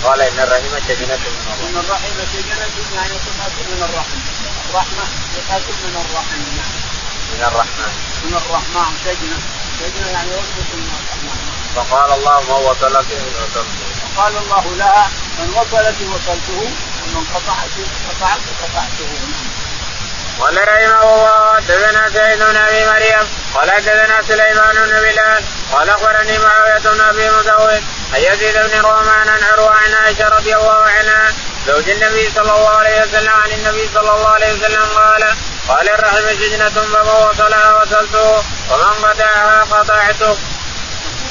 قال 0.03 0.22
إن 0.22 0.39
الرحم 0.39 0.74
شجنه 0.88 1.18
من 1.18 1.47
الله. 1.53 1.70
إن 1.70 1.78
الرحم 1.78 2.18
شجنه 2.34 2.76
يعني 2.95 3.15
صفات 3.26 3.51
من 3.70 3.80
الرحم 3.89 4.20
الرحمة 4.70 5.03
صفات 5.36 5.61
من 5.61 6.05
الرحم 6.05 6.41
من 7.38 7.43
الرحمن. 7.43 7.93
من 8.23 8.33
الرحمن. 8.41 8.91
شجنه 9.05 9.39
شجنه 9.79 10.07
يعني 10.11 10.29
وصفه 10.31 10.75
من 10.77 10.89
الرحمن. 10.99 11.38
فقال 11.75 12.11
اللهم 12.11 12.49
وصلك 12.49 13.09
وصلته. 13.38 13.88
قال 14.17 14.38
الله 14.38 14.65
لها 14.75 15.09
من 15.39 15.49
وصلت 15.49 15.97
وصلته 16.13 16.59
ومن 17.03 17.23
قطعت 17.33 17.75
قطعت 18.09 18.41
قطعته. 18.61 19.09
قال 20.39 20.57
رحمه 20.57 21.01
الله 21.01 21.55
حدثنا 21.55 22.09
سعيد 22.09 22.39
بن 22.39 22.55
أبي 22.55 22.85
مريم 22.85 23.27
قال 23.55 23.71
حدثنا 23.71 24.21
سليمان 24.27 24.75
بن 24.75 24.99
بلال 24.99 25.43
قال 25.73 25.89
أخبرني 25.89 26.38
معاوية 26.38 26.79
بن 26.93 27.01
أبي 27.01 27.29
مسعود 27.29 27.83
عن 28.13 28.21
يزيد 28.21 28.53
بن 28.53 28.79
رومان 28.81 29.29
عن 29.29 29.43
عروة 29.43 29.75
عن 29.75 29.93
عائشة 29.93 30.27
رضي 30.29 30.55
الله 30.55 30.81
عنها 30.97 31.33
زوج 31.67 31.89
النبي 31.89 32.29
صلى 32.29 32.51
الله 32.57 32.69
عليه 32.69 33.01
وسلم 33.01 33.33
عن 33.43 33.51
النبي 33.51 33.89
صلى 33.93 34.11
الله 34.15 34.29
عليه 34.29 34.53
وسلم 34.53 34.83
قال 34.83 35.35
قال 35.68 35.89
الرحم 35.89 36.28
سجنة 36.39 36.70
فمن 36.70 37.09
وصلها 37.09 37.82
وصلته 37.82 38.43
ومن 38.70 39.05
قطعها 39.05 39.61
قطعته. 39.61 40.38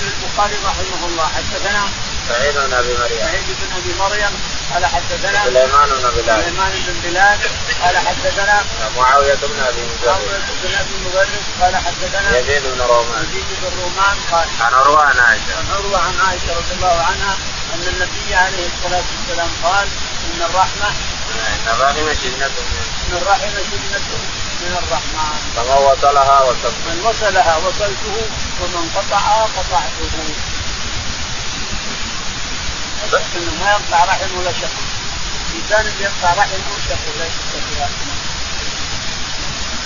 البخاري 0.06 0.56
رحمه 0.64 1.06
الله 1.06 1.26
حدثنا 1.26 1.88
سعيد 2.28 2.54
بن 2.54 2.74
أبي 2.74 2.92
مريم. 2.98 3.18
سعيد 3.18 3.46
بن 3.60 3.68
أبي 3.76 3.94
مريم 3.98 4.32
قال 4.74 4.86
حدثنا 4.86 5.44
سليمان 5.44 5.88
بن 5.88 6.10
بلال. 6.16 6.42
سليمان 6.44 6.72
بن 6.86 6.96
بلال 7.04 7.38
قال 7.82 7.96
حدثنا 7.98 8.64
معاوية 8.96 9.34
بن 9.34 9.60
أبي 9.68 9.82
معاوية 10.06 10.26
مسعود 10.28 10.42
بن 10.62 10.74
أبي 10.74 10.94
مدرس 11.06 11.46
قال 11.60 11.76
حدثنا 11.76 12.38
يزيد 12.38 12.62
بن 12.62 12.80
رومان. 12.80 13.24
يزيد 13.24 13.44
بن 13.62 13.80
رومان 13.80 14.16
قال 14.32 14.48
عن 14.60 14.74
عروة 14.74 15.02
عن 15.02 15.18
عائشة. 15.18 15.56
عن 15.58 15.66
عروة 15.74 15.98
عن 15.98 16.14
عائشة 16.26 16.50
رضي 16.56 16.72
الله 16.76 16.96
عنها 17.08 17.36
أن 17.74 17.82
النبي 17.88 18.34
عليه 18.34 18.66
الصلاة 18.66 19.04
والسلام 19.12 19.50
قال 19.64 19.88
إن 20.26 20.42
الرحمة 20.42 20.88
إن 21.34 21.68
الرحم 21.74 22.06
جنة 22.22 22.50
ان 23.06 23.16
الرحم 23.16 23.54
جنة 23.72 24.08
من 24.62 24.76
الرحمن. 24.82 25.38
فمن 25.56 25.78
وصلها 25.86 26.40
وصلت 26.42 26.76
من 26.86 27.00
وصلها 27.04 27.56
وصلته 27.56 28.16
ومن 28.60 28.90
قطعها 28.96 29.42
قطعته. 29.56 30.34
انه 33.36 33.64
ما 33.64 33.70
يقطع 33.70 34.04
رحم 34.04 34.38
ولا 34.38 34.52
شق 34.52 34.76
الانسان 35.54 35.86
اللي 35.86 36.04
يقطع 36.04 36.34
رحم 36.34 36.58
شق 36.88 36.98
ولا 37.16 37.28
شق 37.28 37.88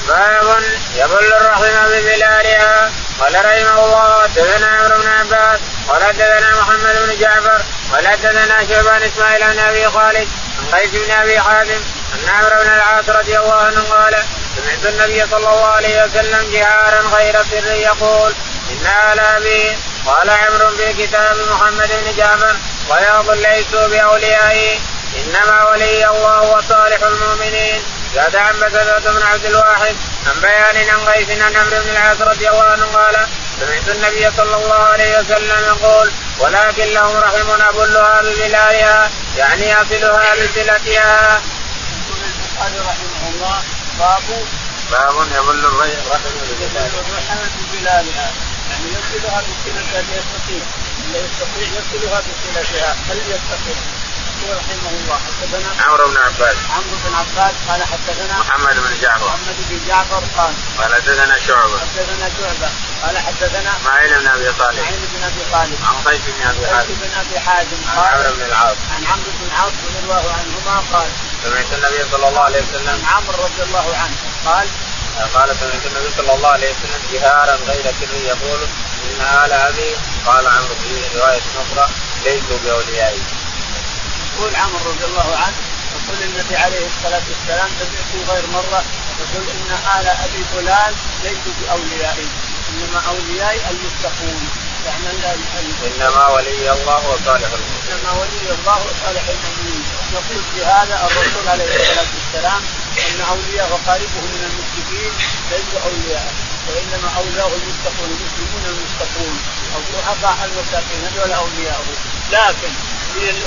باب 0.08 0.62
يبل 0.94 1.32
الرحم 1.32 1.62
ببلالها 1.62 2.90
قال 3.20 3.34
رحمه 3.34 3.84
الله 3.84 4.22
حدثنا 4.22 4.66
عمرو 4.66 4.98
بن 5.02 5.08
عباس 5.08 5.60
قال 5.88 6.04
حدثنا 6.04 6.60
محمد 6.60 6.96
بن 7.06 7.18
جعفر 7.20 7.62
قال 7.92 8.08
حدثنا 8.08 8.66
شيبان 8.66 9.02
إسماعيل 9.02 9.52
بن 9.52 9.58
أبي 9.58 9.90
خالد 9.90 10.28
عن 10.58 10.78
قيس 10.78 10.90
بن 10.90 11.10
أبي 11.10 11.40
حازم 11.40 11.80
أن 12.14 12.28
عمرو 12.28 12.62
بن 12.64 12.72
العاص 12.72 13.08
رضي 13.08 13.38
الله 13.38 13.54
عنه 13.54 13.82
قال 13.82 14.14
سمعت 14.56 14.86
النبي 14.86 15.26
صلى 15.30 15.48
الله 15.48 15.66
عليه 15.66 16.04
وسلم 16.04 16.50
جهارا 16.50 17.00
غير 17.16 17.44
سر 17.50 17.72
يقول 17.72 18.34
إنا 18.70 19.14
لا 19.14 19.30
قال 20.06 20.30
عمرو 20.30 20.70
في 20.76 21.06
كتاب 21.06 21.36
محمد 21.50 21.88
بن 21.88 22.16
جعفر 22.16 22.56
وياض 22.90 23.30
ليسوا 23.30 23.86
بأوليائي 23.86 24.80
إنما 25.16 25.70
ولي 25.70 26.08
الله 26.08 26.42
وصالح 26.42 27.02
المؤمنين 27.02 27.82
زاد 28.14 28.36
عن 28.36 28.52
بكرة 28.52 29.12
بن 29.12 29.22
عبد 29.22 29.44
الواحد 29.44 29.96
عن 30.26 30.40
بيان 30.40 30.88
عن 30.88 31.08
قيس 31.08 31.30
عن 31.30 31.56
عمرو 31.56 31.80
بن 31.80 31.90
العاص 31.90 32.20
رضي 32.20 32.48
الله 32.48 32.62
عنه 32.62 32.84
قال 32.84 33.26
سمعت 33.60 33.88
النبي 33.96 34.30
صلى 34.36 34.56
الله 34.56 34.82
عليه 34.82 35.18
وسلم 35.18 35.64
يقول 35.66 36.10
ولكن 36.38 36.84
لهم 36.84 37.16
رحم 37.16 37.50
ابلها 37.50 38.22
ببلالها 38.22 39.10
يعني 39.36 39.74
أصلها 39.74 40.34
بصلتها. 40.34 41.42
البخاري 42.60 42.78
رحمه 42.78 43.28
الله 43.28 43.62
باب 43.98 44.46
باب 44.90 45.16
يبل 45.32 45.64
الرحم 45.64 46.34
ببلالها 47.56 48.32
يعني 48.70 48.86
يصلها 48.88 49.40
بصلتها 49.40 50.02
ليستطيع 50.02 50.64
اللي 51.04 51.18
يستطيع 51.18 51.68
يصلها 51.68 52.20
بصلتها 52.20 52.96
فليستطيع 53.08 53.76
يقول 54.42 54.56
رحمه 54.56 54.90
الله. 54.90 55.20
حدثنا 55.26 55.84
عمرو 55.84 56.08
بن 56.10 56.16
عباس. 56.16 56.56
عمرو 56.70 56.96
بن 57.04 57.14
عباس 57.14 57.54
قال 57.68 57.84
حدثنا 57.84 58.38
محمد 58.38 58.76
بن 58.76 59.00
جعفر. 59.02 59.26
محمد 59.26 59.56
بن 59.70 59.88
جعفر 59.88 60.22
قال 60.36 60.54
قال 60.78 60.94
حدثنا 60.94 61.38
شعبة. 61.38 61.78
حدثنا 61.78 62.30
شعبة. 62.38 62.70
قال 63.02 63.18
حدثنا 63.18 63.76
اسماعيل 63.76 64.20
بن 64.20 64.26
أبي 64.26 64.52
طالب. 64.52 64.78
اسماعيل 64.78 65.06
بن 65.14 65.22
أبي 65.24 65.42
طالب. 65.52 65.78
عن 65.88 65.96
قيس 66.04 66.20
بن 66.26 66.46
أبي 66.46 66.66
حازم. 66.66 66.94
بن 66.94 67.10
أبي 67.20 67.40
حازم 67.40 67.78
عن 67.88 67.98
عمرو 67.98 68.32
بن 68.36 68.42
العاص. 68.42 68.76
عن 68.96 69.04
عمرو 69.04 69.30
بن 69.40 69.46
العاص 69.46 69.72
رضي 69.86 69.98
الله 70.02 70.24
عنهما 70.38 70.82
قال 70.92 71.08
سمعت 71.44 71.72
النبي 71.72 72.10
صلى 72.12 72.28
الله 72.28 72.40
عليه 72.40 72.62
وسلم 72.62 72.88
عن 72.88 73.04
عمرو 73.04 73.44
رضي 73.44 73.62
الله 73.62 73.96
عنه 73.96 74.16
قال 74.46 74.68
قال 75.34 75.56
سمعت 75.60 75.86
النبي 75.86 76.10
صلى 76.16 76.34
الله 76.34 76.48
عليه 76.48 76.70
وسلم 76.70 77.02
جهارا 77.12 77.54
غير 77.54 77.84
سر 78.00 78.14
يقول 78.14 78.60
إن 79.04 79.20
آل 79.44 79.52
أبي 79.52 79.90
قال 80.26 80.46
عمرو 80.46 80.74
في 80.82 81.18
رواية 81.18 81.42
أخرى 81.62 81.88
ليسوا 82.24 82.58
بأوليائي. 82.64 83.22
يقول 84.34 84.56
عمر 84.56 84.80
رضي 84.86 85.04
الله 85.04 85.36
عنه 85.36 85.56
يقول 85.96 86.22
النبي 86.22 86.56
عليه 86.56 86.86
الصلاة 86.86 87.22
والسلام 87.28 87.68
سمعته 87.80 88.32
غير 88.32 88.46
مرة 88.46 88.84
يقول 89.20 89.46
إن 89.50 89.70
آل 90.00 90.06
أبي 90.08 90.44
فلان 90.54 90.94
ليسوا 91.22 91.52
بأوليائي 91.60 92.28
إنما 92.70 93.02
اوليائي 93.08 93.60
المتقون. 93.70 94.48
يعني 94.86 95.06
إنما 95.86 96.26
ولي 96.28 96.72
الله 96.72 97.08
وصالح 97.08 97.48
المؤمنين. 97.52 97.92
إنما 97.92 98.12
ولي 98.20 98.50
الله 98.58 98.78
وصالح 98.86 99.24
المؤمنين. 99.28 99.79
نقول 100.14 100.42
في 100.54 100.64
هذا 100.64 100.94
الرسول 101.06 101.48
عليه 101.48 101.64
الصلاة 101.64 102.10
والسلام 102.16 102.62
إن 103.06 103.20
أولياء 103.20 103.66
وقاربه 103.72 104.20
من 104.34 104.42
المشركين 104.50 105.12
ليسوا 105.50 105.80
أولياء 105.88 106.34
وإنما 106.68 107.08
أولياء 107.16 107.48
المتقون 107.58 108.10
المسلمون 108.16 108.64
المتقون 108.66 109.36
أو 109.74 109.80
ضعفاء 109.92 110.38
المساكين 110.48 111.00
هذول 111.06 111.32
أولياءه. 111.32 111.84
لكن 112.32 112.72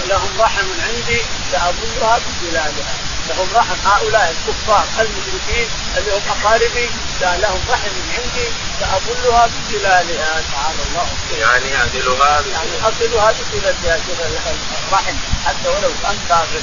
لهم 0.09 0.29
رحم 0.39 0.67
عندي 0.87 1.21
سأظلها 1.51 2.19
بظلالها 2.19 3.12
لهم 3.29 3.47
رحم 3.55 3.75
هؤلاء 3.85 4.35
الكفار 4.35 4.85
المشركين 4.99 5.67
اللي 5.97 6.11
هم 6.11 6.21
أقاربي 6.29 6.89
لهم 7.21 7.61
رحم 7.69 7.91
عندي 8.13 8.47
سأظلها 8.79 9.47
بظلالها 9.47 10.41
تعالى 10.51 10.81
الله. 10.87 11.07
يعني 11.39 11.77
أصلها 11.77 12.41
يعني 12.41 12.75
أصلها 12.81 13.31
بصلتها 13.31 13.99
الرحم. 14.87 15.15
حتى 15.45 15.69
ولو 15.69 15.91
كان 16.03 16.17
كافر 16.29 16.61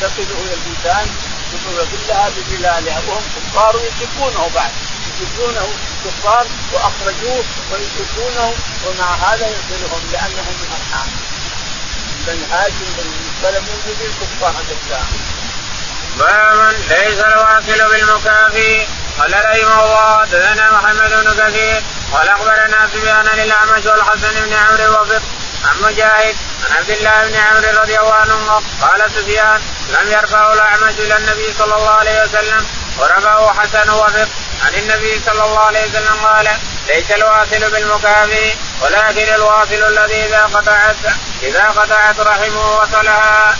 تصله 0.00 0.40
الإنسان 0.56 1.06
يظلها 1.54 2.28
بظلالها 2.28 3.02
وهم 3.08 3.22
كفار 3.36 3.74
يشركونه 3.76 4.50
بعد. 4.54 4.70
يشركونه 5.08 5.68
كفار 6.04 6.46
وأخرجوه 6.72 7.44
ويشركونه 7.72 8.54
ومع 8.86 9.14
هذا 9.14 9.46
يصلهم 9.46 10.02
لأنهم 10.12 10.54
من 10.60 10.68
أرحام 10.78 11.10
بن 12.26 12.52
هاشم 12.52 12.88
بن 12.98 13.10
سلم 13.42 13.64
من 13.86 13.96
الكفار 14.00 14.52
حتى. 14.52 15.51
باب 16.18 16.72
ليس 16.90 17.20
الواصل 17.20 17.90
بالمكافي 17.90 18.86
قال 19.18 19.34
رحمه 19.34 19.84
الله 19.84 20.18
حدثنا 20.20 20.70
محمد 20.70 21.10
بن 21.10 21.44
كثير 21.44 21.82
قال 22.12 22.28
أخبرنا 22.28 22.88
سفيان 22.94 23.26
للاعمش 23.26 23.86
والحسن 23.86 24.44
بن 24.44 24.52
عمرو 24.52 25.02
وفق 25.02 25.22
عن 25.64 25.82
مجاهد 25.82 26.36
عن 26.70 26.76
عبد 26.76 26.90
الله 26.90 27.28
بن 27.28 27.34
عمرو 27.34 27.80
رضي 27.82 27.98
الله 27.98 28.14
عنه 28.14 28.62
قال 28.82 29.10
سفيان 29.10 29.60
لم 29.88 30.12
يرفعه 30.12 30.52
الأعمش 30.52 30.94
إلى 30.98 31.16
النبي 31.16 31.52
صلى 31.58 31.74
الله 31.74 31.90
عليه 31.90 32.22
وسلم 32.22 32.66
ورفعه 32.98 33.60
حسن 33.60 33.90
وفق 33.90 34.28
عن 34.64 34.74
النبي 34.74 35.20
صلى 35.26 35.44
الله 35.44 35.60
عليه 35.60 35.84
وسلم 35.88 36.26
قال 36.26 36.48
ليس 36.88 37.10
الواصل 37.10 37.70
بالمكافئ 37.70 38.54
ولكن 38.80 39.34
الواصل 39.34 39.74
الذي 39.74 40.24
إذا 40.24 40.42
قطعت 40.54 40.96
إذا 41.42 41.64
قطعت 41.64 42.20
رحمه 42.20 42.76
وصلها. 42.80 43.56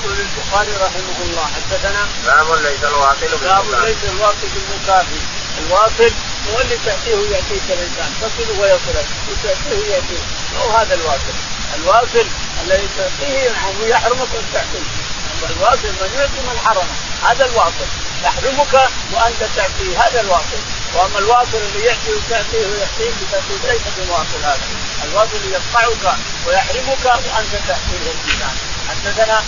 يقول 0.00 0.20
البخاري 0.20 0.72
رحمه 0.72 1.18
الله 1.22 1.46
حدثنا 1.56 2.08
باب 2.26 2.52
ليس 2.52 2.84
الواصل 2.84 3.38
باب 3.42 3.64
ليس 3.84 4.04
الواصل 4.04 4.46
بالمكافئ 4.54 5.20
الواصل 5.58 6.12
هو 6.48 6.60
اللي 6.60 6.78
تعطيه 6.86 7.30
يعطيك 7.30 7.62
الإنسان 7.68 8.10
تصل 8.20 8.60
ويصلك 8.60 9.06
وتعطيه 9.28 9.92
يعطيك 9.92 10.22
هو 10.58 10.70
هذا 10.70 10.94
الواصل؟ 10.94 11.34
الواصل 11.76 12.26
الذي 12.64 12.88
تعطيه 12.98 13.50
ويحرمك 13.80 14.28
أن 14.34 14.44
تعطيه 14.54 15.10
الواصل 15.50 15.88
من 15.88 16.10
يعطي 16.18 16.40
من 16.48 16.58
حرمه 16.64 16.96
هذا 17.22 17.44
الواصل. 17.44 17.86
يحرمك 18.24 18.74
وأنت 19.12 19.40
تعطيه 19.56 20.04
هذا 20.04 20.20
الواصل. 20.20 20.60
وأما 20.94 21.18
الواصل 21.18 21.56
اللي 21.56 21.86
يعطي 21.86 22.12
وتعطيه 22.12 22.66
ويعطيك 22.66 23.14
بتعطيه 23.22 23.72
ليس 23.72 23.82
بواصل 23.98 24.40
هذا. 24.42 24.60
الواصل 25.04 25.52
يقطعك 25.52 26.16
ويحرمك 26.46 27.04
وأنت 27.04 27.52
تعطيه 27.68 27.98
الإنسان. 28.02 28.56
حدثنا 28.88 29.42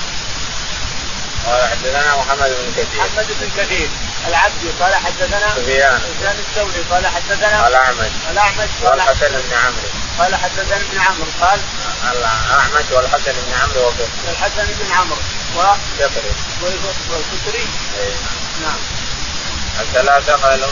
قال 1.46 1.62
حدثنا 1.70 2.16
محمد 2.16 2.50
بن 2.50 2.72
كثير. 2.76 3.00
محمد 3.00 3.26
بن 3.40 3.50
كثير. 3.56 3.88
العبدي 4.28 4.68
قال 4.80 4.94
حدثنا 4.94 5.54
سفيان. 5.56 6.00
سفيان 6.00 6.36
الثوري 6.38 6.84
قال 6.90 7.06
حدثنا 7.06 7.68
الاعمش 7.68 8.12
الاعمش 8.30 8.70
قال 8.84 9.02
حسن 9.02 9.28
بن 9.28 9.52
عمرو. 9.64 9.88
قال 10.18 10.34
حدثنا 10.36 10.76
ابن 10.76 10.98
عمرو. 10.98 11.26
قال 11.40 11.60
الاعمش 12.12 12.90
والحسن 12.92 13.32
بن 13.32 13.52
عمرو 13.62 13.88
وفق 13.88 14.08
الحسن 14.28 14.66
بن 14.66 14.92
عمرو. 14.92 15.20
و 15.56 15.60
كفري 15.98 16.32
والكفري 17.10 17.66
إيه. 17.98 18.14
نعم. 18.62 18.80
الثلاثة 19.80 20.32
قالوا 20.32 20.68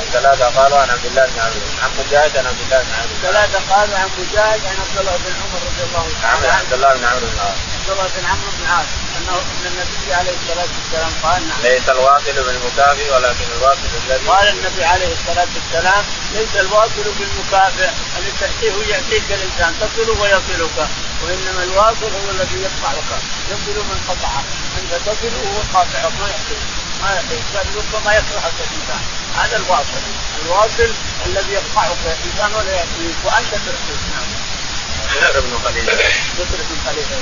الثلاثة 0.00 0.44
قالوا 0.44 0.78
عن 0.78 0.90
عبد 0.90 1.04
الله 1.04 1.26
بن 1.26 1.40
عمرو. 1.40 1.66
عن 1.82 1.90
مجاهد 1.98 2.36
عن 2.36 2.46
عبد 2.46 2.60
الله 2.60 2.82
بن 2.82 2.92
عمرو. 2.94 3.14
ثلاثة 3.22 3.74
قالوا 3.74 3.98
عن 3.98 4.08
مجاهد 4.18 4.60
عن 4.66 4.76
عبد 4.80 4.98
الله 4.98 5.16
بن 5.16 5.32
عمر 5.40 5.60
رضي 5.68 5.82
الله 5.88 6.06
تعالى 6.22 6.48
عن 6.48 6.58
عبد 6.58 6.72
الله 6.72 6.94
بن 6.94 7.04
عمرو. 7.04 7.26
بن 7.26 7.32
العاص 7.34 7.67
عبد 7.88 7.98
الله 7.98 8.10
بن 8.20 8.26
عمرو 8.26 8.50
بن 8.58 8.64
العاص 8.64 8.90
أنه 9.16 9.36
أن 9.38 9.64
النبي 9.66 10.14
عليه 10.14 10.34
الصلاة 10.40 10.68
والسلام 10.76 11.12
قال 11.22 11.48
نعم. 11.48 11.60
ليس 11.62 11.88
الواصل 11.88 12.36
بالمكافئ 12.46 13.14
ولكن 13.14 13.46
الواصل 13.56 13.88
الذي 14.06 14.28
قال 14.28 14.48
النبي 14.48 14.84
عليه 14.84 15.12
الصلاة 15.12 15.48
والسلام 15.56 16.04
ليس 16.34 16.54
الواصل 16.64 17.04
بالمكافئ 17.18 17.88
الذي 18.18 18.32
تأتيه 18.40 18.76
يأتيك 18.92 19.32
الإنسان 19.32 19.74
تصل 19.80 20.10
ويصلك 20.20 20.78
وإنما 21.22 21.62
الواصل 21.64 22.10
هو 22.20 22.30
الذي 22.30 22.58
يقطعك 22.66 23.10
يصل 23.50 23.78
من 23.90 23.98
قطعه 24.08 24.42
أنت 24.78 24.92
تصل 25.08 25.32
وهو 25.44 25.60
قاطعك 25.74 26.12
ما 26.20 26.28
يحتاج 26.34 26.62
ما 27.02 27.08
يحتاج 27.16 27.40
بل 27.54 27.80
ربما 27.80 28.12
يكرهك 28.18 28.56
الإنسان. 28.66 29.02
هذا 29.38 29.56
الواصل. 29.56 30.02
الواصل 30.44 30.90
الذي 31.26 31.52
يقطعك 31.52 32.02
الإنسان 32.04 32.54
ولا 32.54 32.72
يأتيك 32.72 33.16
وأنت 33.24 33.50
ترسل. 33.50 33.98
نعم. 34.12 34.28
بكر 35.08 35.40
بن 35.40 35.58
خليفة 35.64 35.92
بكر 36.38 36.58
بن 36.68 36.76
خليفة 36.86 37.16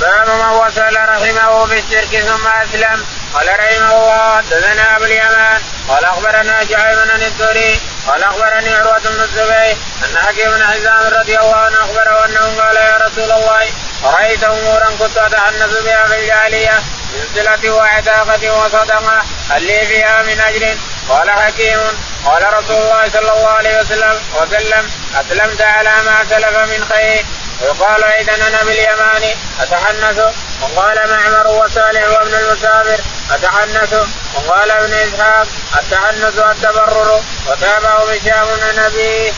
باب 0.00 0.28
من 0.28 0.48
وصل 0.48 0.96
رحمه 0.96 1.66
في 1.66 1.78
الشرك 1.78 2.20
ثم 2.20 2.46
أسلم. 2.46 3.06
قال 3.34 3.48
رحمه 3.48 3.92
الله 3.92 4.36
حدثنا 4.36 4.96
أبو 4.96 5.04
اليمان. 5.04 5.60
قال 5.88 6.04
أخبرنا 6.04 6.64
شعيب 6.70 6.98
بن 6.98 7.22
الدوري 7.22 7.80
قال 8.06 8.22
أخبرني 8.22 8.74
عروة 8.74 8.98
بن 8.98 9.20
الزبير 9.20 9.76
أن 10.04 10.18
حكيم 10.18 10.50
بن 10.50 10.64
حزام 10.66 11.20
رضي 11.20 11.38
الله 11.38 11.56
عنه 11.56 11.76
أخبره 11.76 12.24
أنه 12.24 12.62
قال 12.62 12.76
يا 12.76 12.96
رسول 13.06 13.32
الله 13.32 13.66
رأيت 14.04 14.44
أمورا 14.44 14.88
كنت 14.98 15.16
أتحنث 15.18 15.82
بها 15.84 16.06
في 16.06 16.20
الجاهلية 16.20 16.82
من 17.12 17.24
صلة 17.34 17.70
وعتاقة 17.70 18.50
وصدقة 18.50 19.22
هل 19.50 19.62
لي 19.66 19.86
فيها 19.86 20.22
من 20.22 20.40
اجر؟ 20.40 20.76
قال 21.08 21.30
حكيم 21.30 21.80
قال 22.24 22.54
رسول 22.54 22.76
الله 22.76 23.08
صلى 23.12 23.32
الله 23.32 23.48
عليه 23.48 23.80
وسلم 23.80 24.20
وسلم 24.34 24.90
أسلمت 25.14 25.62
على 25.62 25.92
ما 26.06 26.24
سلف 26.30 26.56
من 26.58 26.84
خير. 26.92 27.26
ويقال 27.62 28.04
اذا 28.04 28.34
أنا 28.48 28.64
باليمان 28.64 29.34
أتحنث. 29.60 30.18
وقال 30.62 31.10
معمر 31.10 31.46
وصالح 31.46 32.08
وابن 32.08 32.34
المسافر 32.34 33.00
أتحنث. 33.30 33.92
وقال 34.34 34.70
ابن 34.70 34.92
إسحاق 34.94 35.46
التحنث 35.78 36.38
التبرر 36.38 37.20
وتابعه 37.46 38.12
هشام 38.12 38.48
عن 38.62 38.78
ابيه. 38.78 39.32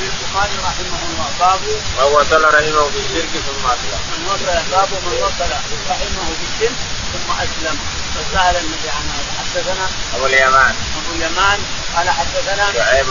البخاري 0.00 0.56
رحمه 0.64 1.00
الله 1.08 1.28
باب 1.40 1.60
من 1.98 2.12
وصل 2.12 2.44
رحمه 2.44 2.90
في 2.90 2.98
الشرك 2.98 3.32
ثم 3.46 3.66
أسلم. 3.66 4.00
من 4.10 4.26
وصل 4.30 4.70
باب 4.70 4.88
من 5.06 5.22
وصل 5.22 5.50
رحمه 5.90 6.26
في 6.38 6.44
الشرك 6.50 6.78
ثم 7.12 7.32
أسلم. 7.32 7.78
فسأل 8.14 8.56
النبي 8.56 8.88
عن 8.88 9.04
هذا. 9.14 9.30
حدثنا 9.38 9.86
أبو 10.14 10.26
اليمان. 10.26 10.74
أبو 10.98 11.14
اليمان 11.16 11.58
قال 11.96 12.10
حدثنا 12.10 12.72
شعيب. 12.72 13.06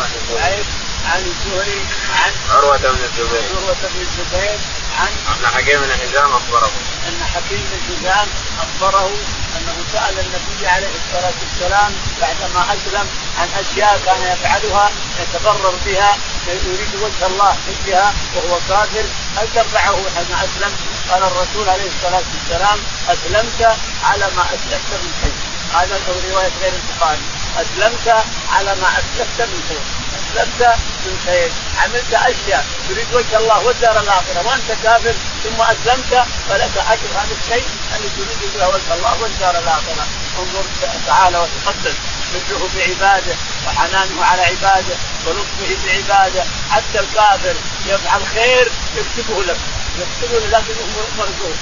عن 1.06 1.22
الزهري 1.22 1.86
عن 2.24 2.32
عروة 2.49 2.78
بن 2.78 3.04
الزبير. 3.04 3.43
عروة 3.58 3.76
بن 3.93 4.01
الزبير 4.01 4.60
عن 4.99 5.12
ان 5.28 5.47
حكيم 5.47 5.82
بن 5.82 5.91
حزام 5.91 6.34
أخبره. 6.34 6.72
أن 7.08 7.24
حكيم 7.36 7.64
بن 7.72 7.80
حزام 7.88 8.28
أخبره 8.60 9.12
أنه 9.58 9.76
سأل 9.93 10.20
النبي 10.20 10.68
عليه 10.68 10.88
الصلاة 10.88 11.34
والسلام 11.41 11.91
بعدما 12.22 12.74
أسلم 12.74 13.08
عن 13.39 13.49
أشياء 13.60 14.01
كان 14.06 14.22
يفعلها 14.22 14.91
يتبرر 15.20 15.74
بها 15.86 16.18
يريد 16.47 16.95
وجه 16.95 17.26
الله 17.26 17.58
بها 17.86 18.14
وهو 18.36 18.60
كافر. 18.70 19.06
هل 19.38 19.47
تنفعه 19.56 19.97
حين 20.16 20.36
أسلم؟ 20.36 20.74
قال 21.10 21.24
الرسول 21.24 21.70
عليه 21.70 21.89
الصلاة 21.95 22.24
والسلام 22.34 22.80
أسلمت 23.10 23.78
على 24.04 24.28
ما 24.36 24.45
اسلمت 24.45 24.91
من 25.04 25.14
شيء. 25.22 25.34
هذا 25.74 25.99
روايه 26.08 26.51
غير 26.62 26.74
البخاري. 26.74 27.22
أسلمت 27.58 28.26
على 28.54 28.76
ما 28.76 28.88
اسلمت 28.88 29.41
من 29.41 29.64
شيء. 29.70 30.03
اسلمت 30.34 30.77
من 31.05 31.19
خير. 31.25 31.51
عملت 31.84 32.13
أشياء 32.13 32.65
تريد 32.89 33.07
وجه 33.13 33.38
الله 33.38 33.65
والدار 33.65 33.99
الآخرة 33.99 34.47
وأنت 34.47 34.71
كافر 34.84 35.13
ثم 35.43 35.61
أسلمت 35.61 36.25
فلك 36.49 36.77
أجر 36.77 37.09
هذا 37.15 37.36
الشيء 37.41 37.65
الذي 37.95 38.09
تريد 38.17 38.53
به 38.53 38.67
وجه 38.67 38.93
الله 38.93 39.21
والدار 39.21 39.57
الآخرة. 39.63 40.07
انظر 40.39 40.63
تعالى 41.07 41.38
وتقدس 41.38 41.95
مثله 42.36 42.69
بعباده 42.75 43.36
وحنانه 43.67 44.25
على 44.25 44.41
عباده 44.41 44.95
ولطفه 45.25 45.77
بعباده. 45.86 46.43
حتى 46.71 46.99
الكافر 46.99 47.55
يفعل 47.86 48.21
خير 48.34 48.71
يكتبه 48.97 49.43
لك. 49.43 49.57
يكتبه 49.99 50.39
لكنه 50.47 50.88
مرزوق. 51.17 51.57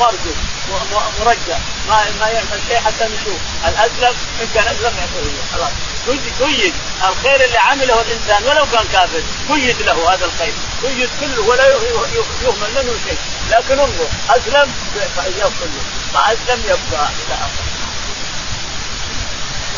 مرزوق 0.00 0.36
مرجع. 1.20 1.58
ما 1.88 2.04
ما 2.20 2.28
يعمل 2.28 2.60
شيء 2.68 2.80
حتى 2.80 3.04
نشوف 3.04 3.38
الاسلم 3.68 4.16
ان 4.42 4.48
كان 4.54 4.64
يعطيه 4.82 5.42
خلاص. 5.52 5.72
قيد 6.06 6.74
الخير 7.08 7.44
اللي 7.44 7.58
عمله 7.58 8.00
الإنسان 8.00 8.44
ولو 8.44 8.66
كان 8.72 8.86
كافر 8.92 9.22
قيد 9.48 9.82
له 9.82 10.14
هذا 10.14 10.24
الخير. 10.24 10.52
قيد 10.82 11.10
كله 11.20 11.40
ولا 11.40 11.66
يهمل 11.66 12.70
منه 12.74 12.94
شيء. 13.08 13.18
لكن 13.50 13.78
انظر 13.80 14.08
اسلم 14.30 14.72
فاياه 15.16 15.50
كله. 15.60 15.82
ما 16.14 16.32
اسلم 16.32 16.60
يبقى 16.64 17.08
إلى 17.08 17.34
آخره. 17.34 17.81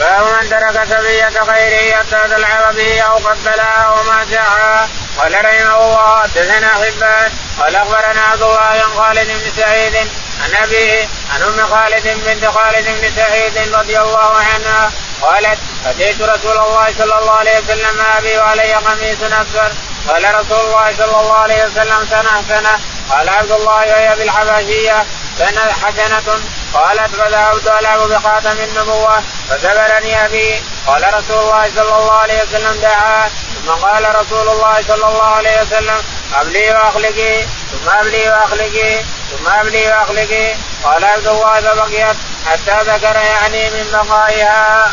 باب 0.01 0.27
من 0.27 0.49
ترك 0.51 0.85
سبية 0.85 1.43
غيره 1.43 1.97
حتى 1.97 2.29
تلعب 2.29 2.75
به 2.75 3.01
أو 3.01 3.17
قبلها 3.17 3.83
أو 3.83 4.03
ماسحها 4.03 4.89
قال 5.19 5.45
رحمه 5.45 5.77
الله 5.77 6.23
حدثنا 6.23 6.69
حبان 6.69 7.33
قال 7.61 7.77
أخبرنا 7.77 8.21
عبد 8.21 8.43
الله 8.43 8.61
عن 8.61 8.95
خالد 8.97 9.29
بن 9.29 9.63
سعيد 9.63 9.97
عن 10.45 10.55
أبيه 10.63 11.09
عن 11.35 11.43
أم 11.43 11.67
خالد 11.67 12.09
بنت 12.27 12.47
خالد 12.47 12.87
بن 12.87 13.13
سعيد 13.17 13.75
رضي 13.75 13.99
الله 13.99 14.37
عنها 14.37 14.93
قالت 15.23 15.59
أتيت 15.87 16.23
رسول 16.23 16.59
الله 16.59 16.95
صلى 16.99 17.19
الله 17.19 17.33
عليه 17.33 17.59
وسلم 17.59 18.01
أبي 18.19 18.39
وعلي 18.39 18.73
قميص 18.73 19.23
اصفر 19.23 19.73
قال 20.09 20.35
رسول 20.35 20.61
الله 20.61 20.93
صلى 20.99 21.21
الله 21.21 21.39
عليه 21.39 21.65
وسلم 21.65 22.07
سنة 22.11 22.45
سنة. 22.49 22.79
قال 23.11 23.29
عبد 23.29 23.51
الله 23.51 23.75
وهي 23.75 24.15
بالحبشيه 24.19 25.05
سنه 25.39 25.73
حسنة 25.73 26.41
قالت 26.75 27.17
فذهبت 27.17 27.67
العب 27.67 28.01
بخاتم 28.01 28.51
النبوة 28.51 29.23
فسبرني 29.49 30.27
أبي. 30.27 30.63
قال 30.87 31.15
رسول 31.15 31.39
الله 31.39 31.71
صلى 31.75 31.97
الله 31.97 32.13
عليه 32.13 32.43
وسلم 32.43 32.81
دعا. 32.81 33.29
ثم 33.65 33.71
قال 33.71 34.17
رسول 34.21 34.49
الله 34.49 34.83
صلى 34.89 35.07
الله 35.09 35.25
عليه 35.25 35.63
وسلم 35.63 36.03
ابلي 36.35 36.71
وأخلقي. 36.71 37.43
ثم 37.43 37.91
ابلي 37.91 38.29
وأخلقي. 38.29 39.05
ثم 39.31 39.49
ابلي 39.49 39.89
وأخلقي. 39.89 40.55
قال 40.85 41.05
عبد 41.05 41.27
الله 41.27 41.61
فبقيت 41.61 42.17
حتى 42.47 42.79
ذكر 42.91 43.17
يعني 43.17 43.71
من 43.71 43.91
بقائها. 43.93 44.91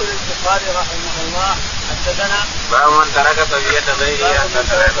يقول 0.00 0.12
البخاري 0.12 0.64
رحمه 0.70 1.16
الله 1.26 1.56
حدثنا 1.90 2.44
باب 2.70 2.92
من 2.92 3.12
ترك 3.14 3.48
صبية 3.50 3.92
غيره 3.92 4.38
حتى 4.38 4.62
ترك 4.62 4.94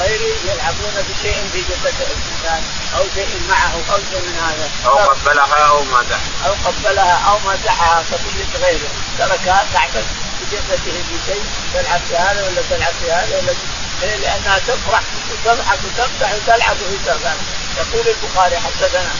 غيره 0.00 0.36
يلعبون 0.44 0.94
بشيء 1.08 1.48
في 1.52 1.60
جسد 1.60 1.96
الإنسان 2.00 2.62
أو 2.96 3.04
شيء 3.14 3.42
معه 3.50 3.74
أو 3.94 3.98
شيء 4.10 4.20
من 4.20 4.36
هذا. 4.38 4.70
أو 4.86 4.98
قبلها 4.98 5.68
أو 5.68 5.84
مسحها 5.84 6.20
أو 6.46 6.52
قبلها 6.64 7.16
أو 7.28 7.38
مسحها 7.38 8.04
صبية 8.10 8.66
غيره. 8.66 8.88
تركها 9.18 9.66
تعبث 9.72 10.06
بجسده 10.40 10.92
في 11.08 11.16
شيء 11.26 11.44
تلعب 11.74 12.00
في 12.08 12.16
هذا 12.16 12.42
ولا 12.42 12.62
تلعب 12.70 12.94
في 13.04 13.12
هذا 13.12 13.38
ولا 13.38 13.54
إيه 14.02 14.16
لأنها 14.16 14.58
تفرح 14.58 15.02
وتضحك 15.32 15.78
وتمسح 15.84 16.32
وتلعب 16.34 16.76
في 16.76 17.10
هذا 17.10 17.36
يقول 17.78 18.06
البخاري 18.08 18.56
حدثنا. 18.56 19.10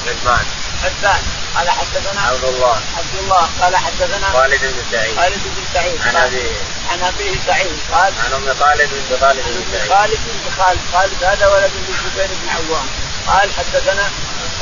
حبان 0.82 1.22
قال 1.56 1.70
حدثنا 1.70 2.20
عبد 2.20 2.44
الله. 2.44 2.76
عبد 2.98 3.14
الله. 3.22 3.48
قال 3.60 3.76
حدثنا 3.76 4.32
خالد 4.32 4.60
بن 4.60 4.82
سعيد. 4.92 5.16
خالد 5.16 5.42
بن 5.44 5.62
سعيد. 5.74 6.00
عن 6.06 6.16
أبيه. 6.16 6.52
عن 6.90 7.02
أبيه 7.02 7.34
سعيد. 7.46 7.78
قال 7.92 8.12
عن 8.24 8.32
أم 8.32 8.54
خالد 8.60 8.90
بن 8.92 9.16
خالد 9.20 9.44
بن 9.46 9.64
سعيد. 9.72 9.92
خالد 9.92 10.20
بن 10.26 10.50
خالد. 10.58 10.80
خالد 10.92 11.24
هذا 11.24 11.46
ولد 11.46 11.72
من 11.76 11.94
الزبير 11.94 12.30
بن 12.42 12.48
عوام. 12.48 12.86
قال 13.26 13.48
حدثنا 13.58 14.10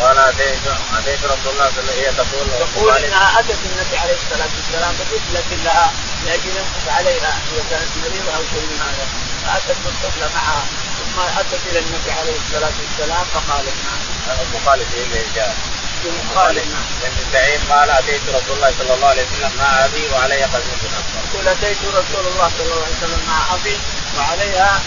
قال 0.01 0.19
اتيت 0.19 0.65
أتيت 0.99 1.25
رسول 1.25 1.53
الله 1.53 1.71
صلى 1.71 1.81
الله 1.81 1.93
عليه 1.93 2.09
وسلم. 2.09 2.25
تقول 2.25 2.47
تقول 2.75 3.05
إنها 3.05 3.41
أتت 3.41 3.59
النبي 3.71 3.97
عليه 3.99 4.17
الصلاة 4.23 4.51
والسلام 4.57 4.93
بطفله 4.99 5.57
لها 5.65 5.93
لأجل 6.27 6.49
ينفق 6.57 6.93
عليها. 6.93 7.33
هي 7.53 7.61
كانت 7.71 7.91
مريضة 8.03 8.37
أو 8.37 8.43
شيء 8.53 8.67
من 8.71 8.81
هذا. 8.87 9.07
فأتت 9.45 9.79
بالطفله 9.85 10.31
معها. 10.35 10.63
ثم 10.99 11.21
أتت 11.41 11.61
إلى 11.71 11.79
النبي 11.79 12.11
عليه 12.11 12.37
الصلاة 12.47 12.73
والسلام 12.81 13.25
فقالت 13.35 13.77
نعم. 13.85 14.39
أبو 14.41 14.59
خالد 14.67 14.87
هي 14.95 15.03
اللي 15.03 15.25
جاء 15.35 15.57
بن 16.05 17.25
سعيد 17.33 17.61
قال 17.71 17.91
أتيت 17.91 18.21
رسول 18.29 18.57
الله 18.57 18.75
صلى 18.79 18.95
الله 18.95 19.09
عليه 19.09 19.23
وسلم 19.23 19.53
مع 19.59 19.85
أبي 19.85 20.09
وعلي 20.13 20.43
قميص 20.43 20.81
اصفر. 20.85 21.21
يقول 21.35 21.49
أتيت 21.49 21.79
رسول 21.85 22.27
الله 22.33 22.51
صلى 22.59 22.67
الله 22.67 22.85
عليه 22.85 22.97
وسلم 22.97 23.23
مع 23.29 23.55
أبي 23.55 23.79
وعليها 24.19 24.81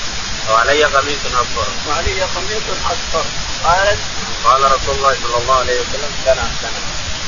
وعلي 0.49 0.83
قميص 0.83 1.25
أصفر. 1.25 1.67
وعلي 1.87 2.21
قميص 2.21 2.63
أصفر 2.85 3.25
قالت 3.63 3.99
قال 4.43 4.61
رسول 4.63 4.95
الله 4.95 5.13
صلى 5.23 5.37
الله 5.37 5.59
عليه 5.59 5.81
وسلم 5.81 6.11
سنة 6.25 6.51
سنة. 6.61 6.81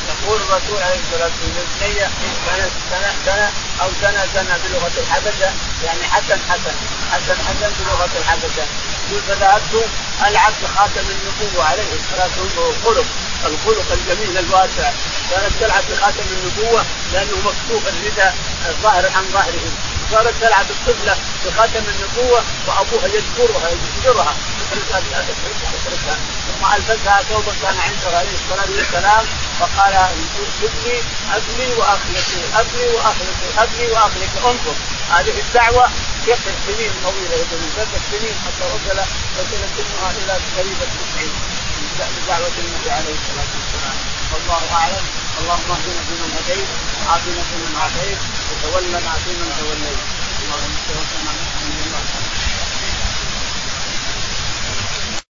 يقول 0.06 0.42
الرسول 0.42 0.84
عليه 0.84 1.00
الصلاة 1.06 1.32
والسلام 1.42 2.12
سنة 2.46 2.70
سنة 2.92 3.14
سنة 3.26 3.52
أو 3.82 3.90
سنة 4.02 4.28
سنة 4.34 4.60
بلغة 4.66 4.92
الحبشة 4.98 5.50
يعني 5.86 6.04
حسن 6.04 6.40
حسن 6.50 6.76
حسن 7.12 7.36
حسن 7.48 7.72
بلغة 7.80 8.10
الحبشة 8.20 8.66
يقول 9.10 9.22
فذهبت 9.28 9.86
العب 10.22 10.54
بخاتم 10.64 11.06
النبوة 11.12 11.64
عليه 11.64 11.94
الصلاة 11.94 12.30
والسلام 12.42 12.70
الخلق 12.70 13.06
الخلق 13.46 13.92
الجميل 13.92 14.38
الواسع. 14.38 14.92
كانت 15.32 15.54
تلعب 15.60 15.84
بخاتم 15.92 16.24
النبوة 16.38 16.86
لأنه 17.14 17.38
مكتوب 17.38 17.82
الرداء 17.88 18.36
ظاهر 18.84 19.06
عن 19.18 19.24
ظهره 19.34 19.72
صارت 20.12 20.34
تلعب 20.42 20.66
الطفله 20.70 21.16
بخاتم 21.46 21.84
النبوة 21.94 22.44
وأبوها 22.68 23.08
يذكرها 23.08 23.70
يذكرها. 23.70 24.36
ثم 26.48 26.66
البسها 26.76 27.22
ثوبا 27.30 27.54
كان 27.62 27.78
عنده 27.78 28.18
عليه 28.18 28.34
الصلاة 28.34 28.70
والسلام 28.78 29.26
فقال 29.60 29.94
ابني 29.94 31.02
ابني 31.34 31.74
واخلقي 31.74 32.42
ابني 32.60 32.88
واخلقي 32.96 33.64
ابني 33.64 33.88
واخلقي 33.92 34.40
انظر 34.50 34.76
هذه 35.10 35.40
الدعوة 35.40 35.90
يقف 36.28 36.56
سنين 36.68 36.92
طويلة 37.04 37.36
يقول 37.36 37.60
ثلاث 37.76 37.90
سنين 38.12 38.36
حتى 38.46 38.66
وصل 38.74 39.00
وصل 39.38 39.62
سنها 39.78 40.12
إلى 40.12 40.34
قريب 40.58 40.78
التسعين 40.82 41.34
بدعوه 42.26 42.48
النبي 42.58 42.92
عليه 42.92 43.16
الصلاة 43.20 43.52
والسلام. 43.56 44.05
والله 44.36 44.74
أعلم. 44.74 45.06
اللهم 45.40 45.72
اهدنا 45.72 46.02
فيمن 46.08 46.32
هديت 46.38 46.68
وعافنا 47.08 47.44
فيمن 47.50 47.76
عافيت 47.82 48.20
وتولنا 48.52 49.00
فيمن 49.24 49.50
توليت. 49.60 50.00
اللهم 50.44 50.74
توفنا 50.88 51.32
من 51.32 52.25